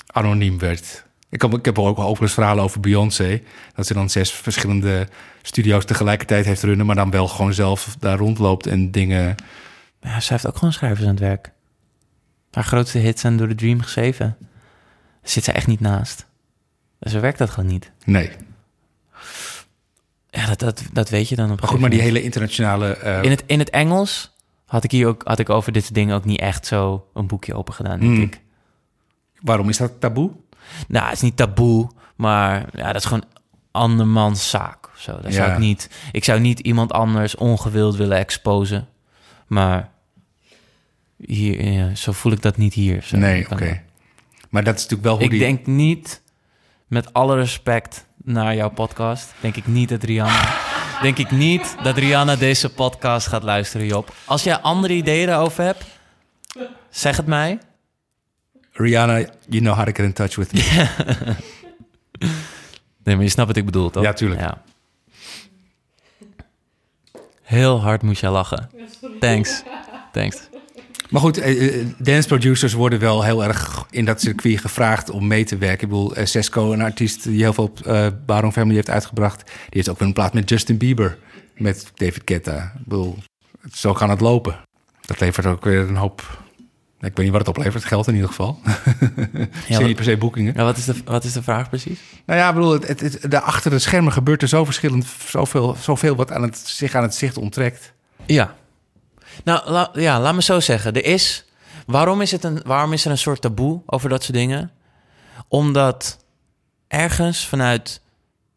anoniem 0.08 0.60
werd. 0.60 1.06
Ik 1.30 1.42
heb, 1.42 1.54
ik 1.54 1.66
heb 1.66 1.80
ook 1.80 1.98
wel 1.98 2.06
overigens 2.06 2.34
verhalen 2.34 2.64
over 2.64 2.80
Beyoncé. 2.80 3.42
Dat 3.76 3.88
ze 3.88 3.94
dan 3.94 4.10
zes 4.10 4.32
verschillende 4.32 5.08
studio's 5.42 5.86
tegelijkertijd 5.86 6.46
heeft 6.46 6.64
runnen... 6.64 6.86
maar 6.86 6.96
dan 6.96 7.12
wel 7.12 7.28
gewoon 7.28 7.54
zelf 7.54 7.96
daar 8.00 8.18
rondloopt 8.18 8.66
en 8.68 8.92
dingen... 8.92 9.36
Ja, 10.02 10.20
ze 10.20 10.34
heeft 10.34 10.48
ook 10.48 10.58
gewoon 10.58 10.74
schrijvers 10.74 11.02
aan 11.02 11.08
het 11.10 11.20
werk. 11.20 11.52
Haar 12.52 12.64
grootste 12.64 12.98
hits 12.98 13.22
zijn 13.22 13.38
door 13.38 13.48
The 13.48 13.56
Dream 13.56 13.82
geschreven. 13.82 14.38
Daar 15.22 15.30
zit 15.32 15.44
ze 15.44 15.52
echt 15.52 15.68
niet 15.68 15.80
naast. 15.80 16.26
Zo 17.00 17.20
werkt 17.20 17.38
dat 17.38 17.50
gewoon 17.50 17.70
niet. 17.70 17.92
Nee. 18.06 18.32
Ja, 20.30 20.46
dat, 20.46 20.60
dat, 20.60 20.84
dat 20.94 21.10
weet 21.10 21.30
je 21.30 21.36
dan 21.36 21.46
op 21.46 21.52
een 21.52 21.58
Maar 21.62 21.70
goed, 21.70 21.80
maar 21.80 21.90
die 21.90 22.02
hele 22.02 22.22
internationale... 22.24 22.88
eh, 22.98 23.24
In 23.24 23.30
het, 23.30 23.44
in 23.46 23.60
het 23.60 23.70
Engels 23.70 24.36
had 24.68 24.84
ik 24.84 24.92
hier 24.92 25.08
ook 25.08 25.22
had 25.26 25.40
ik 25.40 25.50
over 25.50 25.72
dit 25.72 25.94
dingen 25.94 26.16
ook 26.16 26.26
niet 26.26 26.40
echt 26.40 26.66
zo 26.66 27.08
een 27.14 27.28
boekje 27.28 27.54
open 27.54 27.74
gedaan, 27.74 28.00
denk 28.00 28.14
Hmm. 28.14 28.22
ik. 28.22 28.42
Waarom 29.42 29.70
is 29.70 29.78
dat 29.78 30.00
taboe? 30.00 30.32
Nou, 30.88 31.06
het 31.06 31.14
is 31.16 31.22
niet 31.22 31.38
taboe, 31.38 31.90
maar 32.16 32.66
ja, 32.74 32.86
dat 32.88 32.96
is 32.96 33.06
gewoon 33.06 33.24
andermans 33.72 34.50
zaak. 34.50 34.90
of 34.94 35.00
Zo. 35.00 35.20
Dat 35.22 35.34
zou 35.34 35.52
ik 35.52 35.58
niet. 35.58 35.90
Ik 36.12 36.24
zou 36.24 36.40
niet 36.40 36.60
iemand 36.60 36.92
anders 36.94 37.36
ongewild 37.36 37.96
willen 37.96 38.18
exposen. 38.18 38.88
Maar 39.48 39.90
hier, 41.18 41.72
ja, 41.72 41.96
zo 41.96 42.12
voel 42.12 42.32
ik 42.32 42.42
dat 42.42 42.58
niet 42.58 42.74
hier. 42.74 43.02
Zo. 43.02 43.18
Nee, 43.18 43.46
oké. 43.52 43.82
Maar 44.50 44.64
dat 44.64 44.76
is 44.76 44.82
natuurlijk 44.82 45.08
wel 45.10 45.16
hoe 45.16 45.24
Ik 45.24 45.30
die... 45.30 45.40
denk 45.40 45.66
niet, 45.66 46.22
met 46.88 47.14
alle 47.14 47.36
respect 47.36 48.08
naar 48.24 48.56
jouw 48.56 48.70
podcast, 48.70 49.34
denk 49.40 49.56
ik 49.56 49.68
niet 49.68 49.90
dat 49.90 50.04
Rihanna... 50.04 50.56
denk 51.02 51.18
ik 51.18 51.32
niet 51.32 51.76
dat 51.84 51.98
Rihanna 51.98 52.36
deze 52.36 52.70
podcast 52.70 53.28
gaat 53.28 53.44
luisteren, 53.44 53.88
Job. 53.88 54.14
Als 54.26 54.44
jij 54.44 54.58
andere 54.58 54.94
ideeën 54.94 55.28
daarover 55.28 55.64
hebt, 55.64 55.84
zeg 56.90 57.18
het 57.18 57.26
mij. 57.26 57.60
Rihanna, 58.72 59.18
you 59.48 59.62
know 59.62 59.76
how 59.76 59.86
to 59.86 59.92
get 59.92 60.06
in 60.06 60.14
touch 60.14 60.36
with 60.36 60.54
me. 60.54 60.88
Nee, 63.08 63.16
maar 63.16 63.26
je 63.26 63.32
snapt 63.32 63.48
wat 63.48 63.58
ik 63.58 63.66
bedoel, 63.66 63.90
toch? 63.90 64.04
Ja, 64.04 64.14
tuurlijk. 64.14 64.42
Ja. 64.42 64.62
Heel 67.42 67.82
hard 67.82 68.02
moest 68.02 68.22
jij 68.22 68.30
lachen. 68.30 68.70
Thanks. 69.20 69.64
Thanks. 70.12 70.50
Maar 71.10 71.22
goed, 71.22 71.38
eh, 71.38 71.80
eh, 71.82 71.88
dance 71.98 72.28
producers 72.28 72.74
worden 72.74 73.00
wel 73.00 73.24
heel 73.24 73.44
erg 73.44 73.86
in 73.90 74.06
dat 74.06 74.22
circuit 74.22 74.60
gevraagd 74.60 75.10
om 75.10 75.28
mee 75.28 75.44
te 75.44 75.58
werken. 75.58 75.82
Ik 75.84 75.90
bedoel, 75.94 76.16
eh, 76.16 76.26
Sesco, 76.26 76.72
een 76.74 76.82
artiest 76.82 77.24
die 77.24 77.42
heel 77.42 77.54
veel 77.54 77.64
op 77.64 77.80
eh 77.86 78.08
Baron 78.26 78.52
Family 78.54 78.76
heeft 78.76 78.90
uitgebracht... 78.90 79.44
die 79.46 79.54
heeft 79.70 79.90
ook 79.90 80.00
een 80.00 80.14
plaat 80.14 80.34
met 80.34 80.50
Justin 80.50 80.78
Bieber, 80.78 81.18
met 81.56 81.92
David 81.96 82.22
Guetta. 82.26 82.72
Ik 82.80 82.86
bedoel, 82.86 83.18
zo 83.74 83.94
kan 83.94 84.10
het 84.10 84.22
lopen. 84.22 84.60
Dat 85.06 85.20
levert 85.20 85.46
ook 85.46 85.64
weer 85.64 85.80
een 85.80 85.96
hoop... 85.96 86.46
Ik 87.00 87.16
weet 87.16 87.18
niet 87.18 87.30
wat 87.30 87.40
het 87.48 87.58
oplevert, 87.58 87.86
geld 87.86 88.08
in 88.08 88.14
ieder 88.14 88.30
geval. 88.30 88.60
Ja, 89.68 89.80
niet 89.80 89.96
per 89.96 90.04
se 90.06 90.18
boekingen. 90.18 90.54
Ja, 90.56 90.64
wat, 90.64 90.78
is 90.78 90.86
de, 90.86 90.96
wat 91.06 91.24
is 91.24 91.34
de 91.34 91.44
vraag 91.44 91.70
precies? 91.70 92.00
Nou 92.26 92.40
ja, 92.40 92.50
ik 92.50 92.56
bedoel, 92.56 92.72
het, 92.72 92.88
het, 92.88 93.00
het- 93.00 93.32
de 93.32 93.42
achter 93.42 93.72
de 93.72 93.80
schermen 93.80 94.12
gebeurt 94.14 94.42
er 94.42 94.48
zo 94.48 94.66
verschillend, 94.66 95.06
zoveel, 95.28 95.76
zoveel 95.82 96.16
wat 96.16 96.32
aan 96.32 96.42
het, 96.42 96.58
zich 96.58 96.96
aan 96.96 97.04
het 97.04 97.16
zicht 97.16 97.38
onttrekt. 97.38 97.94
Ja. 98.26 98.56
Nou, 99.44 99.88
ja, 100.00 100.20
laat 100.20 100.34
me 100.34 100.42
zo 100.42 100.60
zeggen. 100.60 100.94
Er 100.94 101.06
is... 101.06 101.46
Waarom 101.86 102.22
is, 102.22 102.32
het 102.32 102.44
een, 102.44 102.62
waarom 102.66 102.94
is 102.94 103.06
er 103.06 103.12
een 103.12 103.18
soort 103.18 103.42
taboe 103.42 103.82
over 103.86 104.10
dat 104.10 104.24
soort 104.24 104.38
dingen? 104.38 104.72
Omdat 105.48 106.18
ergens 106.88 107.46
vanuit 107.48 108.02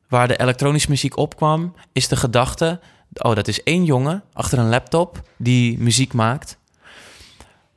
waar 0.09 0.29
de 0.29 0.41
elektronische 0.41 0.91
muziek 0.91 1.17
opkwam... 1.17 1.75
is 1.93 2.09
de 2.09 2.17
gedachte... 2.17 2.81
Oh, 3.13 3.35
dat 3.35 3.49
is 3.49 3.63
één 3.63 3.85
jongen 3.85 4.23
achter 4.33 4.59
een 4.59 4.69
laptop 4.69 5.23
die 5.37 5.79
muziek 5.79 6.13
maakt. 6.13 6.59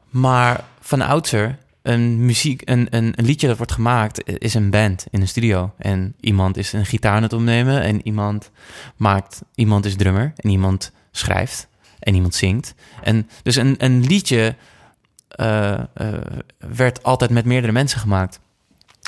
Maar 0.10 0.64
van 0.80 1.02
oudsher, 1.02 1.58
een, 1.82 2.26
muziek, 2.26 2.62
een, 2.70 2.88
een, 2.90 3.14
een 3.16 3.26
liedje 3.26 3.48
dat 3.48 3.58
wordt 3.58 3.72
gemaakt... 3.72 4.40
is 4.42 4.54
een 4.54 4.70
band 4.70 5.06
in 5.10 5.22
een 5.22 5.28
studio. 5.28 5.74
En 5.78 6.16
iemand 6.20 6.58
is 6.58 6.74
een 6.74 6.86
gitaar 6.86 7.16
aan 7.16 7.24
het 7.24 7.34
opnemen... 7.34 7.82
en 7.82 8.08
iemand 8.08 8.52
maakt... 8.96 9.42
Iemand 9.56 9.86
is 9.86 9.96
drummer 9.96 10.34
en 10.36 10.50
iemand 10.50 10.92
schrijft 11.12 11.68
en 12.04 12.14
iemand 12.14 12.36
zingt. 12.36 12.76
En 13.04 13.30
dus 13.44 13.56
een, 13.56 13.76
een 13.78 14.02
liedje 14.02 14.56
eh, 15.28 15.74
eh, 15.74 15.84
werd 16.76 17.04
altijd 17.04 17.32
met 17.32 17.46
meerdere 17.46 17.74
mensen 17.74 18.00
gemaakt. 18.00 18.40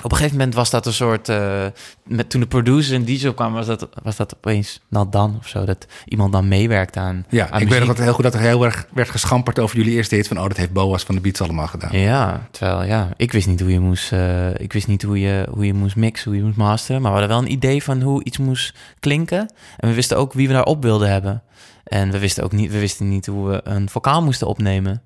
Op 0.04 0.12
een 0.12 0.18
gegeven 0.18 0.38
moment 0.38 0.56
was 0.56 0.70
dat 0.70 0.86
een 0.86 0.94
soort... 0.94 1.30
eh, 1.30 1.66
met, 2.04 2.30
toen 2.30 2.42
de 2.42 2.48
producers 2.48 2.92
en 2.92 3.06
DJ's 3.06 3.26
opkwamen, 3.26 3.56
was 3.56 3.66
dat, 3.66 3.90
was 4.04 4.16
dat 4.16 4.36
opeens 4.36 4.82
nou 4.88 5.08
dan 5.10 5.36
of 5.40 5.48
zo. 5.48 5.66
Dat 5.66 5.88
iemand 6.06 6.32
dan 6.32 6.48
meewerkte 6.48 7.00
aan 7.00 7.26
Ja, 7.30 7.50
aan 7.50 7.62
ik 7.62 7.70
weet 7.70 7.80
nog 7.80 7.88
dat 7.88 7.98
heel 7.98 8.14
goed 8.14 8.24
dat 8.24 8.34
er 8.34 8.40
heel 8.40 8.66
erg 8.66 8.88
werd 8.94 9.10
geschamperd 9.10 9.60
over 9.60 9.78
jullie 9.78 9.94
eerste 9.94 10.16
hit 10.16 10.28
van... 10.28 10.38
oh, 10.38 10.48
dat 10.48 10.58
heeft 10.58 10.74
Boas 10.74 11.04
van 11.04 11.16
de 11.16 11.22
Beats 11.22 11.42
allemaal 11.42 11.68
gedaan. 11.68 12.00
Ja, 12.00 12.48
terwijl 12.52 12.84
ja, 12.84 13.10
ik 13.18 13.32
wist 13.32 13.48
niet 13.48 13.60
hoe 13.60 13.72
je 13.72 13.80
moest, 13.80 14.12
ik 14.58 14.74
wist 14.74 14.88
niet 14.88 15.02
hoe 15.02 15.20
je, 15.20 15.48
hoe 15.50 15.66
je 15.66 15.74
moest 15.74 15.96
mixen, 15.96 16.32
hoe 16.32 16.40
je 16.40 16.46
moest 16.46 16.58
masteren. 16.58 17.02
Maar 17.02 17.12
we 17.12 17.18
hadden 17.18 17.38
wel 17.38 17.46
een 17.46 17.54
idee 17.54 17.84
van 17.84 18.02
hoe 18.02 18.24
iets 18.24 18.38
moest 18.38 18.76
klinken. 19.00 19.54
En 19.78 19.90
we 19.90 19.96
wisten 19.96 20.18
ook 20.18 20.34
wie 20.34 20.48
we 20.48 20.54
daarop 20.54 20.84
wilden 20.84 21.12
hebben. 21.12 21.44
En 21.86 22.12
we 22.12 22.20
wisten 22.20 22.44
ook 22.44 22.52
niet, 22.52 22.72
we 22.72 22.80
wisten 22.80 23.10
niet 23.10 23.26
hoe 23.26 23.48
we 23.48 23.62
een 23.64 23.90
vocaal 23.90 24.24
moesten 24.24 24.48
opnemen. 24.48 25.04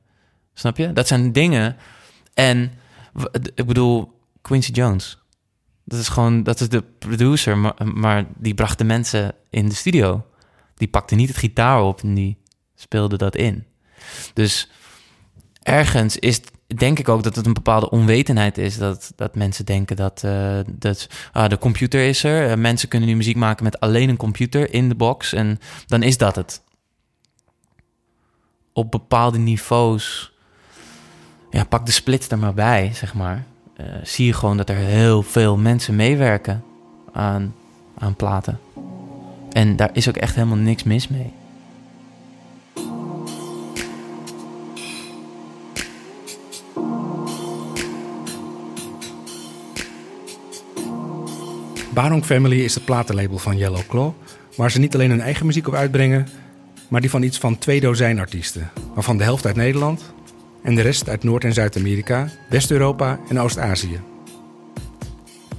Snap 0.53 0.77
je? 0.77 0.93
Dat 0.93 1.07
zijn 1.07 1.31
dingen. 1.31 1.75
En 2.33 2.71
ik 3.55 3.65
bedoel, 3.65 4.19
Quincy 4.41 4.71
Jones. 4.71 5.17
Dat 5.85 5.99
is 5.99 6.07
gewoon, 6.07 6.43
dat 6.43 6.59
is 6.59 6.69
de 6.69 6.81
producer, 6.81 7.57
maar, 7.57 7.73
maar 7.93 8.25
die 8.37 8.53
bracht 8.53 8.77
de 8.77 8.83
mensen 8.83 9.33
in 9.49 9.69
de 9.69 9.75
studio. 9.75 10.25
Die 10.75 10.87
pakte 10.87 11.15
niet 11.15 11.27
het 11.27 11.37
gitaar 11.37 11.83
op 11.83 12.01
en 12.01 12.13
die 12.13 12.37
speelde 12.75 13.17
dat 13.17 13.35
in. 13.35 13.65
Dus 14.33 14.69
ergens 15.63 16.17
is, 16.17 16.41
denk 16.67 16.99
ik 16.99 17.09
ook 17.09 17.23
dat 17.23 17.35
het 17.35 17.45
een 17.45 17.53
bepaalde 17.53 17.89
onwetendheid 17.89 18.57
is. 18.57 18.77
Dat, 18.77 19.11
dat 19.15 19.35
mensen 19.35 19.65
denken 19.65 19.95
dat, 19.95 20.23
eh, 20.23 20.59
dat 20.67 21.07
ah, 21.31 21.49
de 21.49 21.57
computer 21.57 22.07
is 22.07 22.23
er. 22.23 22.49
Eh, 22.49 22.57
mensen 22.57 22.89
kunnen 22.89 23.09
nu 23.09 23.15
muziek 23.15 23.35
maken 23.35 23.63
met 23.63 23.79
alleen 23.79 24.09
een 24.09 24.17
computer 24.17 24.73
in 24.73 24.89
de 24.89 24.95
box. 24.95 25.33
En 25.33 25.59
dan 25.87 26.03
is 26.03 26.17
dat 26.17 26.35
het. 26.35 26.61
Op 28.73 28.91
bepaalde 28.91 29.37
niveaus, 29.37 30.31
ja, 31.49 31.63
pak 31.63 31.85
de 31.85 31.91
splits 31.91 32.29
er 32.29 32.37
maar 32.37 32.53
bij, 32.53 32.91
zeg 32.93 33.13
maar. 33.13 33.45
Eh, 33.75 33.85
zie 34.03 34.25
je 34.25 34.33
gewoon 34.33 34.57
dat 34.57 34.69
er 34.69 34.75
heel 34.75 35.23
veel 35.23 35.57
mensen 35.57 35.95
meewerken 35.95 36.63
aan, 37.13 37.55
aan 37.97 38.15
platen. 38.15 38.59
En 39.51 39.75
daar 39.75 39.89
is 39.93 40.09
ook 40.09 40.17
echt 40.17 40.35
helemaal 40.35 40.57
niks 40.57 40.83
mis 40.83 41.07
mee. 41.07 41.33
Barong 51.93 52.25
Family 52.25 52.59
is 52.59 52.75
het 52.75 52.85
platenlabel 52.85 53.37
van 53.37 53.57
Yellow 53.57 53.87
Claw... 53.87 54.11
waar 54.55 54.71
ze 54.71 54.79
niet 54.79 54.93
alleen 54.93 55.09
hun 55.09 55.21
eigen 55.21 55.45
muziek 55.45 55.67
op 55.67 55.73
uitbrengen... 55.73 56.27
maar 56.89 57.01
die 57.01 57.09
van 57.09 57.23
iets 57.23 57.37
van 57.37 57.57
twee 57.57 57.79
dozijn 57.79 58.19
artiesten. 58.19 58.71
Waarvan 58.93 59.17
de 59.17 59.23
helft 59.23 59.45
uit 59.45 59.55
Nederland... 59.55 60.13
en 60.63 60.75
de 60.75 60.81
rest 60.81 61.09
uit 61.09 61.23
Noord- 61.23 61.43
en 61.43 61.53
Zuid-Amerika, 61.53 62.29
West-Europa 62.49 63.19
en 63.29 63.39
Oost-Azië. 63.39 63.99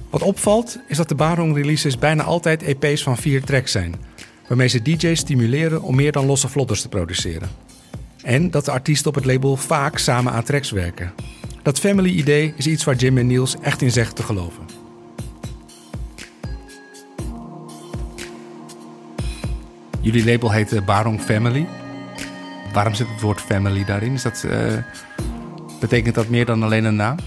Wat 0.09 0.21
opvalt 0.21 0.79
is 0.87 0.97
dat 0.97 1.09
de 1.09 1.15
Barong-releases 1.15 1.97
bijna 1.97 2.23
altijd 2.23 2.61
EP's 2.63 3.03
van 3.03 3.17
vier 3.17 3.43
tracks 3.43 3.71
zijn... 3.71 3.95
waarmee 4.47 4.67
ze 4.67 4.81
DJ's 4.81 5.19
stimuleren 5.19 5.81
om 5.81 5.95
meer 5.95 6.11
dan 6.11 6.25
losse 6.25 6.47
vlodders 6.47 6.81
te 6.81 6.89
produceren. 6.89 7.49
En 8.23 8.51
dat 8.51 8.65
de 8.65 8.71
artiesten 8.71 9.07
op 9.07 9.15
het 9.15 9.25
label 9.25 9.55
vaak 9.55 9.97
samen 9.97 10.33
aan 10.33 10.43
tracks 10.43 10.71
werken. 10.71 11.13
Dat 11.63 11.79
family-idee 11.79 12.53
is 12.57 12.67
iets 12.67 12.83
waar 12.83 12.95
Jim 12.95 13.17
en 13.17 13.27
Niels 13.27 13.55
echt 13.61 13.81
in 13.81 13.91
zeggen 13.91 14.15
te 14.15 14.23
geloven. 14.23 14.70
Jullie 20.01 20.25
label 20.25 20.51
heet 20.51 20.73
eh, 20.73 20.85
Barong 20.85 21.21
Family. 21.21 21.67
Waarom 22.73 22.93
zit 22.93 23.07
het 23.07 23.21
woord 23.21 23.41
family 23.41 23.85
daarin? 23.85 24.13
Is 24.13 24.21
dat, 24.21 24.43
eh, 24.43 24.73
betekent 25.79 26.15
dat 26.15 26.27
meer 26.27 26.45
dan 26.45 26.63
alleen 26.63 26.85
een 26.85 26.95
naam? 26.95 27.17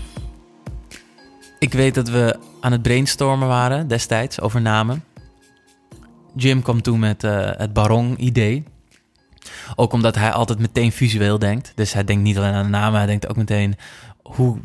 Ik 1.58 1.72
weet 1.72 1.94
dat 1.94 2.08
we 2.08 2.38
aan 2.60 2.72
het 2.72 2.82
brainstormen 2.82 3.48
waren 3.48 3.88
destijds 3.88 4.40
over 4.40 4.60
namen. 4.60 5.04
Jim 6.36 6.62
kwam 6.62 6.82
toen 6.82 6.98
met 6.98 7.24
eh, 7.24 7.50
het 7.56 7.72
Barong-idee. 7.72 8.64
Ook 9.74 9.92
omdat 9.92 10.14
hij 10.14 10.32
altijd 10.32 10.58
meteen 10.58 10.92
visueel 10.92 11.38
denkt. 11.38 11.72
Dus 11.74 11.92
hij 11.92 12.04
denkt 12.04 12.22
niet 12.22 12.36
alleen 12.36 12.52
aan 12.52 12.64
de 12.64 12.70
namen, 12.70 12.98
hij 12.98 13.06
denkt 13.06 13.28
ook 13.28 13.36
meteen... 13.36 13.76
Hoe, 14.22 14.58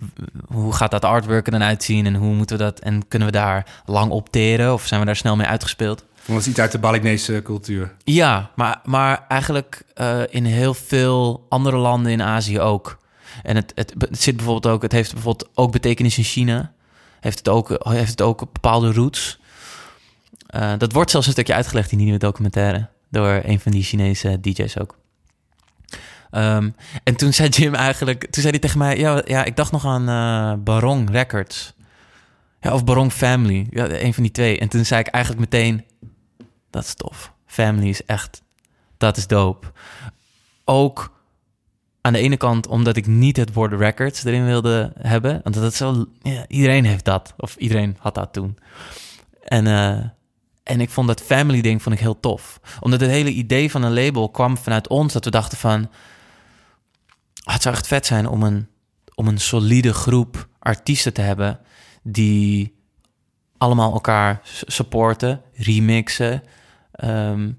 hoe 0.48 0.74
gaat 0.74 0.92
dat 0.92 1.06
artwork 1.06 1.46
er 1.46 1.52
dan 1.52 1.64
uitzien 1.64 2.06
en 2.06 2.16
hoe 2.16 2.34
moeten 2.34 2.58
we 2.58 2.64
dat... 2.64 2.80
En 2.80 3.08
kunnen 3.08 3.28
we 3.28 3.34
daar 3.34 3.82
lang 3.86 4.12
opteren 4.12 4.74
of 4.74 4.86
zijn 4.86 5.00
we 5.00 5.06
daar 5.06 5.16
snel 5.16 5.36
mee 5.36 5.48
uitgespeeld? 5.48 6.06
Dat 6.30 6.40
is 6.40 6.48
iets 6.48 6.60
uit 6.60 6.72
de 6.72 6.80
Balinese 6.80 7.42
cultuur. 7.44 7.94
Ja, 8.04 8.52
maar, 8.56 8.80
maar 8.84 9.26
eigenlijk 9.28 9.84
eh, 9.94 10.22
in 10.30 10.46
heel 10.46 10.74
veel 10.74 11.46
andere 11.50 11.78
landen 11.78 12.12
in 12.12 12.22
Azië 12.22 12.60
ook. 12.60 12.98
En 13.44 13.56
het, 13.56 13.72
het, 13.76 13.94
het 13.98 14.22
zit 14.22 14.36
bijvoorbeeld 14.36 14.74
ook, 14.74 14.82
het 14.82 14.92
heeft 14.92 15.14
bijvoorbeeld 15.14 15.50
ook 15.54 15.72
betekenis 15.72 16.18
in 16.18 16.24
China. 16.24 16.74
Heeft 17.20 17.38
het 17.38 17.50
ook, 17.50 17.76
heeft 17.84 18.10
het 18.10 18.22
ook 18.22 18.40
bepaalde 18.40 18.94
roots. 18.94 19.40
Eh, 20.48 20.74
dat 20.78 20.94
wordt 20.94 21.12
zelfs 21.12 21.26
een 21.26 21.34
stukje 21.34 21.54
uitgelegd 21.54 21.92
in 21.92 21.98
die 21.98 22.06
nieuwe 22.06 22.22
documentaire. 22.22 22.88
Door 23.10 23.42
een 23.44 23.60
van 23.60 23.72
die 23.72 23.84
Chinese 23.84 24.40
DJ's 24.42 24.78
ook. 24.78 24.98
Ehm, 26.32 26.70
en 27.04 27.16
toen 27.16 27.34
zei 27.34 27.50
Jim 27.50 27.76
eigenlijk, 27.76 28.22
toen 28.22 28.42
zei 28.42 28.50
hij 28.50 28.60
tegen 28.60 28.78
mij, 28.78 28.98
ja, 28.98 29.22
ja 29.26 29.46
ik 29.46 29.56
dacht 29.56 29.72
nog 29.72 29.86
aan 29.86 30.10
eh, 30.10 30.64
Barong 30.64 31.12
Records. 31.12 31.74
Ja, 32.62 32.74
of 32.74 32.84
Barong 32.84 33.12
Family, 33.12 33.68
ja, 33.70 33.90
een 33.90 34.14
van 34.14 34.24
die 34.24 34.32
twee. 34.32 34.60
En 34.60 34.68
toen 34.68 34.86
zei 34.86 35.00
ik 35.00 35.08
eigenlijk 35.08 35.52
meteen, 35.52 35.86
dat 36.70 36.84
is 36.84 36.94
tof. 36.94 37.34
Family 37.46 37.90
is 37.90 38.06
echt, 38.06 38.42
dat 38.98 39.18
is 39.18 39.28
dope. 39.28 39.72
Ook 40.66 41.20
aan 42.02 42.14
de 42.14 42.20
ene 42.20 42.38
kant 42.38 42.68
omdat 42.68 42.96
ik 42.96 43.08
niet 43.08 43.38
het 43.38 43.54
woord 43.54 43.74
records 43.74 44.24
erin 44.24 44.46
wilde 44.46 44.94
hebben. 45.00 45.40
Want 45.44 45.56
dat 45.56 45.74
zo, 45.74 46.06
ja, 46.22 46.46
iedereen 46.48 46.86
heeft 46.86 47.06
dat. 47.06 47.34
Of 47.38 47.56
iedereen 47.56 47.98
had 48.00 48.16
dat 48.16 48.34
toen. 48.34 48.58
En, 49.44 49.68
eh, 49.68 50.06
en 50.64 50.82
ik 50.82 50.90
vond 50.90 51.08
dat 51.08 51.22
family 51.22 51.62
ding 51.62 51.82
vond 51.82 51.96
ik 51.96 52.02
heel 52.02 52.20
tof. 52.20 52.60
Omdat 52.80 53.00
het 53.02 53.10
hele 53.10 53.32
idee 53.32 53.72
van 53.72 53.84
een 53.84 53.94
label 53.94 54.30
kwam 54.30 54.58
vanuit 54.58 54.88
ons. 54.88 55.14
Dat 55.14 55.26
we 55.26 55.32
dachten 55.32 55.58
van, 55.58 55.90
ah, 57.44 57.54
het 57.54 57.62
zou 57.62 57.76
echt 57.76 57.88
vet 57.88 58.06
zijn 58.06 58.28
om 58.28 58.44
een, 58.44 58.68
om 59.16 59.28
een 59.28 59.40
solide 59.40 59.94
groep 59.94 60.48
artiesten 60.60 61.14
te 61.14 61.22
hebben... 61.22 61.60
die 62.04 62.76
allemaal 63.58 63.94
elkaar 63.94 64.42
supporten, 64.66 65.42
remixen... 65.54 66.44
ehm, 67.00 67.52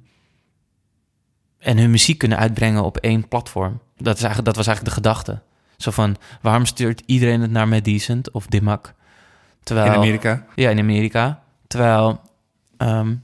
en 1.59 1.78
hun 1.78 1.91
muziek 1.91 2.18
kunnen 2.18 2.38
uitbrengen 2.38 2.84
op 2.84 2.97
één 2.97 3.28
platform. 3.28 3.80
Dat, 3.97 4.16
is 4.16 4.22
eigenlijk, 4.22 4.45
dat 4.45 4.57
was 4.57 4.66
eigenlijk 4.66 4.97
de 4.97 5.03
gedachte. 5.03 5.41
Zo 5.76 5.91
van, 5.91 6.16
waarom 6.41 6.66
stuurt 6.66 7.03
iedereen 7.07 7.41
het 7.41 7.51
naar 7.51 7.68
Mad 7.68 7.84
Decent 7.84 8.30
of 8.30 8.47
Dimak? 8.47 8.95
Terwijl, 9.62 9.86
In 9.86 9.99
Amerika. 9.99 10.47
Ja, 10.55 10.70
in 10.70 10.78
Amerika. 10.78 11.43
Terwijl, 11.66 12.20
ehm, 12.76 13.14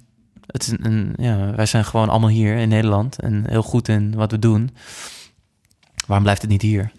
het 0.47 0.63
is 0.67 0.73
een, 0.81 1.15
ja, 1.17 1.55
wij 1.55 1.67
zijn 1.67 1.85
gewoon 1.85 2.09
allemaal 2.09 2.29
hier 2.29 2.57
in 2.57 2.69
Nederland 2.69 3.21
en 3.21 3.45
heel 3.49 3.63
goed 3.63 3.89
in 3.89 4.15
wat 4.15 4.31
we 4.31 4.39
doen. 4.39 4.71
Waarom 6.07 6.25
blijft 6.25 6.43
het 6.43 6.51
niet 6.51 6.63
hier? 6.63 6.93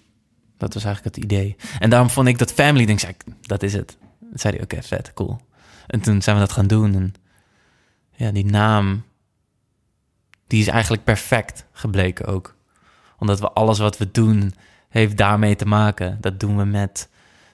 Dat 0.57 0.73
was 0.73 0.83
eigenlijk 0.83 1.15
het 1.15 1.23
idee. 1.23 1.55
En 1.79 1.89
daarom 1.89 2.09
vond 2.09 2.27
ik 2.27 2.37
dat 2.37 2.51
Family, 2.51 2.85
denk 2.85 3.01
ik, 3.01 3.23
dat 3.41 3.63
is 3.63 3.73
het. 3.73 3.97
Toen 4.19 4.29
zei 4.33 4.53
hij, 4.53 4.63
oké, 4.63 4.83
vet, 4.83 5.13
cool. 5.13 5.39
En 5.87 5.99
toen 5.99 6.21
zijn 6.21 6.35
we 6.35 6.41
dat 6.41 6.51
gaan 6.51 6.67
doen. 6.67 6.95
En 6.95 7.13
ja, 8.17 8.31
die 8.31 8.45
naam, 8.45 9.03
die 10.47 10.61
is 10.61 10.67
eigenlijk 10.67 11.03
perfect 11.03 11.65
gebleken 11.71 12.25
ook. 12.25 12.55
Omdat 13.19 13.39
we 13.39 13.51
alles 13.51 13.79
wat 13.79 13.97
we 13.97 14.11
doen, 14.11 14.53
heeft 14.89 15.17
daarmee 15.17 15.55
te 15.55 15.65
maken. 15.65 16.17
Dat 16.21 16.39
doen 16.39 16.57
we 16.57 16.63
met 16.63 17.09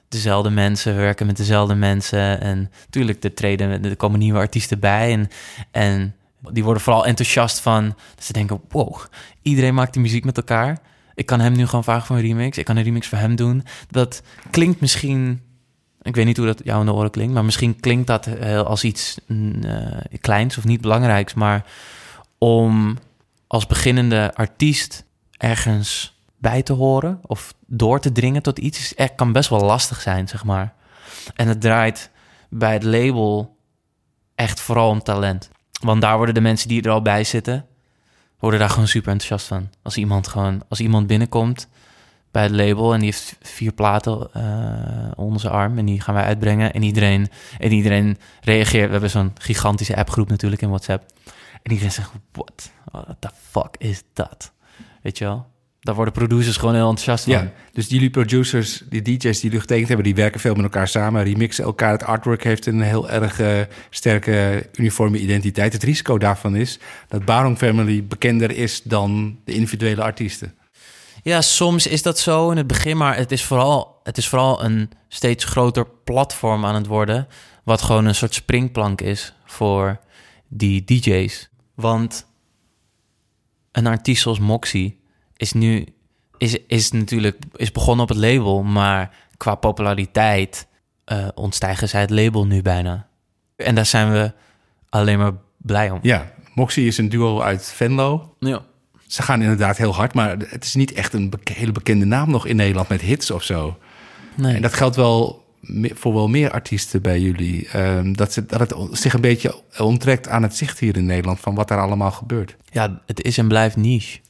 dezelfde 0.08 0.50
mensen, 0.50 0.94
we 0.94 1.00
werken 1.00 1.26
met 1.26 1.36
dezelfde 1.36 1.74
mensen. 1.74 2.40
En 2.40 2.70
natuurlijk, 2.84 3.24
er 3.24 3.34
treden, 3.34 3.84
er 3.84 3.96
komen 3.96 4.18
nieuwe 4.18 4.38
artiesten 4.38 4.80
bij. 4.80 5.12
En, 5.12 5.28
en 5.70 6.14
die 6.52 6.64
worden 6.64 6.82
vooral 6.82 7.06
enthousiast 7.06 7.60
van, 7.60 7.96
ze 8.18 8.32
denken, 8.32 8.60
wow, 8.68 8.96
iedereen 9.42 9.74
maakt 9.74 9.92
die 9.92 10.02
muziek 10.02 10.24
met 10.24 10.36
elkaar. 10.36 10.78
Ik 11.14 11.26
kan 11.26 11.40
hem 11.40 11.52
nu 11.52 11.66
gewoon 11.66 11.84
vragen 11.84 12.06
voor 12.06 12.16
een 12.16 12.22
remix. 12.22 12.58
Ik 12.58 12.64
kan 12.64 12.76
een 12.76 12.82
remix 12.82 13.08
voor 13.08 13.18
hem 13.18 13.36
doen. 13.36 13.64
Dat 13.90 14.22
klinkt 14.50 14.80
misschien 14.80 15.42
ik 16.04 16.14
weet 16.14 16.26
niet 16.26 16.36
hoe 16.36 16.46
dat 16.46 16.60
jou 16.64 16.80
in 16.80 16.86
de 16.86 16.92
oren 16.92 17.10
klinkt, 17.10 17.34
maar 17.34 17.44
misschien 17.44 17.80
klinkt 17.80 18.06
dat 18.06 18.28
als 18.64 18.84
iets 18.84 19.18
mm, 19.26 19.62
eh, 19.62 20.18
kleins 20.20 20.58
of 20.58 20.64
niet 20.64 20.80
belangrijks. 20.80 21.34
Maar 21.34 21.64
om 22.38 22.98
als 23.46 23.66
beginnende 23.66 24.34
artiest 24.34 25.04
ergens 25.30 26.18
bij 26.38 26.62
te 26.62 26.72
horen 26.72 27.20
of 27.22 27.54
door 27.66 28.00
te 28.00 28.12
dringen 28.12 28.42
tot 28.42 28.58
iets, 28.58 28.94
kan 29.16 29.32
best 29.32 29.48
wel 29.48 29.60
lastig 29.60 30.00
zijn, 30.00 30.28
zeg 30.28 30.44
maar. 30.44 30.74
En 31.34 31.48
het 31.48 31.60
draait 31.60 32.10
bij 32.48 32.72
het 32.72 32.82
label 32.82 33.56
echt 34.34 34.60
vooral 34.60 34.88
om 34.88 35.02
talent. 35.02 35.50
Want 35.80 36.00
daar 36.00 36.16
worden 36.16 36.34
de 36.34 36.40
mensen 36.40 36.68
die 36.68 36.82
er 36.82 36.90
al 36.90 37.02
bij 37.02 37.24
zitten, 37.24 37.66
worden 38.38 38.60
daar 38.60 38.70
gewoon 38.70 38.88
super 38.88 39.12
enthousiast 39.12 39.46
van. 39.46 39.70
Als 39.82 39.96
iemand 39.96 40.28
gewoon, 40.28 40.62
als 40.68 40.80
iemand 40.80 41.06
binnenkomt 41.06 41.68
bij 42.34 42.42
het 42.42 42.52
label 42.52 42.92
en 42.92 42.98
die 42.98 43.08
heeft 43.08 43.36
vier 43.42 43.72
platen 43.72 44.28
eh, 44.32 45.10
onder 45.16 45.40
zijn 45.40 45.52
arm 45.52 45.78
en 45.78 45.84
die 45.84 46.00
gaan 46.00 46.14
wij 46.14 46.24
uitbrengen 46.24 46.72
en 46.72 46.82
iedereen 46.82 47.28
en 47.58 47.72
iedereen 47.72 48.18
reageert. 48.40 48.86
We 48.86 48.92
hebben 48.92 49.10
zo'n 49.10 49.32
gigantische 49.38 49.96
appgroep 49.96 50.28
natuurlijk 50.28 50.62
in 50.62 50.68
WhatsApp 50.68 51.12
en 51.62 51.70
iedereen 51.70 51.92
zegt 51.92 52.10
what, 52.32 52.70
what 52.90 53.16
the 53.18 53.28
fuck 53.50 53.74
is 53.78 54.02
dat? 54.12 54.52
Weet 55.02 55.18
je 55.18 55.24
wel? 55.24 55.46
Daar 55.80 55.94
worden 55.94 56.14
producers 56.14 56.56
gewoon 56.56 56.74
heel 56.74 56.88
enthousiast 56.88 57.24
van. 57.24 57.32
Ja, 57.32 57.52
dus 57.72 57.88
jullie 57.88 58.10
producers, 58.10 58.82
die 58.88 59.02
DJ's 59.02 59.20
die 59.20 59.42
jullie 59.42 59.60
getekend 59.60 59.88
hebben, 59.88 60.06
die 60.06 60.14
werken 60.14 60.40
veel 60.40 60.54
met 60.54 60.64
elkaar 60.64 60.88
samen, 60.88 61.24
remixen 61.24 61.64
elkaar. 61.64 61.92
Het 61.92 62.04
artwork 62.04 62.44
heeft 62.44 62.66
een 62.66 62.80
heel 62.80 63.10
erg 63.10 63.40
eh, 63.40 63.60
sterke 63.90 64.66
uniforme 64.74 65.18
identiteit. 65.18 65.72
Het 65.72 65.82
risico 65.82 66.18
daarvan 66.18 66.56
is 66.56 66.78
dat 67.08 67.24
Barong 67.24 67.58
Family 67.58 68.04
bekender 68.04 68.50
is 68.50 68.82
dan 68.82 69.38
de 69.44 69.52
individuele 69.52 70.02
artiesten. 70.02 70.54
Ja, 71.24 71.40
soms 71.40 71.86
is 71.86 72.02
dat 72.02 72.18
zo 72.18 72.50
in 72.50 72.56
het 72.56 72.66
begin, 72.66 72.96
maar 72.96 73.16
het 73.16 73.32
is 73.32 73.44
vooral, 73.44 74.00
het 74.02 74.16
is 74.16 74.28
vooral 74.28 74.64
een 74.64 74.90
steeds 75.08 75.44
groter 75.44 75.86
platform 76.04 76.64
aan 76.64 76.74
het 76.74 76.86
worden, 76.86 77.28
wat 77.62 77.82
gewoon 77.82 78.04
een 78.04 78.14
soort 78.14 78.34
springplank 78.34 79.00
is 79.00 79.34
voor 79.44 80.00
die 80.48 80.84
DJ's. 80.84 81.48
Want 81.74 82.26
een 83.72 83.86
artiest 83.86 84.22
zoals 84.22 84.38
Moxie 84.38 85.00
is 85.36 85.52
nu 85.52 85.86
is, 86.38 86.56
is 86.66 86.90
natuurlijk 86.90 87.38
is 87.56 87.72
begonnen 87.72 88.02
op 88.02 88.08
het 88.08 88.18
label, 88.18 88.62
maar 88.62 89.16
qua 89.36 89.54
populariteit 89.54 90.66
eh, 91.04 91.28
ontstijgen 91.34 91.88
zij 91.88 92.00
het 92.00 92.10
label 92.10 92.46
nu 92.46 92.62
bijna. 92.62 93.08
En 93.56 93.74
daar 93.74 93.86
zijn 93.86 94.12
we 94.12 94.32
alleen 94.88 95.18
maar 95.18 95.34
blij 95.56 95.90
om. 95.90 95.98
Ja, 96.02 96.32
Moxie 96.54 96.86
is 96.86 96.98
een 96.98 97.08
duo 97.08 97.40
uit 97.40 97.72
Venlo. 97.72 98.34
Ja. 98.38 98.64
Ze 99.06 99.22
gaan 99.22 99.42
inderdaad 99.42 99.76
heel 99.76 99.94
hard, 99.94 100.14
maar 100.14 100.36
het 100.38 100.64
is 100.64 100.74
niet 100.74 100.92
echt 100.92 101.12
een 101.12 101.32
hele 101.44 101.72
bekende 101.72 102.04
naam 102.04 102.30
nog 102.30 102.46
in 102.46 102.56
Nederland 102.56 102.88
met 102.88 103.00
hits 103.00 103.30
of 103.30 103.42
zo. 103.42 103.78
Nee. 104.34 104.54
En 104.54 104.62
dat 104.62 104.74
geldt 104.74 104.96
wel 104.96 105.44
voor 105.92 106.14
wel 106.14 106.28
meer 106.28 106.50
artiesten 106.50 107.02
bij 107.02 107.20
jullie. 107.20 107.68
Ehm, 107.68 108.12
dat, 108.12 108.32
ze, 108.32 108.46
dat 108.46 108.60
het 108.60 108.74
zich 108.92 109.14
een 109.14 109.20
beetje 109.20 109.62
onttrekt 109.78 110.28
aan 110.28 110.42
het 110.42 110.56
zicht 110.56 110.78
hier 110.78 110.96
in 110.96 111.06
Nederland 111.06 111.40
van 111.40 111.54
wat 111.54 111.68
daar 111.68 111.80
allemaal 111.80 112.10
gebeurt. 112.10 112.56
Ja, 112.70 113.02
het 113.06 113.22
is 113.22 113.38
en 113.38 113.48
blijft 113.48 113.76
niche. 113.76 114.20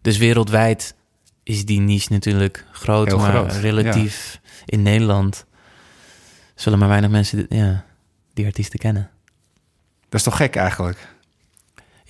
Dus 0.00 0.18
wereldwijd 0.18 0.94
is 1.42 1.64
die 1.64 1.80
niche 1.80 2.12
natuurlijk 2.12 2.64
groot, 2.72 3.06
Heel 3.06 3.18
maar 3.18 3.30
groot, 3.30 3.52
relatief 3.52 4.40
in 4.64 4.82
Nederland 4.82 5.46
zullen 6.54 6.78
maar 6.78 6.88
weinig 6.88 7.10
mensen 7.10 7.46
ja, 7.48 7.84
die 8.32 8.46
artiesten 8.46 8.78
kennen. 8.78 9.10
Dat 10.08 10.20
is 10.20 10.22
toch 10.22 10.36
gek 10.36 10.56
eigenlijk? 10.56 11.08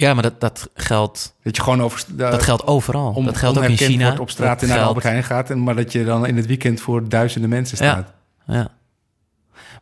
Ja, 0.01 0.14
maar 0.14 0.22
dat, 0.22 0.40
dat 0.40 0.70
geldt, 0.74 1.36
Dat 1.42 1.57
je 1.57 1.62
gewoon 1.62 1.82
over 1.82 2.05
dat 2.16 2.42
geldt 2.42 2.66
overal. 2.66 3.12
om, 3.12 3.24
dat 3.24 3.36
geldt 3.36 3.59
ook 3.59 3.64
in 3.64 3.76
China. 3.76 4.05
wordt 4.05 4.20
op 4.20 4.30
straat 4.30 4.61
naar 4.61 4.68
geldt- 4.70 4.86
Albert 4.86 5.05
Heijn 5.05 5.24
gaat, 5.24 5.51
en, 5.51 5.62
maar 5.62 5.76
dat 5.76 5.92
je 5.92 6.05
dan 6.05 6.26
in 6.26 6.36
het 6.36 6.46
weekend 6.46 6.80
voor 6.80 7.09
duizenden 7.09 7.51
mensen 7.51 7.76
staat. 7.76 8.12
Ja. 8.46 8.68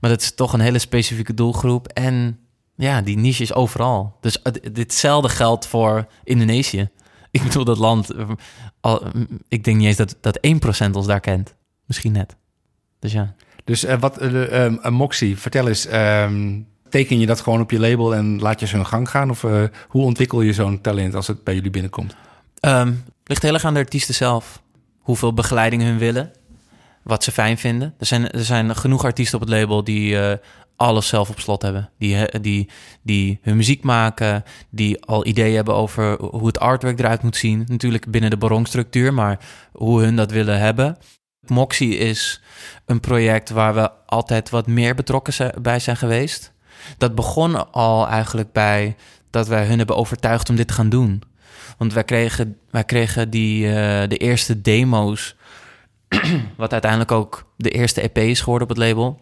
Maar 0.00 0.10
dat 0.10 0.20
is 0.20 0.34
toch 0.34 0.52
een 0.52 0.60
hele 0.60 0.78
specifieke 0.78 1.34
doelgroep. 1.34 1.88
En 1.88 2.38
ja, 2.74 3.02
die 3.02 3.18
niche 3.18 3.42
is 3.42 3.54
overal. 3.54 4.16
Dus 4.20 4.42
ditzelfde 4.72 5.28
geldt 5.28 5.66
voor 5.66 6.06
Indonesië. 6.24 6.88
Ik 7.30 7.42
bedoel, 7.42 7.64
dat 7.64 7.78
land... 7.78 8.10
eh, 8.10 8.28
Al, 8.80 9.02
ik 9.48 9.64
denk 9.64 9.76
niet 9.76 9.86
eens 9.86 9.96
dat, 9.96 10.16
dat 10.20 10.38
1% 10.86 10.90
ons 10.92 11.06
daar 11.06 11.20
kent. 11.20 11.54
Misschien 11.86 12.12
net. 12.12 12.36
Dus 12.98 13.12
ja. 13.12 13.34
Dus 13.64 13.84
eh, 13.84 14.00
wat, 14.00 14.18
eh, 14.18 14.64
ehm, 14.64 14.92
Moxie, 14.92 15.38
vertel 15.38 15.68
eens, 15.68 15.86
ehm, 15.86 16.60
teken 16.91 17.18
je 17.18 17.26
dat 17.26 17.41
gewoon 17.41 17.61
op 17.61 17.70
je 17.70 17.80
label 17.80 18.14
en 18.14 18.41
laat 18.41 18.61
je 18.61 18.66
ze 18.66 18.76
hun 18.76 18.86
gang 18.86 19.11
gaan? 19.11 19.30
Of 19.30 19.45
eh, 19.45 19.62
hoe 19.89 20.05
ontwikkel 20.05 20.41
je 20.41 20.53
zo'n 20.53 20.80
talent 20.80 21.14
als 21.14 21.26
het 21.26 21.45
bij 21.45 21.55
jullie 21.55 21.70
binnenkomt? 21.70 22.16
Ehm 22.61 22.93
ligt 23.28 23.43
heel 23.43 23.55
erg 23.55 23.64
aan 23.64 23.74
de 23.74 23.80
artiesten 23.80 24.14
zelf. 24.14 24.62
Hoeveel 24.99 25.34
begeleiding 25.34 25.82
hun 25.82 25.99
willen. 25.99 26.32
Wat 27.03 27.24
ze 27.24 27.32
fijn 27.32 27.59
vinden. 27.59 27.95
Er 27.99 28.07
zijn, 28.07 28.30
er 28.30 28.45
zijn 28.45 28.76
genoeg 28.76 29.05
artiesten 29.05 29.41
op 29.41 29.47
het 29.47 29.55
label 29.55 29.84
die 29.84 30.20
eh, 30.20 30.39
alles 30.76 31.09
zelf 31.09 31.30
op 31.30 31.41
slot 31.41 31.62
hebben. 31.62 31.91
Die, 31.99 32.26
eh, 32.26 32.41
die, 32.41 32.68
die 33.03 33.39
hun 33.43 33.57
muziek 33.57 33.82
maken. 33.82 34.45
Die 34.70 35.05
al 35.05 35.26
ideeën 35.26 35.55
hebben 35.55 35.74
over 35.74 36.20
hoe 36.20 36.47
het 36.47 36.59
artwork 36.59 36.99
eruit 36.99 37.22
moet 37.22 37.36
zien. 37.36 37.64
Natuurlijk 37.66 38.11
binnen 38.11 38.30
de 38.30 38.36
barongstructuur, 38.36 39.14
maar 39.14 39.39
hoe 39.72 40.03
hun 40.03 40.16
dat 40.16 40.30
willen 40.30 40.59
hebben. 40.59 40.97
Moxie 41.47 41.97
is 41.97 42.43
een 42.86 43.01
project 43.01 43.51
waar 43.51 43.74
we 43.74 43.91
altijd 44.07 44.51
wat 44.51 44.66
meer 44.66 44.95
betrokken 44.95 45.53
bij 45.62 45.78
zijn 45.78 45.97
geweest. 45.97 46.53
Dat 46.99 47.14
begon 47.14 47.72
al 47.72 48.09
eigenlijk 48.09 48.53
bij 48.53 48.97
dat 49.30 49.49
wij 49.49 49.66
hun 49.66 49.78
hebben 49.78 49.97
overtuigd 49.97 50.51
om 50.51 50.57
dit 50.57 50.68
te 50.68 50.74
gaan 50.74 50.89
doen. 50.89 51.22
Want 51.78 51.93
wij 51.93 52.05
kregen, 52.05 52.59
wij 52.70 52.84
kregen 52.84 53.30
die, 53.30 53.66
eh, 53.66 54.09
de 54.09 54.16
eerste 54.16 54.61
demo's, 54.61 55.36
wat 56.57 56.72
uiteindelijk 56.72 57.12
ook 57.12 57.53
de 57.57 57.70
eerste 57.70 58.01
EP 58.01 58.18
is 58.18 58.41
geworden 58.41 58.68
op 58.68 58.76
het 58.76 58.86
label, 58.86 59.20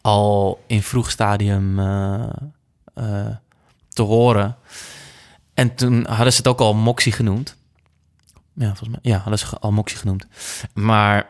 al 0.00 0.64
in 0.66 0.82
vroeg 0.82 1.10
stadium 1.10 1.78
eh, 1.78 2.30
eh, 2.94 3.36
te 3.88 4.02
horen. 4.02 4.56
En 5.54 5.74
toen 5.74 6.06
hadden 6.06 6.32
ze 6.32 6.38
het 6.38 6.48
ook 6.48 6.60
al 6.60 6.74
Moxie 6.74 7.12
genoemd. 7.12 7.56
Ja, 8.54 8.66
volgens 8.66 8.88
mij. 8.88 8.98
Ja, 9.02 9.18
hadden 9.18 9.38
ze 9.38 9.58
al 9.58 9.72
Moxie 9.72 9.98
genoemd. 9.98 10.26
Maar 10.74 11.28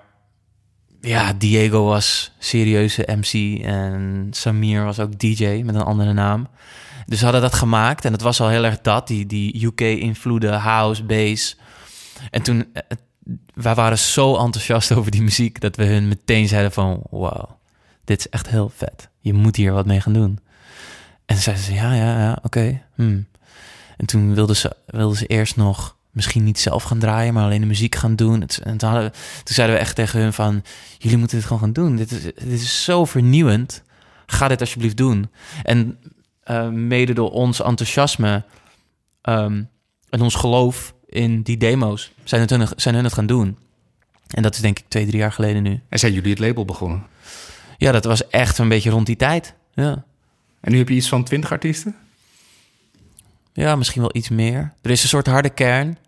ja, 1.01 1.33
Diego 1.33 1.85
was 1.85 2.33
serieuze 2.39 3.09
MC 3.17 3.63
en 3.65 4.27
Samir 4.31 4.85
was 4.85 4.99
ook 4.99 5.19
DJ 5.19 5.63
met 5.65 5.75
een 5.75 5.83
andere 5.83 6.13
naam. 6.13 6.49
Dus 7.07 7.19
ze 7.19 7.25
hadden 7.25 7.43
dat 7.43 7.55
gemaakt 7.55 8.05
en 8.05 8.13
het 8.13 8.23
was 8.23 8.41
al 8.41 8.49
heel 8.49 8.65
erg 8.65 8.81
dat, 8.81 9.07
die, 9.07 9.27
die 9.27 9.67
UK-invloeden, 9.67 10.59
house, 10.59 11.05
bass. 11.05 11.57
En 12.31 12.43
toen, 12.43 12.67
eh, 12.73 12.83
wij 13.55 13.75
waren 13.75 13.99
zo 13.99 14.37
enthousiast 14.37 14.93
over 14.97 15.11
die 15.11 15.23
muziek 15.23 15.61
dat 15.61 15.77
we 15.77 15.85
hun 15.85 16.09
meteen 16.09 16.49
zeiden 16.49 16.73
van, 16.73 17.03
wauw, 17.11 17.59
dit 18.05 18.19
is 18.19 18.29
echt 18.29 18.49
heel 18.49 18.73
vet. 18.75 19.09
Je 19.21 19.33
moet 19.33 19.57
hier 19.57 19.73
wat 19.73 19.87
mee 19.87 20.01
gaan 20.01 20.13
doen. 20.13 20.39
En 21.27 21.37
zeiden 21.37 21.65
ze, 21.65 21.75
ja, 21.75 21.95
ja, 21.95 22.19
ja, 22.19 22.39
oké. 22.43 22.83
hmm. 22.95 23.27
En 23.97 24.07
toen 24.07 24.35
wilden 24.35 24.57
ze, 24.57 24.77
wilden 24.87 25.17
ze 25.17 25.27
eerst 25.27 25.57
nog 25.57 25.97
misschien 26.11 26.45
niet 26.45 26.59
zelf 26.59 26.83
gaan 26.83 26.99
draaien, 26.99 27.35
maar 27.35 27.45
alleen 27.45 27.61
de 27.61 27.67
muziek 27.67 27.95
gaan 27.95 28.17
doen. 28.17 28.41
En 28.41 28.77
toen, 28.77 28.89
hadden 28.89 29.11
we, 29.11 29.17
toen 29.45 29.55
zeiden 29.55 29.77
we 29.77 29.83
echt 29.83 29.95
tegen 29.95 30.21
hun 30.21 30.33
van, 30.33 30.63
jullie 30.99 31.19
moeten 31.19 31.37
dit 31.37 31.47
gewoon 31.47 31.63
gaan 31.63 31.73
doen. 31.73 31.97
Dit 31.97 32.11
is, 32.11 32.23
dit 32.23 32.61
is 32.61 32.85
zo 32.85 33.05
vernieuwend. 33.05 33.83
Ga 34.27 34.49
dit 34.49 34.61
alsjeblieft 34.61 34.97
doen. 34.97 35.31
En 35.63 35.99
eh, 36.43 36.69
mede 36.69 37.13
door 37.13 37.31
ons 37.31 37.63
enthousiasme 37.63 38.45
ehm, 39.23 39.63
en 40.11 40.21
ons 40.21 40.35
geloof 40.35 40.95
in 41.07 41.43
die 41.43 41.57
demo's 41.57 42.13
zijn, 42.25 42.41
het 42.41 42.51
hun, 42.51 42.69
zijn 42.77 42.95
hun 42.95 43.05
het 43.05 43.13
gaan 43.13 43.27
doen. 43.27 43.59
En 44.31 44.43
dat 44.43 44.55
is 44.55 44.61
denk 44.61 44.79
ik 44.79 44.85
twee, 44.89 45.07
drie 45.07 45.19
jaar 45.19 45.33
geleden 45.33 45.63
nu. 45.63 45.81
En 45.89 45.99
zijn 45.99 46.13
jullie 46.13 46.31
het 46.31 46.39
label 46.39 46.65
begonnen? 46.65 47.07
Ja, 47.79 47.93
dat 47.93 48.05
was 48.05 48.29
echt 48.29 48.59
een 48.59 48.69
beetje 48.69 48.91
rond 48.91 49.07
die 49.07 49.17
tijd. 49.17 49.55
Ja. 49.75 50.05
En 50.61 50.73
nu 50.73 50.79
heb 50.79 50.89
je 50.89 50.95
iets 50.95 51.09
van 51.09 51.25
20 51.25 51.53
artiesten? 51.53 51.97
Ja, 53.61 53.77
misschien 53.77 54.01
wel 54.01 54.11
iets 54.17 54.29
meer. 54.29 54.73
Er 54.83 54.91
is 54.91 55.03
een 55.03 55.09
soort 55.09 55.27
harde 55.27 55.51
kern 55.51 55.99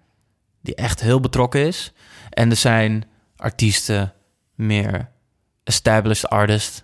die 0.61 0.75
echt 0.75 1.01
heel 1.01 1.21
betrokken 1.21 1.67
is. 1.67 1.93
En 2.31 2.51
er 2.51 2.57
zijn 2.57 3.05
artiesten, 3.37 4.13
meer 4.55 5.09
established 5.65 6.29
artists. 6.29 6.83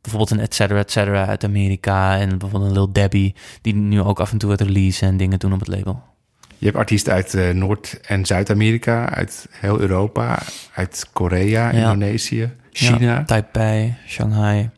Bijvoorbeeld 0.00 0.30
een 0.38 0.44
et 0.44 0.54
cetera, 0.54 0.78
et 0.78 0.90
cetera 0.90 1.26
uit 1.26 1.44
Amerika. 1.44 2.18
En 2.18 2.28
bijvoorbeeld 2.38 2.64
een 2.64 2.72
Lil 2.72 2.92
Debbie, 2.92 3.34
die 3.60 3.74
nu 3.74 4.00
ook 4.00 4.20
af 4.20 4.32
en 4.32 4.38
toe 4.38 4.50
het 4.50 4.60
release 4.60 5.06
en 5.06 5.16
dingen 5.16 5.38
doen 5.38 5.52
op 5.52 5.58
het 5.58 5.68
label. 5.68 6.02
Je 6.58 6.66
hebt 6.66 6.76
artiesten 6.78 7.12
uit 7.12 7.34
eh, 7.34 7.50
Noord- 7.50 8.00
en 8.00 8.26
Zuid-Amerika, 8.26 9.08
uit 9.08 9.46
heel 9.50 9.80
Europa, 9.80 10.42
uit 10.74 11.08
Korea, 11.12 11.72
Ja. 11.72 11.78
Indonesië, 11.78 12.52
China. 12.70 12.98
Ja, 12.98 13.24
Taipei, 13.24 13.94
Shanghai, 14.06 14.70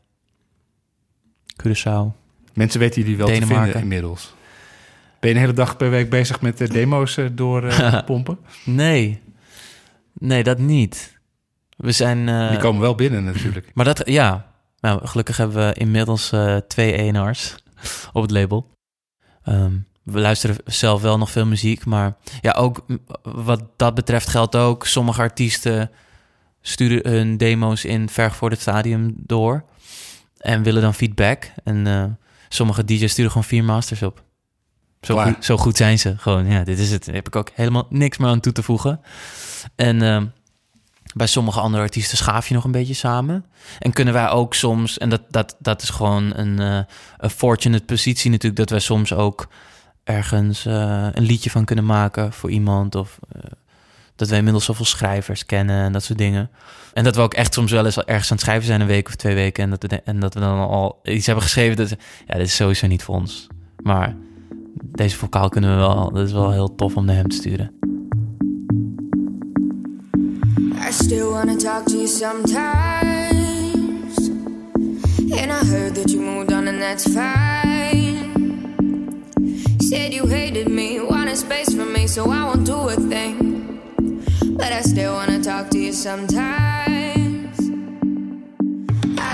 Curaçao. 1.62 2.16
Mensen 2.52 2.80
weten 2.80 3.02
jullie 3.02 3.16
wel 3.16 3.26
te 3.26 3.46
vinden 3.46 3.74
inmiddels. 3.74 4.34
Ben 5.20 5.30
je 5.30 5.34
een 5.36 5.40
hele 5.40 5.52
dag 5.52 5.76
per 5.76 5.90
week 5.90 6.10
bezig 6.10 6.40
met 6.40 6.58
de 6.58 6.68
demo's 6.68 7.16
eh, 7.16 7.26
door 7.32 7.64
eh, 7.64 8.02
pompen? 8.06 8.38
Nee, 8.64 9.22
nee, 10.12 10.42
dat 10.42 10.58
niet. 10.58 11.18
We 11.76 11.92
zijn... 11.92 12.28
eh, 12.28 12.48
Die 12.50 12.58
komen 12.58 12.80
wel 12.80 12.94
binnen 12.94 13.24
natuurlijk. 13.24 13.70
Maar 13.74 13.84
dat, 13.84 14.02
ja. 14.04 14.46
Nou, 14.80 15.06
gelukkig 15.06 15.36
hebben 15.36 15.66
we 15.66 15.72
inmiddels 15.74 16.32
eh, 16.32 16.56
twee 16.56 16.92
ENR's 16.92 17.56
op 18.12 18.22
het 18.22 18.30
label. 18.30 18.70
Ehm, 19.44 19.72
we 20.02 20.20
luisteren 20.20 20.56
zelf 20.64 21.02
wel 21.02 21.18
nog 21.18 21.30
veel 21.30 21.46
muziek, 21.46 21.84
maar 21.84 22.16
ja, 22.40 22.52
ook 22.52 22.84
wat 23.22 23.62
dat 23.76 23.94
betreft 23.94 24.28
geldt 24.28 24.56
ook. 24.56 24.86
Sommige 24.86 25.20
artiesten 25.20 25.90
sturen 26.60 27.12
hun 27.12 27.36
demo's 27.36 27.84
in 27.84 28.08
vergevorderd 28.08 28.60
stadium 28.60 29.14
door 29.16 29.64
en 30.38 30.62
willen 30.62 30.82
dan 30.82 30.94
feedback. 30.94 31.50
En 31.64 31.86
eh, 31.86 32.04
sommige 32.48 32.84
DJ's 32.84 33.10
sturen 33.10 33.30
gewoon 33.30 33.46
vier 33.46 33.64
masters 33.64 34.02
op. 34.02 34.22
Zo 35.00 35.18
goed, 35.18 35.44
zo 35.44 35.56
goed 35.56 35.76
zijn 35.76 35.98
ze. 35.98 36.14
Gewoon, 36.18 36.46
ja, 36.46 36.64
dit 36.64 36.78
is 36.78 36.90
het. 36.90 37.04
Daar 37.04 37.14
heb 37.14 37.26
ik 37.26 37.36
ook 37.36 37.50
helemaal 37.54 37.86
niks 37.88 38.16
meer 38.16 38.28
aan 38.28 38.40
toe 38.40 38.52
te 38.52 38.62
voegen. 38.62 39.00
En 39.74 40.02
ehm, 40.02 40.24
bij 41.14 41.26
sommige 41.26 41.60
andere 41.60 41.82
artiesten 41.82 42.18
schaaf 42.18 42.48
je 42.48 42.54
nog 42.54 42.64
een 42.64 42.70
beetje 42.70 42.94
samen. 42.94 43.44
En 43.78 43.92
kunnen 43.92 44.14
wij 44.14 44.28
ook 44.28 44.54
soms, 44.54 44.98
en 44.98 45.08
dat, 45.08 45.22
dat, 45.28 45.56
dat 45.58 45.82
is 45.82 45.90
gewoon 45.90 46.36
een, 46.36 46.58
eh, 46.58 46.80
een 47.18 47.30
fortunate 47.30 47.84
positie 47.84 48.30
natuurlijk, 48.30 48.60
dat 48.60 48.70
wij 48.70 48.80
soms 48.80 49.12
ook 49.12 49.48
ergens 50.04 50.66
eh, 50.66 51.06
een 51.12 51.24
liedje 51.24 51.50
van 51.50 51.64
kunnen 51.64 51.84
maken 51.84 52.32
voor 52.32 52.50
iemand. 52.50 52.94
Of 52.94 53.18
eh, 53.32 53.42
dat 54.16 54.28
wij 54.28 54.38
inmiddels 54.38 54.64
zoveel 54.64 54.84
schrijvers 54.84 55.46
kennen 55.46 55.84
en 55.84 55.92
dat 55.92 56.02
soort 56.02 56.18
dingen. 56.18 56.50
En 56.92 57.04
dat 57.04 57.16
we 57.16 57.22
ook 57.22 57.34
echt 57.34 57.54
soms 57.54 57.70
wel 57.70 57.84
eens 57.84 57.96
ergens 57.96 58.30
aan 58.30 58.36
het 58.36 58.44
schrijven 58.44 58.66
zijn, 58.66 58.80
een 58.80 58.86
week 58.86 59.08
of 59.08 59.14
twee 59.14 59.34
weken. 59.34 59.64
En 59.64 59.70
dat 59.70 59.82
we, 59.82 60.02
en 60.04 60.20
dat 60.20 60.34
we 60.34 60.40
dan 60.40 60.58
al 60.58 61.00
iets 61.02 61.26
hebben 61.26 61.44
geschreven. 61.44 61.76
Dat, 61.76 61.88
ja, 62.26 62.34
dit 62.34 62.46
is 62.46 62.56
sowieso 62.56 62.86
niet 62.86 63.02
voor 63.02 63.14
ons. 63.14 63.46
Maar 63.82 64.16
deze 64.84 65.16
vocaal 65.16 65.48
kunnen 65.48 65.70
we 65.70 65.76
wel. 65.76 66.12
Dat 66.12 66.26
is 66.26 66.32
wel 66.32 66.50
heel 66.50 66.74
tof 66.74 66.96
om 66.96 67.04
naar 67.04 67.16
hem 67.16 67.28
te 67.28 67.36
sturen. 67.36 67.70
I 70.88 70.92
still 70.92 71.24
wanna 71.24 71.56
talk 71.56 71.86
to 71.86 71.96
you 71.96 72.06
sometimes. 72.06 72.58
And 75.30 75.50
I 75.50 75.66
heard 75.66 75.94
that 75.94 76.10
you 76.10 76.22
moved 76.22 76.52
on, 76.52 76.66
and 76.66 76.78
that's 76.80 77.02
fine. 77.02 78.16
Said 79.78 80.12
you 80.12 80.28
hated 80.28 80.68
me, 80.68 81.06
wanted 81.08 81.36
space 81.36 81.74
from 81.74 81.92
me, 81.92 82.06
so 82.06 82.24
I 82.24 82.42
won't 82.44 82.66
do 82.66 82.88
a 82.88 82.94
thing. 82.94 83.66
But 84.56 84.72
I 84.72 84.82
still 84.82 85.12
wanna 85.12 85.40
talk 85.40 85.70
to 85.70 85.78
you 85.78 85.92
sometimes. 85.92 87.16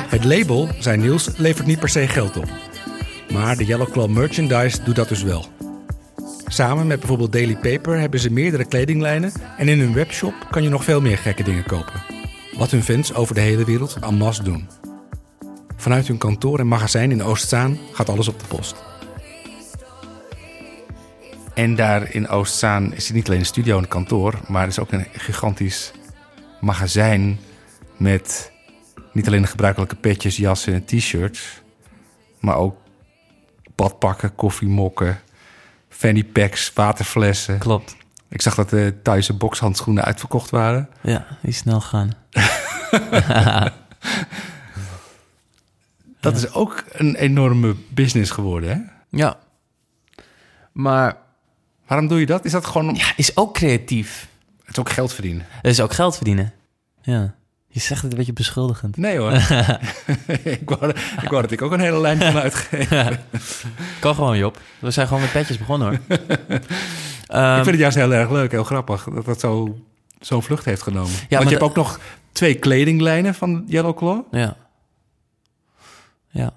Het 0.09 0.25
label, 0.25 0.69
zei 0.79 0.97
Niels, 0.99 1.31
levert 1.37 1.67
niet 1.67 1.79
per 1.79 1.89
se 1.89 2.07
geld 2.07 2.37
op. 2.37 2.74
Maar 3.35 3.57
de 3.57 3.65
Yellow 3.65 3.91
Claw 3.91 4.11
merchandise 4.11 4.83
doet 4.83 4.97
dat 4.97 5.09
dus 5.09 5.23
wel. 5.23 5.47
Samen 6.47 6.87
met 6.87 6.99
bijvoorbeeld 6.99 7.33
Daily 7.33 7.57
Paper 7.57 7.99
hebben 7.99 8.21
ze 8.21 8.33
meerdere 8.33 8.65
kledinglijnen 8.65 9.33
en 9.59 9.69
in 9.69 9.81
hun 9.81 9.95
webshop 9.95 10.35
kan 10.51 10.63
je 10.63 10.69
nog 10.69 10.85
veel 10.85 11.01
meer 11.01 11.19
gekke 11.19 11.43
dingen 11.43 11.65
kopen. 11.65 12.03
Wat 12.57 12.71
hun 12.71 12.83
fans 12.83 13.15
over 13.15 13.35
de 13.35 13.41
hele 13.41 13.65
wereld 13.65 13.99
en 14.01 14.15
masse 14.15 14.43
doen. 14.43 14.69
Vanuit 15.77 16.09
hun 16.09 16.19
kantoor 16.19 16.59
en 16.59 16.67
magazijn 16.67 17.11
in 17.11 17.23
Oostzaan 17.23 17.79
gaat 17.93 18.09
alles 18.09 18.29
op 18.29 18.39
de 18.41 18.47
post. 18.47 18.85
En 21.55 21.75
daar 21.75 22.15
in 22.15 22.29
Oostzaan 22.29 22.95
is 22.95 23.07
het 23.07 23.17
niet 23.17 23.27
alleen 23.27 23.41
een 23.41 23.47
studio 23.47 23.79
en 23.79 23.89
kantoor, 23.89 24.41
maar 24.49 24.67
is 24.67 24.79
ook 24.79 24.93
een 24.93 25.07
gigantisch 25.13 25.93
magazijn 26.61 27.39
met 27.97 28.53
niet 29.13 29.27
alleen 29.27 29.43
de 29.43 29.49
gebruikelijke 29.49 29.97
petjes, 29.97 30.37
jassen 30.37 30.75
en 30.75 30.85
t-shirts, 30.85 31.63
maar 32.41 32.57
ook 32.57 32.83
badpakken, 33.75 34.35
koffiemokken, 34.35 35.21
fanny 35.89 36.25
packs, 36.25 36.73
waterflessen. 36.75 37.59
Klopt. 37.59 37.97
Ik 38.29 38.43
zag 38.43 38.55
dat 38.55 38.71
de 38.71 38.95
Thaise 39.03 39.33
bokshandschoenen 39.33 40.05
uitverkocht 40.05 40.51
waren. 40.51 40.89
Ja, 41.03 41.27
die 41.43 41.53
snel 41.53 41.81
gaan. 41.81 42.11
Dat 46.21 46.37
is 46.37 46.53
ook 46.53 46.85
een 46.93 47.15
enorme 47.15 47.75
business 47.89 48.31
geworden, 48.31 48.71
hè? 48.71 48.79
Ja. 49.19 49.39
Maar 50.73 51.17
Waarom 51.87 52.09
doe 52.09 52.21
je 52.21 52.27
dat? 52.27 52.45
Is 52.45 52.53
dat 52.53 52.67
gewoon 52.67 52.95
ja, 52.95 53.13
is 53.17 53.37
ook 53.37 53.55
creatief. 53.55 54.29
Het 54.65 54.77
is 54.77 54.79
ook 54.79 54.91
geld 54.91 55.13
verdienen. 55.13 55.47
Het 55.49 55.71
is 55.71 55.81
ook 55.81 55.93
geld 55.93 56.17
verdienen. 56.17 56.53
Ja. 57.03 57.35
Je 57.75 57.81
zegt 57.81 58.03
het 58.03 58.11
een 58.11 58.19
beetje 58.19 58.33
beschuldigend. 58.33 58.97
Nee 58.97 59.19
hoor. 59.19 59.33
ik, 60.59 60.71
wou, 60.71 60.91
ik 61.23 61.29
wou 61.29 61.43
dat 61.43 61.51
ik 61.51 61.63
ook 61.63 61.73
een 61.73 61.81
hele 61.81 62.01
lijn 62.01 62.19
kon 62.19 62.37
uitgeven. 62.37 63.19
Kan 64.01 64.15
gewoon, 64.15 64.39
Job. 64.39 64.61
We 64.79 64.91
zijn 64.91 65.07
gewoon 65.07 65.23
met 65.23 65.33
petjes 65.33 65.59
begonnen, 65.59 65.89
hoor. 65.89 66.19
Ehm, 67.27 67.49
ik 67.49 67.55
vind 67.55 67.67
het 67.67 67.79
juist 67.79 67.97
heel 67.97 68.13
erg 68.13 68.31
leuk, 68.31 68.51
heel 68.51 68.65
grappig, 68.65 69.05
dat 69.05 69.25
dat 69.25 69.41
zo, 69.41 69.79
zo'n 70.21 70.43
vlucht 70.43 70.65
heeft 70.65 70.83
genomen. 70.83 71.13
Want 71.29 71.43
je 71.43 71.49
hebt 71.49 71.63
ook 71.63 71.75
nog 71.75 72.01
twee 72.33 72.55
kledinglijnen 72.55 73.35
van 73.35 73.65
Yellow 73.67 73.97
Claw. 73.97 74.23
Ja. 74.31 74.57
Ja. 76.29 76.53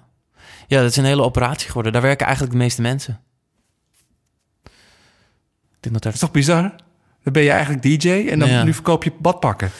Ja, 0.66 0.80
dat 0.80 0.90
is 0.90 0.96
een 0.96 1.04
hele 1.04 1.22
operatie 1.22 1.66
geworden. 1.66 1.92
Daar 1.92 2.02
werken 2.02 2.26
eigenlijk 2.26 2.56
de 2.56 2.62
meeste 2.62 2.82
mensen. 2.82 3.20
Dat 5.80 6.02
daar... 6.02 6.12
is 6.12 6.18
toch 6.18 6.30
bizar? 6.30 6.74
Dan 7.22 7.32
ben 7.32 7.42
je 7.42 7.50
eigenlijk 7.50 7.82
DJ 7.82 8.28
en 8.30 8.38
dan 8.38 8.48
Ja. 8.48 8.62
nu 8.62 8.74
verkoop 8.74 9.04
je 9.04 9.12
badpakken. 9.18 9.70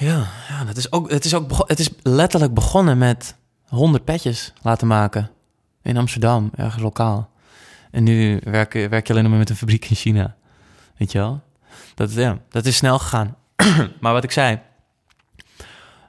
Ja, 0.00 0.26
ja 0.48 0.64
dat 0.64 0.76
is 0.76 0.92
ook, 0.92 1.10
het, 1.10 1.24
is 1.24 1.34
ook 1.34 1.68
het 1.68 1.78
is 1.78 1.90
letterlijk 2.02 2.54
begonnen 2.54 2.98
met 2.98 3.36
100 3.66 4.04
petjes 4.04 4.52
laten 4.62 4.86
maken. 4.86 5.30
In 5.82 5.96
Amsterdam, 5.96 6.50
ergens 6.56 6.82
lokaal. 6.82 7.30
En 7.90 8.02
nu 8.02 8.40
werk, 8.44 8.72
werk 8.72 9.06
je 9.06 9.12
alleen 9.12 9.22
nog 9.22 9.30
maar 9.30 9.40
met 9.40 9.50
een 9.50 9.56
fabriek 9.56 9.90
in 9.90 9.96
China. 9.96 10.36
Weet 10.96 11.12
je 11.12 11.18
wel? 11.18 11.42
Dat, 11.94 12.12
ja, 12.12 12.38
dat 12.48 12.66
is 12.66 12.76
snel 12.76 12.98
gegaan. 12.98 13.36
maar 14.00 14.12
wat 14.12 14.24
ik 14.24 14.30
zei, 14.30 14.60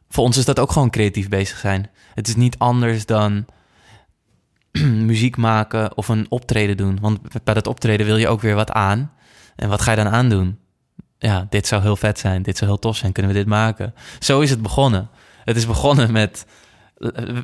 voor 0.09 0.23
ons 0.23 0.37
is 0.37 0.45
dat 0.45 0.59
ook 0.59 0.71
gewoon 0.71 0.89
creatief 0.89 1.29
bezig 1.29 1.57
zijn. 1.57 1.89
Het 2.13 2.27
is 2.27 2.35
niet 2.35 2.57
anders 2.57 3.05
dan 3.05 3.45
muziek 5.11 5.37
maken 5.37 5.97
of 5.97 6.07
een 6.07 6.25
optreden 6.29 6.77
doen. 6.77 6.99
Want 7.01 7.43
bij 7.43 7.53
dat 7.53 7.67
optreden 7.67 8.05
wil 8.05 8.17
je 8.17 8.27
ook 8.27 8.41
weer 8.41 8.55
wat 8.55 8.71
aan. 8.71 9.11
En 9.55 9.69
wat 9.69 9.81
ga 9.81 9.91
je 9.91 9.97
dan 9.97 10.09
aandoen? 10.09 10.59
Ja, 11.22 11.47
dit 11.49 11.67
zou 11.67 11.82
heel 11.82 11.95
vet 11.95 12.19
zijn. 12.19 12.41
Dit 12.41 12.57
zou 12.57 12.69
heel 12.69 12.80
tof 12.80 12.95
zijn. 12.95 13.11
Kunnen 13.11 13.32
we 13.32 13.38
dit 13.38 13.47
maken? 13.47 13.93
Zo 14.19 14.39
is 14.39 14.49
het 14.49 14.61
begonnen. 14.61 15.09
Het 15.43 15.57
is 15.57 15.67
begonnen 15.67 16.11
met... 16.11 16.45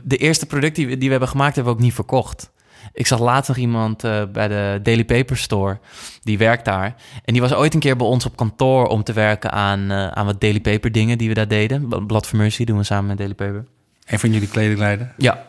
De 0.04 0.18
eerste 0.18 0.46
product 0.46 0.76
die 0.76 0.88
we, 0.88 0.92
die 0.98 1.06
we 1.06 1.12
hebben 1.12 1.30
gemaakt, 1.30 1.56
hebben 1.56 1.74
we 1.74 1.80
ook 1.80 1.86
niet 1.86 1.94
verkocht. 1.94 2.52
Ik 2.94 3.08
zag 3.08 3.20
laatst 3.20 3.48
nog 3.48 3.58
iemand 3.58 4.04
eh, 4.04 4.24
bij 4.34 4.48
de 4.48 4.80
Daily 4.84 5.06
Paper 5.06 5.38
Store. 5.38 5.80
Die 6.22 6.38
werkt 6.38 6.66
daar. 6.66 6.96
En 7.26 7.34
die 7.34 7.42
was 7.42 7.54
ooit 7.54 7.74
een 7.74 7.80
keer 7.80 7.96
bij 7.96 8.08
ons 8.08 8.26
op 8.26 8.36
kantoor 8.36 8.88
om 8.88 9.04
te 9.04 9.14
werken 9.14 9.52
aan, 9.52 9.92
eh, 9.92 10.08
aan 10.08 10.26
wat 10.26 10.42
Daily 10.42 10.60
Paper 10.60 10.92
dingen 10.92 11.18
die 11.18 11.28
we 11.28 11.34
daar 11.34 11.48
deden. 11.48 12.06
Blad 12.08 12.28
for 12.28 12.38
Mercy 12.38 12.64
doen 12.64 12.78
we 12.78 12.84
samen 12.84 13.08
met 13.08 13.18
Daily 13.18 13.34
Paper. 13.34 13.66
Een 14.06 14.20
van 14.20 14.32
jullie 14.32 14.48
kledinglijnen. 14.48 15.14
Ja. 15.18 15.46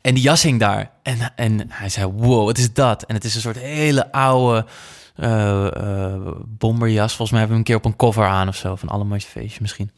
En 0.00 0.14
die 0.14 0.22
jas 0.22 0.42
hing 0.42 0.60
daar. 0.60 0.90
En, 1.02 1.32
en 1.36 1.66
hij 1.68 1.88
zei, 1.88 2.12
wow, 2.12 2.44
wat 2.44 2.58
is 2.58 2.72
dat? 2.72 3.02
En 3.02 3.14
het 3.14 3.24
is 3.24 3.34
een 3.34 3.40
soort 3.40 3.58
hele 3.58 4.12
oude 4.12 4.66
eh, 5.14 5.66
eh, 5.66 6.20
bomberjas. 6.46 7.14
Volgens 7.14 7.30
mij 7.30 7.38
hebben 7.38 7.56
we 7.56 7.62
een 7.62 7.68
keer 7.68 7.76
op 7.76 7.84
een 7.84 7.96
cover 7.96 8.26
aan 8.26 8.48
of 8.48 8.56
zo. 8.56 8.76
Van 8.76 8.88
Allermooiste 8.88 9.30
Feestje 9.30 9.58
misschien. 9.60 9.90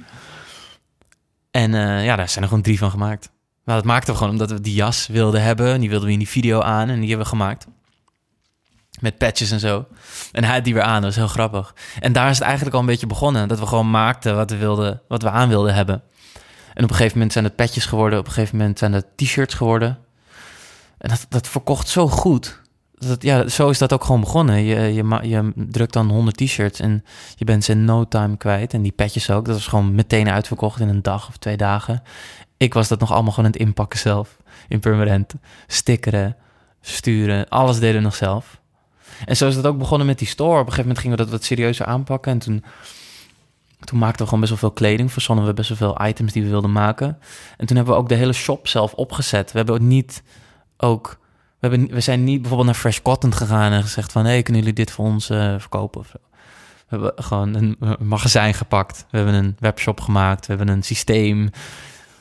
En 1.51 1.75
eh, 1.75 2.05
ja, 2.05 2.17
daar 2.17 2.29
zijn 2.29 2.43
er 2.43 2.49
gewoon 2.49 2.65
drie 2.65 2.79
van 2.79 2.91
gemaakt. 2.91 3.31
Nou, 3.65 3.79
dat 3.79 3.87
maakten 3.87 4.13
we 4.13 4.19
gewoon 4.19 4.33
omdat 4.33 4.51
we 4.51 4.61
die 4.61 4.75
jas 4.75 5.07
wilden 5.07 5.43
hebben. 5.43 5.73
En 5.73 5.81
die 5.81 5.89
wilden 5.89 6.07
we 6.07 6.13
in 6.13 6.19
die 6.19 6.29
video 6.29 6.61
aan. 6.61 6.89
En 6.89 6.99
die 7.01 7.09
hebben 7.09 7.27
we 7.27 7.33
gemaakt. 7.33 7.67
Met 9.01 9.19
patches 9.19 9.51
en 9.51 9.61
zo. 9.61 9.87
En 10.33 10.45
hij 10.45 10.55
had 10.55 10.65
die 10.65 10.75
weer 10.75 10.83
aan. 10.83 11.03
Dat 11.03 11.05
was 11.05 11.17
heel 11.17 11.27
grappig. 11.27 11.75
En 12.01 12.13
daar 12.13 12.31
is 12.31 12.37
het 12.37 12.45
eigenlijk 12.45 12.75
al 12.75 12.81
een 12.81 12.87
beetje 12.87 13.07
begonnen. 13.07 13.49
Dat 13.49 13.59
we 13.59 13.67
gewoon 13.67 13.91
maakten 13.91 14.37
wat 14.37 14.51
we, 14.51 14.57
wilden, 14.57 15.03
wat 15.09 15.23
we 15.23 15.31
aan 15.31 15.49
wilden 15.49 15.75
hebben. 15.75 16.03
En 16.75 16.85
op 16.85 16.91
een 16.91 16.97
gegeven 16.97 17.13
moment 17.13 17.33
zijn 17.33 17.45
het 17.45 17.57
petjes 17.57 17.87
geworden. 17.87 18.19
Op 18.19 18.27
een 18.27 18.33
gegeven 18.33 18.57
moment 18.57 18.79
zijn 18.79 18.93
het 18.93 19.07
t-shirts 19.17 19.55
geworden. 19.55 19.99
En 20.99 21.09
dat, 21.09 21.27
dat 21.29 21.49
verkocht 21.49 21.89
zo 21.89 22.09
goed. 22.09 22.61
Ja, 23.19 23.49
zo 23.49 23.69
is 23.69 23.79
dat 23.79 23.93
ook 23.93 24.05
gewoon 24.05 24.21
begonnen. 24.21 24.63
Je, 24.63 24.95
je, 24.95 25.19
je 25.23 25.53
drukt 25.55 25.93
dan 25.93 26.11
100 26.11 26.37
t-shirts 26.37 26.81
en 26.81 27.05
je 27.37 27.45
bent 27.45 27.65
ze 27.65 27.73
in 27.73 27.85
no 27.85 28.09
time 28.09 28.37
kwijt. 28.37 28.75
En 28.75 28.83
die 28.83 28.93
petjes 28.93 29.31
ook. 29.31 29.45
Dat 29.45 29.55
was 29.55 29.67
gewoon 29.67 29.95
meteen 29.95 30.29
uitverkocht 30.29 30.81
in 30.81 30.89
een 30.89 31.03
dag 31.03 31.29
of 31.29 31.37
twee 31.37 31.57
dagen. 31.57 32.03
Ik 32.57 32.75
was 32.75 32.89
dat 32.89 33.01
nog 33.01 33.13
allemaal 33.13 33.33
gewoon 33.33 33.47
aan 33.47 33.53
het 33.53 33.61
inpakken 33.61 33.99
zelf. 33.99 34.37
In 34.69 34.81
permanent. 34.81 35.35
Stickeren, 35.67 36.37
sturen. 36.81 37.49
Alles 37.49 37.79
deden 37.79 37.97
we 37.97 38.03
nog 38.03 38.15
zelf. 38.15 38.61
En 39.25 39.37
zo 39.37 39.49
is 39.49 39.55
dat 39.55 39.67
ook 39.67 39.79
begonnen 39.79 40.07
met 40.07 40.19
die 40.19 40.29
store. 40.29 40.51
Op 40.51 40.67
een 40.67 40.73
gegeven 40.73 40.83
moment 40.83 40.99
gingen 40.99 41.17
we 41.17 41.23
dat 41.23 41.33
wat 41.33 41.45
serieuzer 41.45 41.87
aanpakken. 41.87 42.33
En 42.33 42.39
toen 42.39 42.65
toen 43.85 43.99
maakten 43.99 44.19
we 44.19 44.25
gewoon 44.25 44.41
best 44.41 44.51
wel 44.51 44.71
veel 44.71 44.79
kleding. 44.79 45.13
Verzonnen 45.13 45.47
we 45.47 45.53
best 45.53 45.69
wel 45.69 45.79
veel 45.79 46.07
items 46.07 46.33
die 46.33 46.43
we 46.43 46.49
wilden 46.49 46.73
maken. 46.73 47.19
En 47.57 47.67
toen 47.67 47.77
hebben 47.77 47.95
we 47.95 48.01
ook 48.01 48.09
de 48.09 48.15
hele 48.15 48.33
shop 48.33 48.69
zelf 48.69 48.95
opgezet. 48.95 49.53
We 49.53 49.57
hebben 49.57 49.75
ook 49.75 49.81
niet 49.81 50.23
ook... 50.77 51.19
We, 51.71 51.77
hebben, 51.77 51.95
we 51.95 52.01
zijn 52.01 52.25
niet 52.25 52.39
bijvoorbeeld 52.41 52.69
naar 52.71 52.79
Fresh 52.81 52.99
Cotton 53.03 53.35
gegaan 53.35 53.73
en 53.73 53.83
gezegd 53.83 54.13
van... 54.13 54.25
hé, 54.25 54.31
hey, 54.31 54.43
kunnen 54.43 54.63
jullie 54.63 54.77
dit 54.77 54.91
voor 54.91 55.05
ons 55.05 55.31
eh, 55.31 55.55
verkopen 55.59 56.01
of 56.01 56.07
zo? 56.07 56.19
We 56.89 56.97
hebben 56.97 57.13
gewoon 57.25 57.55
een 57.55 57.77
een 57.81 58.07
magazijn 58.07 58.55
gepakt. 58.55 59.07
We 59.11 59.17
hebben 59.17 59.35
een 59.35 59.57
webshop 59.59 60.01
gemaakt. 60.01 60.47
We 60.47 60.55
hebben 60.55 60.75
een 60.75 60.83
systeem. 60.83 61.51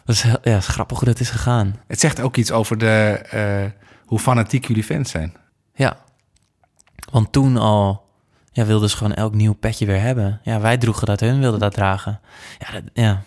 Dat 0.06 0.16
is, 0.16 0.22
heel- 0.22 0.38
ja, 0.44 0.58
is 0.58 0.68
grappig 0.68 0.98
hoe 1.00 1.08
dat 1.08 1.20
is 1.20 1.30
gegaan. 1.30 1.76
Het 1.88 2.00
zegt 2.00 2.22
ook 2.22 2.36
iets 2.36 2.52
over 2.52 2.78
de, 2.78 3.20
eh, 3.30 3.72
hoe 4.06 4.20
fanatiek 4.20 4.68
jullie 4.68 4.84
fans 4.84 5.10
zijn. 5.12 5.34
Ja. 5.76 5.98
Want 7.12 7.32
toen 7.32 7.58
al 7.58 8.06
ja, 8.52 8.66
wilden 8.66 8.90
ze 8.90 8.98
gewoon 8.98 9.14
elk 9.14 9.34
nieuw 9.34 9.54
petje 9.54 9.86
weer 9.86 10.02
hebben. 10.02 10.40
Ja, 10.44 10.60
wij 10.60 10.78
droegen 10.78 11.06
dat, 11.08 11.20
hun 11.20 11.40
wilden 11.40 11.60
dat 11.60 11.74
dragen. 11.74 12.20
Ja, 12.60 12.72
dat, 12.72 12.84
ja. 12.94 13.22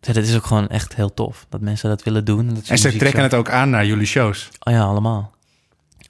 Dat 0.00 0.16
is 0.16 0.36
ook 0.36 0.46
gewoon 0.46 0.68
echt 0.68 0.94
heel 0.94 1.14
tof. 1.14 1.46
Dat 1.48 1.60
mensen 1.60 1.88
dat 1.88 2.02
willen 2.02 2.24
doen. 2.24 2.54
Dat 2.54 2.68
En 2.68 2.78
ze 2.78 2.96
trekken 2.96 3.22
het 3.22 3.34
ook 3.34 3.50
aan 3.50 3.70
naar 3.70 3.86
jullie 3.86 4.06
shows. 4.06 4.48
Oh 4.60 4.72
ja, 4.72 4.82
allemaal. 4.82 5.34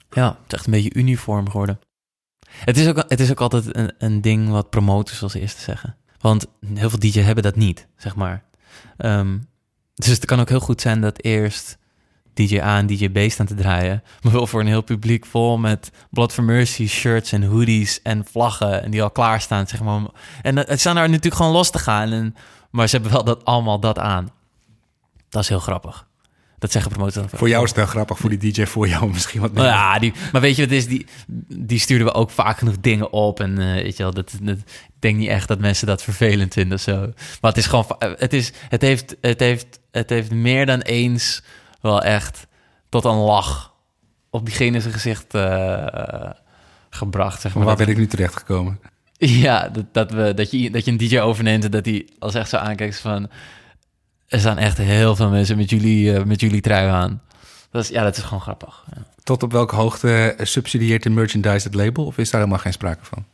Ja, 0.09 0.27
het 0.27 0.35
is 0.47 0.53
echt 0.53 0.65
een 0.65 0.71
beetje 0.71 0.93
uniform 0.93 1.49
geworden. 1.49 1.79
Het 2.49 2.77
is 2.77 2.87
ook, 2.87 3.05
het 3.07 3.19
is 3.19 3.31
ook 3.31 3.41
altijd 3.41 3.75
een, 3.75 3.91
een 3.97 4.21
ding 4.21 4.49
wat 4.49 4.69
promotors 4.69 5.23
als 5.23 5.33
eerste 5.33 5.61
zeggen. 5.61 5.95
Want 6.19 6.45
heel 6.73 6.89
veel 6.89 6.99
DJ's 6.99 7.25
hebben 7.25 7.43
dat 7.43 7.55
niet, 7.55 7.87
zeg 7.97 8.15
maar. 8.15 8.43
Ehm, 8.97 9.37
dus 9.95 10.07
het 10.07 10.25
kan 10.25 10.39
ook 10.39 10.49
heel 10.49 10.59
goed 10.59 10.81
zijn 10.81 11.01
dat 11.01 11.23
eerst 11.23 11.77
DJ 12.33 12.59
A 12.59 12.77
en 12.77 12.87
DJ 12.87 13.09
B 13.09 13.31
staan 13.31 13.45
te 13.45 13.55
draaien. 13.55 14.03
Maar 14.21 14.31
wel 14.31 14.47
voor 14.47 14.59
een 14.59 14.67
heel 14.67 14.81
publiek 14.81 15.25
vol 15.25 15.57
met 15.57 15.91
Blood 16.09 16.33
for 16.33 16.43
Mercy 16.43 16.87
shirts 16.87 17.31
en 17.31 17.43
hoodies 17.43 18.01
en 18.01 18.25
vlaggen. 18.25 18.83
En 18.83 18.91
die 18.91 19.03
al 19.03 19.11
klaarstaan, 19.11 19.67
zeg 19.67 19.81
maar. 19.81 20.01
En 20.41 20.57
het 20.57 20.79
staan 20.79 20.95
daar 20.95 21.07
natuurlijk 21.07 21.35
gewoon 21.35 21.51
los 21.51 21.71
te 21.71 21.79
gaan. 21.79 22.11
En, 22.11 22.35
maar 22.71 22.87
ze 22.87 22.95
hebben 22.95 23.13
wel 23.13 23.23
dat, 23.23 23.45
allemaal 23.45 23.79
dat 23.79 23.99
aan. 23.99 24.29
Dat 25.29 25.41
is 25.43 25.49
heel 25.49 25.59
grappig. 25.59 26.09
Dat 26.59 26.71
zeggen 26.71 26.91
promotors. 26.91 27.31
Voor 27.33 27.49
jou 27.49 27.63
is 27.63 27.69
het 27.69 27.77
wel 27.77 27.87
grappig, 27.87 28.17
voor 28.17 28.29
die 28.29 28.51
DJ 28.51 28.65
voor 28.65 28.87
jou 28.87 29.09
misschien 29.11 29.41
wat 29.41 29.51
Nou 29.53 29.65
minder. 29.65 29.81
ja, 29.83 29.99
die, 29.99 30.13
maar 30.31 30.41
weet 30.41 30.55
je 30.55 30.61
wat 30.61 30.69
het 30.71 30.79
is? 30.79 30.87
Die, 30.87 31.05
die 31.57 31.79
stuurden 31.79 32.07
we 32.07 32.13
ook 32.13 32.29
vaak 32.29 32.57
genoeg 32.57 32.75
dingen 32.79 33.11
op. 33.11 33.39
En 33.39 33.57
eh, 33.59 33.73
weet 33.73 33.97
je 33.97 34.03
wel, 34.03 34.13
dat, 34.13 34.31
dat, 34.41 34.57
ik 34.57 34.63
denk 34.99 35.17
niet 35.17 35.27
echt 35.29 35.47
dat 35.47 35.59
mensen 35.59 35.87
dat 35.87 36.03
vervelend 36.03 36.53
vinden 36.53 36.77
of 36.77 36.83
zo. 36.83 36.99
Maar 37.41 37.51
het 37.51 37.57
is 37.57 37.65
gewoon, 37.67 37.85
va- 37.85 37.97
het, 38.17 38.33
is, 38.33 38.51
het, 38.69 38.81
heeft, 38.81 39.15
het, 39.21 39.39
heeft, 39.39 39.79
het 39.91 40.09
heeft 40.09 40.31
meer 40.31 40.65
dan 40.65 40.79
eens 40.79 41.43
wel 41.81 42.01
echt 42.01 42.47
tot 42.89 43.05
een 43.05 43.15
lach 43.15 43.73
op 44.29 44.45
diegene 44.45 44.81
zijn 44.81 44.93
gezicht 44.93 45.33
eh, 45.33 46.29
gebracht. 46.89 47.41
Zeg 47.41 47.53
maar. 47.53 47.63
Maar 47.65 47.75
waar 47.75 47.85
ben 47.85 47.93
ik 47.95 47.99
nu 47.99 48.07
terecht 48.07 48.35
gekomen? 48.37 48.79
ja, 49.45 49.69
dat, 49.69 49.85
dat, 49.91 50.11
we, 50.11 50.33
dat, 50.33 50.51
je, 50.51 50.71
dat 50.71 50.85
je 50.85 50.91
een 50.91 50.97
DJ 50.97 51.19
overneemt 51.19 51.63
en 51.63 51.71
dat 51.71 51.85
hij 51.85 52.07
als 52.19 52.33
echt 52.33 52.49
zo 52.49 52.57
aankijkt 52.57 52.99
van... 52.99 53.29
Er 54.27 54.39
staan 54.39 54.57
echt 54.57 54.77
heel 54.77 55.15
veel 55.15 55.29
mensen 55.29 55.57
met 55.57 55.69
jullie, 55.69 56.13
eh, 56.13 56.23
met 56.23 56.39
jullie 56.39 56.61
trui 56.61 56.89
aan. 56.89 57.21
Dat 57.71 57.83
is, 57.83 57.89
ja, 57.89 58.03
dat 58.03 58.17
is 58.17 58.23
gewoon 58.23 58.41
grappig. 58.41 58.85
Ja. 58.95 59.01
Tot 59.23 59.43
op 59.43 59.51
welke 59.51 59.75
hoogte 59.75 60.35
subsidieert 60.41 61.03
de 61.03 61.09
merchandise 61.09 61.67
het 61.67 61.75
label? 61.75 62.05
Of 62.05 62.17
is 62.17 62.29
daar 62.29 62.39
helemaal 62.39 62.61
geen 62.61 62.73
sprake 62.73 63.05
van? 63.05 63.25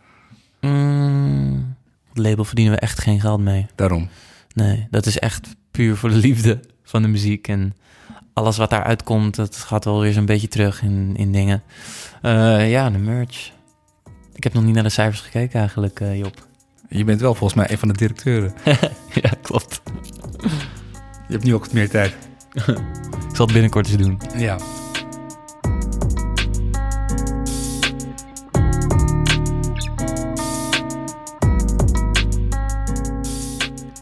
Mm, 0.62 1.76
het 2.10 2.18
label 2.18 2.46
verdienen 2.46 2.74
we 2.74 2.80
echt 2.80 3.02
geen 3.02 3.20
geld 3.20 3.40
mee. 3.40 3.66
Daarom. 3.76 4.10
Nee, 4.54 4.88
dat 4.90 5.06
is 5.06 5.20
echt 5.20 5.56
puur 5.72 5.96
voor 5.96 6.10
de 6.10 6.16
liefde 6.16 6.60
van 6.84 7.02
de 7.02 7.08
muziek. 7.08 7.48
En 7.48 7.76
alles 8.34 8.58
wat 8.58 8.70
daaruit 8.70 9.04
komt, 9.04 9.36
dat 9.36 9.56
gaat 9.56 9.86
wel 9.86 10.00
weer 10.00 10.14
zo'n 10.14 10.26
beetje 10.26 10.48
terug 10.48 10.82
in, 10.82 11.14
in 11.18 11.32
dingen. 11.32 11.64
Eh, 12.22 12.70
ja, 12.70 12.90
de 12.90 12.98
merch. 12.98 13.52
Ik 14.38 14.44
heb 14.44 14.54
nog 14.54 14.64
niet 14.64 14.74
naar 14.74 14.84
de 14.84 14.90
cijfers 14.90 15.22
gekeken 15.22 15.60
eigenlijk, 15.60 16.00
eh, 16.00 16.18
Job. 16.18 16.48
Je 16.90 17.04
bent 17.04 17.22
wel 17.22 17.36
volgens 17.36 17.60
mij 17.60 17.72
een 17.72 17.78
van 17.78 17.88
de 17.88 17.94
directeuren. 17.94 18.54
ja, 19.22 19.32
klopt. 19.42 19.82
Je 21.28 21.34
hebt 21.34 21.44
nu 21.44 21.54
ook 21.54 21.64
wat 21.64 21.74
meer 21.74 21.90
tijd. 21.90 22.16
Ik 23.30 23.36
zal 23.36 23.46
het 23.46 23.54
binnenkort 23.54 23.88
eens 23.88 23.98
doen. 23.98 24.22
Ja. 24.36 24.58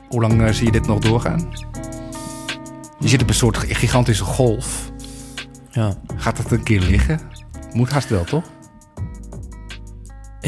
Hoe 0.07 0.21
lang 0.21 0.41
eh, 0.41 0.53
zie 0.53 0.65
je 0.65 0.71
dit 0.71 0.87
nog 0.87 0.99
doorgaan? 0.99 1.51
Je 2.99 3.07
zit 3.07 3.21
op 3.21 3.27
een 3.29 3.35
soort 3.35 3.57
gigantische 3.57 4.23
golf. 4.23 4.91
Ja. 5.71 5.97
Gaat 6.15 6.37
dat 6.37 6.51
een 6.51 6.63
keer 6.63 6.81
liggen? 6.81 7.19
Moet 7.73 7.89
haast 7.89 8.09
wel, 8.09 8.23
toch? 8.23 8.54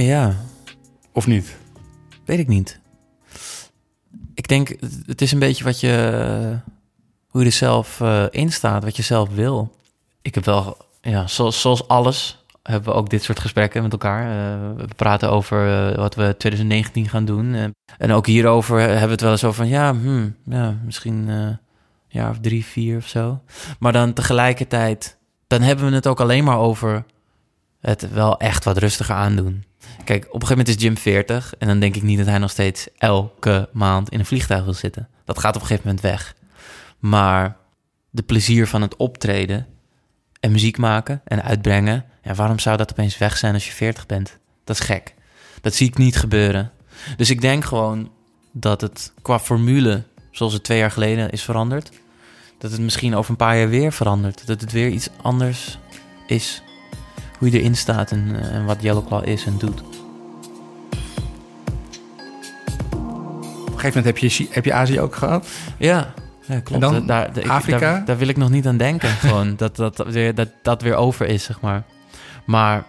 Ja, 0.06 0.36
Of 1.14 1.28
niet? 1.28 1.58
Weet 2.26 2.40
ik 2.40 2.48
niet. 2.48 2.80
Ik 4.34 4.48
denk, 4.48 4.76
het- 5.06 5.22
is 5.22 5.32
een 5.32 5.40
beetje 5.40 5.64
wat 5.64 5.80
je, 5.80 6.60
hoe 7.28 7.42
je 7.42 7.48
er 7.48 7.54
zelf 7.54 8.02
eh, 8.02 8.24
in 8.30 8.52
staat, 8.52 8.84
wat 8.84 8.96
je 8.96 9.04
zelf 9.04 9.30
wil. 9.30 9.76
Ik 10.22 10.36
heb 10.36 10.46
wel, 10.46 10.78
ja, 11.02 11.28
zoals, 11.28 11.62
zoals 11.62 11.88
alles, 11.88 12.46
hebben 12.64 12.92
we 12.94 12.98
ook 13.00 13.10
dit 13.10 13.24
soort 13.24 13.40
gesprekken 13.40 13.82
met 13.84 13.92
elkaar. 13.92 14.24
Eh, 14.24 14.76
we 14.78 14.88
praten 14.96 15.32
over 15.32 15.90
eh, 15.92 15.98
wat 15.98 16.16
we 16.16 16.36
2019 16.38 17.10
gaan 17.10 17.26
doen. 17.26 17.74
En 17.98 18.12
ook 18.12 18.26
hierover 18.26 18.80
hebben 18.80 19.02
we 19.06 19.12
het 19.12 19.22
wel 19.22 19.32
eens 19.32 19.44
over 19.44 19.58
van, 19.58 19.68
ja, 19.68 19.92
hmm, 19.94 20.36
ja 20.44 20.78
misschien 20.86 21.28
een 21.28 21.58
jaar 22.08 22.30
of 22.30 22.40
drie, 22.40 22.66
vier 22.66 22.98
of 22.98 23.08
zo. 23.08 23.42
Maar 23.80 23.92
dan 23.94 24.14
tegelijkertijd, 24.14 25.18
dan 25.48 25.62
hebben 25.62 25.90
we 25.90 25.96
het 25.96 26.08
ook 26.08 26.20
alleen 26.20 26.44
maar 26.44 26.58
over 26.60 27.04
het 27.80 28.12
wel 28.12 28.40
echt 28.40 28.64
wat 28.64 28.78
rustiger 28.78 29.16
aandoen. 29.16 29.66
Kijk, 30.04 30.26
op 30.26 30.42
een 30.42 30.48
gegeven 30.48 30.58
moment 30.58 30.68
is 30.68 30.84
Jim 30.84 30.98
40 30.98 31.54
en 31.58 31.68
dan 31.68 31.80
denk 31.80 31.96
ik 31.96 32.04
niet 32.04 32.18
dat 32.18 32.28
hij 32.28 32.38
nog 32.38 32.52
steeds 32.52 32.88
elke 32.98 33.70
maand 33.74 34.10
in 34.10 34.20
een 34.20 34.26
vliegtuig 34.26 34.64
wil 34.64 34.74
zitten. 34.74 35.08
Dat 35.26 35.40
gaat 35.40 35.56
op 35.56 35.62
een 35.62 35.68
gegeven 35.68 35.88
moment 35.88 36.06
weg. 36.06 36.36
Maar 37.00 37.58
de 38.10 38.24
plezier 38.24 38.68
van 38.68 38.82
het 38.82 38.96
optreden 38.96 39.68
en 40.40 40.52
muziek 40.52 40.78
maken 40.78 41.22
en 41.26 41.44
uitbrengen, 41.44 42.06
ja, 42.24 42.34
waarom 42.34 42.60
zou 42.60 42.78
dat 42.78 42.92
opeens 42.92 43.18
weg 43.18 43.38
zijn 43.38 43.54
als 43.54 43.66
je 43.66 43.74
40 43.74 44.06
bent? 44.06 44.38
Dat 44.64 44.80
is 44.80 44.86
gek. 44.86 45.14
Dat 45.62 45.76
zie 45.76 45.88
ik 45.88 45.98
niet 45.98 46.18
gebeuren. 46.18 46.72
Dus 47.18 47.30
ik 47.30 47.42
denk 47.42 47.66
gewoon 47.66 48.12
dat 48.52 48.82
het 48.82 49.14
qua 49.22 49.40
formule, 49.40 50.04
zoals 50.32 50.54
het 50.54 50.64
twee 50.64 50.78
jaar 50.78 50.92
geleden 50.92 51.30
is 51.30 51.44
veranderd, 51.44 51.92
dat 52.58 52.72
het 52.72 52.80
misschien 52.80 53.16
over 53.16 53.32
een 53.32 53.38
paar 53.38 53.58
jaar 53.58 53.70
weer 53.70 53.94
verandert. 53.94 54.48
Dat 54.48 54.62
het 54.62 54.72
weer 54.72 54.90
iets 54.90 55.10
anders 55.22 55.80
is. 56.28 56.62
Hoe 57.38 57.52
je 57.52 57.60
erin 57.60 57.76
staat 57.76 58.12
en, 58.12 58.36
eh, 58.42 58.56
en 58.56 58.66
wat 58.66 58.82
Yellow 58.82 59.08
Claw 59.08 59.28
is 59.28 59.46
en 59.46 59.58
doet. 59.58 59.82
Op 59.82 59.88
een 63.74 63.80
gegeven 63.80 64.04
moment 64.04 64.06
heb 64.06 64.18
je, 64.18 64.48
heb 64.50 64.66
je 64.66 64.74
Azië 64.74 65.00
ook 65.00 65.16
gehad. 65.16 65.48
Ja, 65.78 66.14
ja 66.46 66.60
klopt. 66.60 66.72
En 66.72 66.80
dan 66.80 67.06
daar, 67.06 67.34
daar- 67.34 67.44
ik- 67.44 67.50
Afrika? 67.50 67.80
Daar, 67.80 68.06
daar 68.06 68.18
wil 68.18 68.28
ik 68.28 68.38
nog 68.38 68.50
niet 68.50 68.68
aan 68.68 68.78
denken. 68.78 69.10
Gewoon 69.26 69.56
dat 69.56 69.76
dat, 69.76 70.04
weer, 70.08 70.36
dat 70.36 70.50
dat 70.62 70.82
weer 70.82 70.96
over 70.96 71.28
is, 71.28 71.44
zeg 71.44 71.62
maar. 71.62 71.84
Maar 72.46 72.84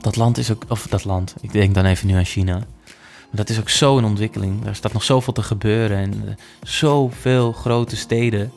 dat 0.00 0.16
land 0.16 0.38
is 0.38 0.50
ook... 0.50 0.64
Of 0.68 0.86
dat 0.86 1.04
land, 1.04 1.34
ik 1.40 1.52
denk 1.52 1.74
dan 1.74 1.84
even 1.84 2.06
nu 2.06 2.14
aan 2.14 2.24
China. 2.24 2.54
Maar 2.54 3.40
dat 3.40 3.48
is 3.48 3.58
ook 3.60 3.68
zo 3.68 3.98
in 3.98 4.04
ontwikkeling. 4.04 4.64
Daar 4.64 4.74
staat 4.74 4.92
nog 4.92 5.02
zoveel 5.02 5.32
te 5.32 5.42
gebeuren. 5.42 5.96
En 5.98 6.12
eh, 6.28 6.34
zoveel 6.62 7.52
grote 7.52 7.96
steden. 7.96 8.52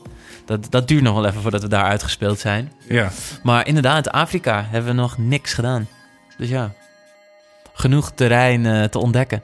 Dat, 0.46 0.68
dat 0.70 0.88
duurt 0.88 1.04
nog 1.04 1.16
wel 1.16 1.26
even 1.26 1.42
voordat 1.42 1.62
we 1.62 1.68
daar 1.68 1.86
uitgespeeld 1.86 2.40
zijn. 2.40 2.72
Ja. 2.88 3.12
Maar 3.44 3.68
inderdaad, 3.68 4.10
Afrika 4.10 4.68
hebben 4.70 4.96
we 4.96 5.02
nog 5.02 5.18
niks 5.18 5.54
gedaan. 5.54 5.88
Dus 6.38 6.50
ja, 6.50 6.72
genoeg 7.74 8.12
terrein 8.12 8.66
eh, 8.66 8.84
te 8.84 9.00
ontdekken. 9.00 9.44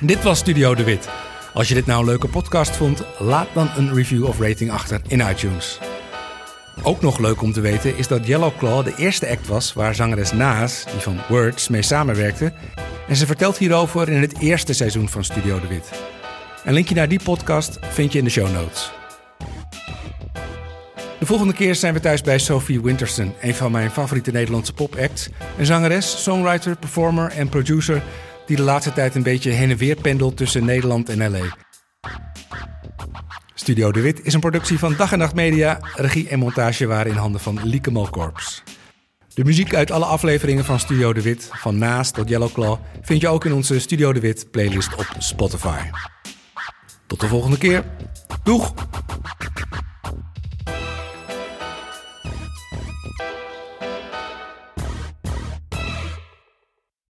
Dit 0.00 0.22
was 0.22 0.38
Studio 0.38 0.74
De 0.74 0.84
Wit. 0.84 1.08
Als 1.54 1.68
je 1.68 1.74
dit 1.74 1.86
nou 1.86 2.00
een 2.00 2.06
leuke 2.06 2.28
podcast 2.28 2.76
vond, 2.76 3.02
laat 3.18 3.48
dan 3.52 3.70
een 3.76 3.94
review 3.94 4.24
of 4.24 4.40
rating 4.40 4.70
achter 4.70 5.00
in 5.06 5.20
iTunes. 5.20 5.78
Ook 6.82 7.00
nog 7.00 7.18
leuk 7.18 7.42
om 7.42 7.52
te 7.52 7.60
weten 7.60 7.96
is 7.96 8.08
dat 8.08 8.26
Yellow 8.26 8.58
Claw 8.58 8.84
de 8.84 8.94
eerste 8.96 9.28
act 9.28 9.46
was 9.46 9.72
waar 9.72 9.94
zangeres 9.94 10.32
Naas, 10.32 10.84
die 10.90 11.00
van 11.00 11.18
Words, 11.28 11.68
mee 11.68 11.82
samenwerkte. 11.82 12.52
En 13.08 13.16
ze 13.16 13.26
vertelt 13.26 13.58
hierover 13.58 14.08
in 14.08 14.20
het 14.20 14.38
eerste 14.38 14.72
seizoen 14.72 15.08
van 15.08 15.24
Studio 15.24 15.60
De 15.60 15.66
Wit. 15.66 15.90
Een 16.64 16.74
linkje 16.74 16.94
naar 16.94 17.08
die 17.08 17.22
podcast 17.22 17.78
vind 17.80 18.12
je 18.12 18.18
in 18.18 18.24
de 18.24 18.30
show 18.30 18.52
notes. 18.52 18.92
De 21.18 21.26
volgende 21.26 21.52
keer 21.54 21.74
zijn 21.74 21.94
we 21.94 22.00
thuis 22.00 22.20
bij 22.20 22.38
Sophie 22.38 22.82
Winterson, 22.82 23.32
een 23.40 23.54
van 23.54 23.72
mijn 23.72 23.90
favoriete 23.90 24.30
Nederlandse 24.30 24.72
popacts. 24.72 25.28
Een 25.58 25.66
zangeres, 25.66 26.22
songwriter, 26.22 26.76
performer 26.76 27.30
en 27.30 27.48
producer 27.48 28.02
die 28.46 28.56
de 28.56 28.62
laatste 28.62 28.92
tijd 28.92 29.14
een 29.14 29.22
beetje 29.22 29.50
heen 29.50 29.70
en 29.70 29.76
weer 29.76 29.96
pendelt 29.96 30.36
tussen 30.36 30.64
Nederland 30.64 31.08
en 31.08 31.30
LA. 31.30 31.56
Studio 33.64 33.92
De 33.92 34.00
Wit 34.00 34.20
is 34.24 34.34
een 34.34 34.40
productie 34.40 34.78
van 34.78 34.94
Dag 34.96 35.12
en 35.12 35.18
Nacht 35.18 35.34
Media. 35.34 35.78
Regie 35.94 36.28
en 36.28 36.38
montage 36.38 36.86
waren 36.86 37.12
in 37.12 37.18
handen 37.18 37.40
van 37.40 37.60
Lieke 37.62 37.90
Malkorps. 37.90 38.62
De 39.34 39.44
muziek 39.44 39.74
uit 39.74 39.90
alle 39.90 40.04
afleveringen 40.04 40.64
van 40.64 40.80
Studio 40.80 41.12
De 41.12 41.22
Wit, 41.22 41.48
van 41.52 41.78
Naas 41.78 42.10
tot 42.10 42.28
Yellow 42.28 42.52
Claw, 42.52 42.78
vind 43.02 43.20
je 43.20 43.28
ook 43.28 43.44
in 43.44 43.52
onze 43.52 43.80
Studio 43.80 44.12
De 44.12 44.20
Wit 44.20 44.50
playlist 44.50 44.94
op 44.94 45.06
Spotify. 45.18 45.78
Tot 47.06 47.20
de 47.20 47.26
volgende 47.26 47.58
keer. 47.58 47.84
Doeg! 48.42 48.74